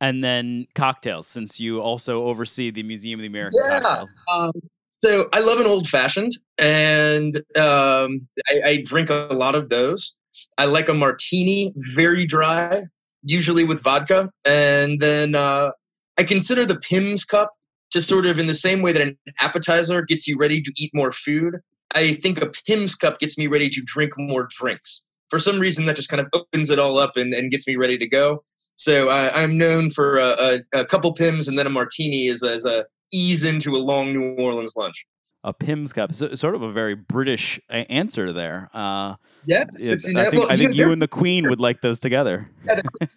And 0.00 0.22
then 0.22 0.66
cocktails, 0.74 1.26
since 1.26 1.58
you 1.58 1.80
also 1.80 2.24
oversee 2.24 2.70
the 2.70 2.82
Museum 2.82 3.20
of 3.20 3.22
the 3.22 3.28
American 3.28 3.60
Yeah. 3.64 3.80
Cocktail. 3.80 4.08
Um, 4.30 4.52
so 4.90 5.28
I 5.32 5.40
love 5.40 5.60
an 5.60 5.66
old 5.66 5.88
fashioned, 5.88 6.32
and 6.58 7.36
um, 7.56 8.26
I, 8.48 8.60
I 8.64 8.82
drink 8.84 9.10
a 9.10 9.28
lot 9.32 9.54
of 9.54 9.68
those. 9.68 10.14
I 10.58 10.64
like 10.64 10.88
a 10.88 10.94
martini, 10.94 11.74
very 11.94 12.26
dry, 12.26 12.82
usually 13.22 13.64
with 13.64 13.82
vodka, 13.82 14.30
and 14.44 15.00
then 15.00 15.34
uh, 15.34 15.70
I 16.16 16.24
consider 16.24 16.64
the 16.64 16.76
Pimm's 16.76 17.24
cup 17.24 17.52
just 17.92 18.08
sort 18.08 18.26
of 18.26 18.38
in 18.38 18.46
the 18.46 18.54
same 18.54 18.82
way 18.82 18.92
that 18.92 19.02
an 19.02 19.16
appetizer 19.40 20.02
gets 20.02 20.26
you 20.26 20.36
ready 20.38 20.62
to 20.62 20.72
eat 20.76 20.90
more 20.94 21.12
food. 21.12 21.56
I 21.94 22.14
think 22.14 22.40
a 22.40 22.50
Pimm's 22.66 22.94
cup 22.94 23.20
gets 23.20 23.38
me 23.38 23.46
ready 23.46 23.68
to 23.70 23.82
drink 23.82 24.12
more 24.16 24.48
drinks. 24.50 25.06
For 25.30 25.38
some 25.38 25.58
reason, 25.58 25.86
that 25.86 25.96
just 25.96 26.08
kind 26.08 26.20
of 26.20 26.26
opens 26.32 26.70
it 26.70 26.78
all 26.78 26.98
up 26.98 27.16
and, 27.16 27.34
and 27.34 27.50
gets 27.50 27.66
me 27.66 27.76
ready 27.76 27.98
to 27.98 28.06
go. 28.08 28.44
So 28.74 29.08
I, 29.08 29.42
I'm 29.42 29.56
known 29.56 29.90
for 29.90 30.18
a, 30.18 30.60
a, 30.74 30.80
a 30.80 30.84
couple 30.84 31.12
Pimm's 31.14 31.48
and 31.48 31.58
then 31.58 31.66
a 31.66 31.70
martini 31.70 32.28
as, 32.28 32.42
a- 32.42 32.52
as 32.52 32.64
a 32.64 32.84
ease 33.12 33.42
into 33.44 33.74
a 33.74 33.78
long 33.78 34.12
New 34.12 34.34
Orleans 34.42 34.74
lunch. 34.76 35.06
A 35.44 35.52
Pimm's 35.54 35.92
cup, 35.92 36.12
so, 36.12 36.34
sort 36.34 36.54
of 36.56 36.62
a 36.62 36.72
very 36.72 36.94
British 36.94 37.58
answer 37.70 38.32
there. 38.32 38.68
Uh, 38.74 39.14
Yeah, 39.46 39.64
it- 39.78 40.04
you 40.06 40.18
I 40.18 40.24
think 40.30 40.42
well, 40.42 40.50
I 40.50 40.54
you 40.54 40.58
think 40.58 40.70
know, 40.76 40.86
you 40.86 40.92
and 40.92 41.00
the 41.00 41.08
Queen 41.08 41.48
would 41.48 41.60
like 41.60 41.80
those 41.80 41.98
together. 42.00 42.50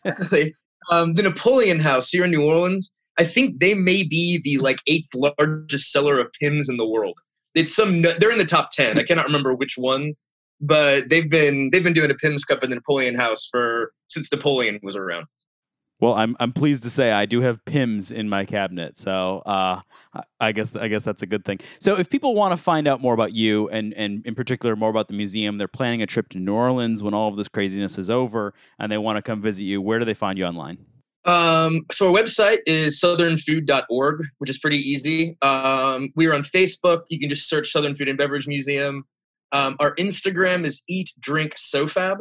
exactly. 0.05 0.53
Um, 0.91 1.13
the 1.15 1.23
Napoleon 1.23 1.79
House 1.79 2.09
here 2.09 2.23
in 2.23 2.31
New 2.31 2.43
Orleans, 2.43 2.93
I 3.17 3.23
think 3.25 3.59
they 3.59 3.73
may 3.73 4.03
be 4.03 4.39
the 4.43 4.57
like 4.59 4.79
eighth 4.87 5.09
largest 5.13 5.91
seller 5.91 6.19
of 6.19 6.27
Pimm's 6.39 6.69
in 6.69 6.77
the 6.77 6.87
world. 6.87 7.17
It's 7.55 7.75
some 7.75 8.01
they're 8.01 8.31
in 8.31 8.37
the 8.37 8.45
top 8.45 8.69
ten. 8.71 8.97
I 8.97 9.03
cannot 9.03 9.25
remember 9.25 9.53
which 9.55 9.73
one, 9.75 10.13
but 10.61 11.09
they've 11.09 11.29
been 11.29 11.69
they've 11.71 11.83
been 11.83 11.93
doing 11.93 12.11
a 12.11 12.15
Pimm's 12.15 12.45
Cup 12.45 12.63
in 12.63 12.69
the 12.69 12.75
Napoleon 12.75 13.15
House 13.15 13.47
for 13.49 13.91
since 14.07 14.31
Napoleon 14.31 14.79
was 14.83 14.95
around. 14.95 15.25
Well, 16.01 16.13
I'm 16.13 16.37
I'm 16.39 16.53
pleased 16.53 16.83
to 16.83 16.89
say 16.89 17.11
I 17.11 17.25
do 17.25 17.41
have 17.41 17.63
Pimm's 17.65 18.09
in 18.09 18.29
my 18.29 18.45
cabinet, 18.45 18.97
so 18.97 19.39
uh, 19.45 19.81
I- 20.39 20.51
guess 20.53 20.73
I 20.73 20.87
guess 20.87 21.03
that's 21.03 21.21
a 21.23 21.25
good 21.25 21.43
thing. 21.43 21.59
So, 21.81 21.97
if 21.97 22.09
people 22.09 22.35
want 22.35 22.53
to 22.53 22.57
find 22.57 22.87
out 22.87 23.01
more 23.01 23.13
about 23.13 23.33
you 23.33 23.67
and 23.69 23.93
and 23.95 24.25
in 24.25 24.33
particular 24.33 24.77
more 24.77 24.89
about 24.89 25.09
the 25.09 25.13
museum, 25.13 25.57
they're 25.57 25.67
planning 25.67 26.01
a 26.01 26.05
trip 26.05 26.29
to 26.29 26.39
New 26.39 26.53
Orleans 26.53 27.03
when 27.03 27.13
all 27.13 27.27
of 27.27 27.35
this 27.35 27.49
craziness 27.49 27.97
is 27.97 28.09
over, 28.09 28.53
and 28.79 28.89
they 28.89 28.97
want 28.97 29.17
to 29.17 29.21
come 29.21 29.41
visit 29.41 29.65
you. 29.65 29.81
Where 29.81 29.99
do 29.99 30.05
they 30.05 30.13
find 30.13 30.37
you 30.37 30.45
online? 30.45 30.77
Um, 31.25 31.85
so 31.91 32.07
our 32.07 32.23
website 32.23 32.59
is 32.65 32.99
southernfood.org, 33.01 34.21
which 34.37 34.49
is 34.49 34.57
pretty 34.57 34.77
easy. 34.77 35.37
Um, 35.41 36.13
we 36.15 36.27
are 36.27 36.33
on 36.33 36.43
Facebook. 36.43 37.01
You 37.09 37.19
can 37.19 37.29
just 37.29 37.49
search 37.49 37.71
Southern 37.73 37.93
Food 37.93 38.07
and 38.07 38.17
Beverage 38.17 38.47
Museum. 38.47 39.03
Um, 39.51 39.75
our 39.79 39.95
Instagram 39.95 40.65
is 40.65 40.83
Eat 40.87 41.11
Drink 41.19 41.55
SoFab, 41.55 42.17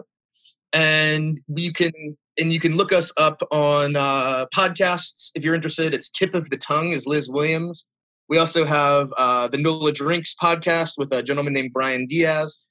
and 0.72 1.39
you 1.49 1.72
can 1.72 1.93
and 2.39 2.53
you 2.53 2.61
can 2.61 2.76
look 2.76 2.93
us 2.93 3.12
up 3.16 3.43
on 3.51 3.97
uh, 3.97 4.47
podcasts 4.55 5.31
if 5.35 5.43
you're 5.43 5.55
interested. 5.55 5.93
It's 5.93 6.09
Tip 6.09 6.35
of 6.35 6.49
the 6.51 6.57
Tongue 6.57 6.93
is 6.93 7.07
Liz 7.07 7.29
Williams. 7.29 7.87
We 8.29 8.39
also 8.39 8.64
have 8.64 9.12
uh, 9.16 9.49
the 9.49 9.59
NOLA 9.59 9.93
Drinks 9.93 10.35
podcast 10.41 10.93
with 10.99 11.12
a 11.12 11.22
gentleman 11.22 11.53
named 11.53 11.72
Brian 11.72 12.07
Diaz, 12.07 12.64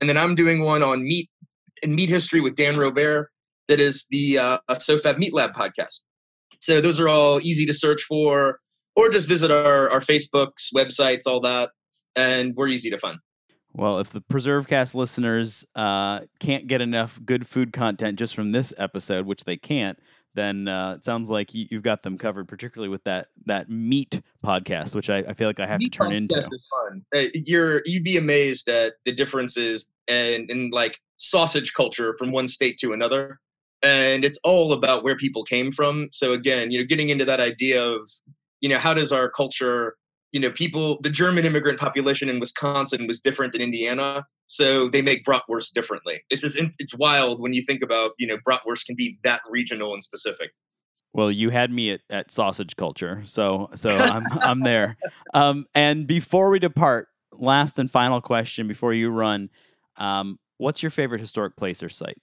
and 0.00 0.08
then 0.08 0.16
I'm 0.16 0.34
doing 0.34 0.62
one 0.62 0.82
on 0.82 1.02
meat 1.02 1.30
and 1.82 1.94
meat 1.94 2.08
history 2.08 2.40
with 2.40 2.56
Dan 2.56 2.76
Robert 2.76 3.30
that 3.68 3.80
is 3.80 4.06
the 4.10 4.38
uh, 4.38 4.58
SoFab 4.70 5.18
Meat 5.18 5.34
Lab 5.34 5.52
podcast. 5.52 6.00
So 6.60 6.80
those 6.80 7.00
are 7.00 7.08
all 7.08 7.40
easy 7.42 7.66
to 7.66 7.74
search 7.74 8.02
for, 8.02 8.60
or 8.94 9.10
just 9.10 9.28
visit 9.28 9.50
our, 9.50 9.90
our 9.90 10.00
Facebooks, 10.00 10.72
websites, 10.74 11.22
all 11.26 11.40
that, 11.42 11.70
and 12.14 12.54
we're 12.56 12.68
easy 12.68 12.90
to 12.90 12.98
find. 12.98 13.18
Well, 13.76 13.98
if 13.98 14.10
the 14.10 14.22
PreserveCast 14.22 14.94
listeners 14.94 15.66
uh, 15.74 16.20
can't 16.40 16.66
get 16.66 16.80
enough 16.80 17.20
good 17.22 17.46
food 17.46 17.74
content 17.74 18.18
just 18.18 18.34
from 18.34 18.52
this 18.52 18.72
episode, 18.78 19.26
which 19.26 19.44
they 19.44 19.58
can't, 19.58 19.98
then 20.32 20.66
uh, 20.66 20.94
it 20.96 21.04
sounds 21.04 21.28
like 21.28 21.52
you, 21.52 21.66
you've 21.70 21.82
got 21.82 22.02
them 22.02 22.16
covered, 22.16 22.48
particularly 22.48 22.88
with 22.88 23.04
that 23.04 23.28
that 23.44 23.68
meat 23.68 24.22
podcast, 24.44 24.94
which 24.94 25.10
I, 25.10 25.18
I 25.18 25.34
feel 25.34 25.46
like 25.46 25.60
I 25.60 25.66
have 25.66 25.80
Meat 25.80 25.92
to 25.92 25.98
turn 25.98 26.12
into. 26.12 26.38
is 26.38 26.68
fun. 26.70 27.04
Uh, 27.14 27.28
you're 27.34 27.82
you'd 27.84 28.04
be 28.04 28.16
amazed 28.16 28.66
at 28.68 28.94
the 29.04 29.12
differences 29.12 29.90
in, 30.08 30.46
in 30.48 30.70
like 30.70 30.98
sausage 31.18 31.74
culture 31.74 32.14
from 32.18 32.32
one 32.32 32.48
state 32.48 32.78
to 32.78 32.94
another, 32.94 33.40
and 33.82 34.24
it's 34.24 34.38
all 34.42 34.72
about 34.72 35.04
where 35.04 35.16
people 35.16 35.44
came 35.44 35.70
from. 35.70 36.08
So 36.12 36.32
again, 36.32 36.70
you 36.70 36.78
know, 36.78 36.86
getting 36.86 37.10
into 37.10 37.26
that 37.26 37.40
idea 37.40 37.82
of 37.82 38.08
you 38.62 38.70
know 38.70 38.78
how 38.78 38.94
does 38.94 39.12
our 39.12 39.28
culture 39.28 39.96
you 40.32 40.40
know 40.40 40.50
people 40.50 40.98
the 41.02 41.10
german 41.10 41.44
immigrant 41.44 41.78
population 41.78 42.28
in 42.28 42.40
wisconsin 42.40 43.06
was 43.06 43.20
different 43.20 43.52
than 43.52 43.62
indiana 43.62 44.24
so 44.46 44.88
they 44.90 45.02
make 45.02 45.24
bratwurst 45.24 45.72
differently 45.72 46.22
it's 46.30 46.42
just, 46.42 46.58
it's 46.78 46.94
wild 46.94 47.40
when 47.40 47.52
you 47.52 47.62
think 47.62 47.82
about 47.82 48.12
you 48.18 48.26
know 48.26 48.36
bratwurst 48.48 48.86
can 48.86 48.96
be 48.96 49.18
that 49.24 49.40
regional 49.50 49.92
and 49.92 50.02
specific 50.02 50.50
Well, 51.12 51.30
you 51.32 51.48
had 51.50 51.70
me 51.70 51.92
at, 51.92 52.00
at 52.10 52.30
sausage 52.30 52.76
culture, 52.76 53.22
so 53.24 53.70
so 53.74 53.88
I'm 53.96 54.24
I'm 54.32 54.60
there. 54.60 54.96
Um, 55.32 55.64
and 55.74 56.06
before 56.06 56.50
we 56.50 56.58
depart, 56.58 57.08
last 57.32 57.78
and 57.78 57.90
final 57.90 58.20
question 58.20 58.68
before 58.68 58.92
you 58.92 59.10
run, 59.10 59.48
um, 59.96 60.38
what's 60.58 60.82
your 60.82 60.90
favorite 60.90 61.20
historic 61.20 61.56
place 61.56 61.82
or 61.82 61.88
site? 61.88 62.18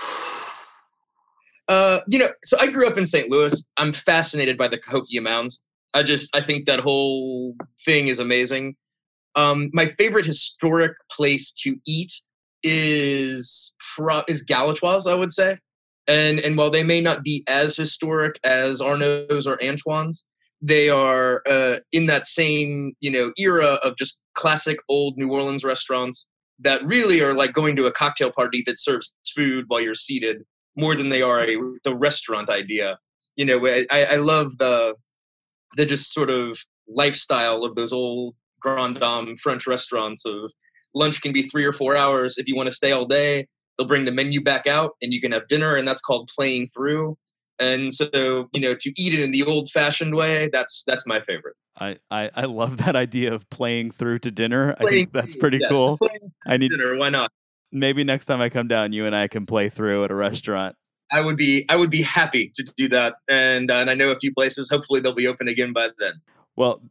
Uh, 1.68 2.00
you 2.08 2.18
know, 2.18 2.28
so 2.42 2.58
I 2.58 2.66
grew 2.66 2.88
up 2.88 2.98
in 2.98 3.06
St. 3.06 3.30
Louis. 3.30 3.64
I'm 3.76 3.92
fascinated 3.92 4.58
by 4.58 4.66
the 4.66 4.76
Cahokia 4.76 5.20
Mounds. 5.20 5.62
I 5.94 6.02
just 6.02 6.34
I 6.34 6.40
think 6.40 6.66
that 6.66 6.80
whole 6.80 7.54
thing 7.84 8.08
is 8.08 8.18
amazing. 8.18 8.76
Um, 9.36 9.70
my 9.72 9.86
favorite 9.86 10.26
historic 10.26 10.92
place 11.10 11.52
to 11.62 11.76
eat 11.86 12.12
is 12.62 13.74
pro- 13.96 14.24
is 14.28 14.44
Galatoire's, 14.44 15.06
I 15.06 15.14
would 15.14 15.32
say. 15.32 15.58
And 16.06 16.40
and 16.40 16.56
while 16.56 16.70
they 16.70 16.82
may 16.82 17.00
not 17.00 17.22
be 17.22 17.44
as 17.48 17.76
historic 17.76 18.38
as 18.44 18.80
Arnaud's 18.80 19.46
or 19.46 19.62
Antoine's, 19.62 20.26
they 20.60 20.88
are 20.88 21.42
uh, 21.48 21.76
in 21.92 22.06
that 22.06 22.26
same 22.26 22.92
you 23.00 23.10
know 23.10 23.32
era 23.36 23.78
of 23.82 23.96
just 23.96 24.20
classic 24.34 24.78
old 24.88 25.16
New 25.16 25.30
Orleans 25.32 25.64
restaurants 25.64 26.28
that 26.60 26.84
really 26.84 27.20
are 27.20 27.34
like 27.34 27.52
going 27.52 27.74
to 27.76 27.86
a 27.86 27.92
cocktail 27.92 28.30
party 28.30 28.62
that 28.66 28.78
serves 28.78 29.14
food 29.34 29.64
while 29.68 29.80
you're 29.80 29.94
seated 29.94 30.42
more 30.76 30.94
than 30.94 31.08
they 31.08 31.22
are 31.22 31.42
a 31.42 31.56
the 31.84 31.94
restaurant 31.94 32.48
idea. 32.48 32.98
You 33.36 33.44
know, 33.44 33.66
I, 33.66 33.86
I 33.90 34.16
love 34.16 34.58
the 34.58 34.94
the 35.76 35.86
just 35.86 36.12
sort 36.12 36.30
of 36.30 36.58
lifestyle 36.88 37.64
of 37.64 37.74
those 37.74 37.92
old 37.92 38.34
Grand 38.60 39.00
Dame 39.00 39.36
French 39.36 39.66
restaurants. 39.66 40.24
Of 40.24 40.50
lunch 40.94 41.20
can 41.20 41.32
be 41.32 41.42
three 41.42 41.64
or 41.64 41.72
four 41.72 41.96
hours. 41.96 42.38
If 42.38 42.46
you 42.46 42.56
want 42.56 42.68
to 42.68 42.74
stay 42.74 42.92
all 42.92 43.06
day, 43.06 43.46
they'll 43.78 43.88
bring 43.88 44.04
the 44.04 44.12
menu 44.12 44.42
back 44.42 44.66
out, 44.66 44.92
and 45.02 45.12
you 45.12 45.20
can 45.20 45.32
have 45.32 45.48
dinner, 45.48 45.76
and 45.76 45.86
that's 45.86 46.02
called 46.02 46.30
playing 46.34 46.68
through. 46.68 47.16
And 47.58 47.92
so, 47.92 48.48
you 48.52 48.60
know, 48.60 48.74
to 48.74 49.00
eat 49.00 49.12
it 49.12 49.20
in 49.20 49.32
the 49.32 49.44
old-fashioned 49.44 50.14
way, 50.14 50.48
that's 50.52 50.82
that's 50.86 51.06
my 51.06 51.20
favorite. 51.20 51.56
I, 51.78 51.98
I, 52.10 52.30
I 52.34 52.44
love 52.46 52.78
that 52.78 52.96
idea 52.96 53.32
of 53.32 53.48
playing 53.50 53.90
through 53.90 54.20
to 54.20 54.30
dinner. 54.30 54.74
I 54.78 54.84
think 54.84 55.12
that's 55.12 55.36
pretty 55.36 55.58
yes, 55.58 55.70
cool. 55.70 55.98
I 56.46 56.56
need 56.56 56.70
dinner, 56.70 56.96
why 56.96 57.10
not? 57.10 57.30
maybe 57.72 58.04
next 58.04 58.26
time 58.26 58.40
I 58.40 58.48
come 58.48 58.68
down, 58.68 58.92
you 58.92 59.06
and 59.06 59.14
I 59.14 59.28
can 59.28 59.46
play 59.46 59.68
through 59.68 60.04
at 60.04 60.10
a 60.10 60.14
restaurant. 60.14 60.76
I 61.12 61.20
would 61.20 61.36
be 61.36 61.66
I 61.68 61.76
would 61.76 61.90
be 61.90 62.02
happy 62.02 62.50
to 62.54 62.62
do 62.76 62.88
that, 62.90 63.14
and 63.28 63.70
uh, 63.70 63.74
and 63.74 63.90
I 63.90 63.94
know 63.94 64.10
a 64.10 64.18
few 64.18 64.32
places. 64.32 64.70
Hopefully, 64.70 65.00
they'll 65.00 65.14
be 65.14 65.26
open 65.26 65.48
again 65.48 65.72
by 65.72 65.88
then. 65.98 66.14
Well, 66.56 66.82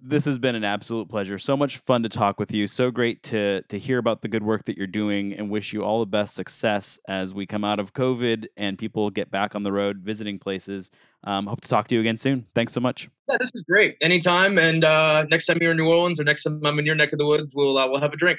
this 0.00 0.24
has 0.26 0.38
been 0.38 0.54
an 0.54 0.64
absolute 0.64 1.08
pleasure. 1.08 1.38
So 1.38 1.56
much 1.56 1.78
fun 1.78 2.02
to 2.02 2.08
talk 2.08 2.38
with 2.38 2.52
you. 2.52 2.66
So 2.66 2.90
great 2.90 3.22
to 3.24 3.62
to 3.62 3.78
hear 3.78 3.98
about 3.98 4.22
the 4.22 4.28
good 4.28 4.42
work 4.42 4.64
that 4.66 4.76
you're 4.76 4.86
doing 4.86 5.32
and 5.32 5.50
wish 5.50 5.72
you 5.72 5.84
all 5.84 6.00
the 6.00 6.06
best 6.06 6.34
success 6.34 6.98
as 7.08 7.34
we 7.34 7.46
come 7.46 7.64
out 7.64 7.80
of 7.80 7.92
COVID 7.92 8.46
and 8.56 8.78
people 8.78 9.10
get 9.10 9.30
back 9.30 9.54
on 9.54 9.62
the 9.62 9.72
road 9.72 9.98
visiting 9.98 10.38
places. 10.38 10.90
Um, 11.24 11.46
hope 11.46 11.60
to 11.62 11.68
talk 11.68 11.88
to 11.88 11.94
you 11.94 12.00
again 12.00 12.16
soon. 12.16 12.46
Thanks 12.54 12.72
so 12.72 12.80
much. 12.80 13.08
Yeah, 13.28 13.36
this 13.40 13.50
is 13.54 13.64
great. 13.68 13.96
Anytime, 14.00 14.58
and 14.58 14.84
uh, 14.84 15.24
next 15.30 15.46
time 15.46 15.58
you're 15.60 15.72
in 15.72 15.76
New 15.76 15.88
Orleans 15.88 16.20
or 16.20 16.24
next 16.24 16.44
time 16.44 16.64
I'm 16.64 16.78
in 16.78 16.86
your 16.86 16.94
neck 16.94 17.12
of 17.12 17.18
the 17.18 17.26
woods, 17.26 17.50
we'll 17.54 17.76
uh, 17.76 17.88
we'll 17.88 18.00
have 18.00 18.12
a 18.12 18.16
drink. 18.16 18.38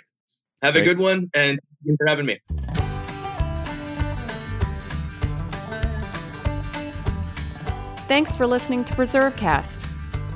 Have 0.61 0.73
Great. 0.73 0.81
a 0.81 0.85
good 0.85 0.97
one, 0.97 1.29
and 1.33 1.59
thank 1.59 1.85
you 1.85 1.95
for 1.97 2.07
having 2.07 2.25
me. 2.25 2.39
Thanks 8.09 8.35
for 8.35 8.47
listening 8.47 8.83
to 8.85 8.93
PreserveCast. 8.95 9.85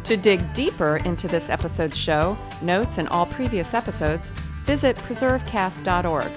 To 0.04 0.16
dig 0.16 0.54
deeper 0.54 0.98
into 0.98 1.28
this 1.28 1.50
episode's 1.50 1.98
show, 1.98 2.38
notes, 2.62 3.00
and 3.00 3.10
all 3.10 3.26
previous 3.26 3.74
episodes, 3.74 4.30
visit 4.64 4.96
preservecast.org. 4.98 6.32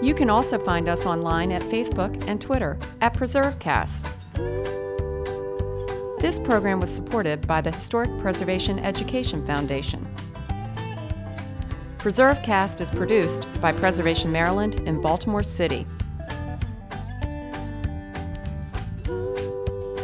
You 0.00 0.14
can 0.14 0.30
also 0.30 0.60
find 0.60 0.88
us 0.88 1.06
online 1.06 1.50
at 1.50 1.60
Facebook 1.62 2.24
and 2.28 2.40
Twitter 2.40 2.78
at 3.00 3.14
PreserveCast. 3.14 4.08
This 6.20 6.38
program 6.38 6.78
was 6.78 6.94
supported 6.94 7.44
by 7.44 7.60
the 7.60 7.72
Historic 7.72 8.16
Preservation 8.20 8.78
Education 8.78 9.44
Foundation. 9.44 10.06
PreserveCast 11.98 12.80
is 12.80 12.92
produced 12.92 13.44
by 13.60 13.72
Preservation 13.72 14.30
Maryland 14.30 14.76
in 14.86 15.00
Baltimore 15.00 15.42
City. 15.42 15.84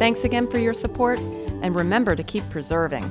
Thanks 0.02 0.24
again 0.24 0.48
for 0.48 0.58
your 0.58 0.72
support, 0.74 1.20
and 1.62 1.76
remember 1.76 2.16
to 2.16 2.24
keep 2.24 2.42
preserving. 2.50 3.04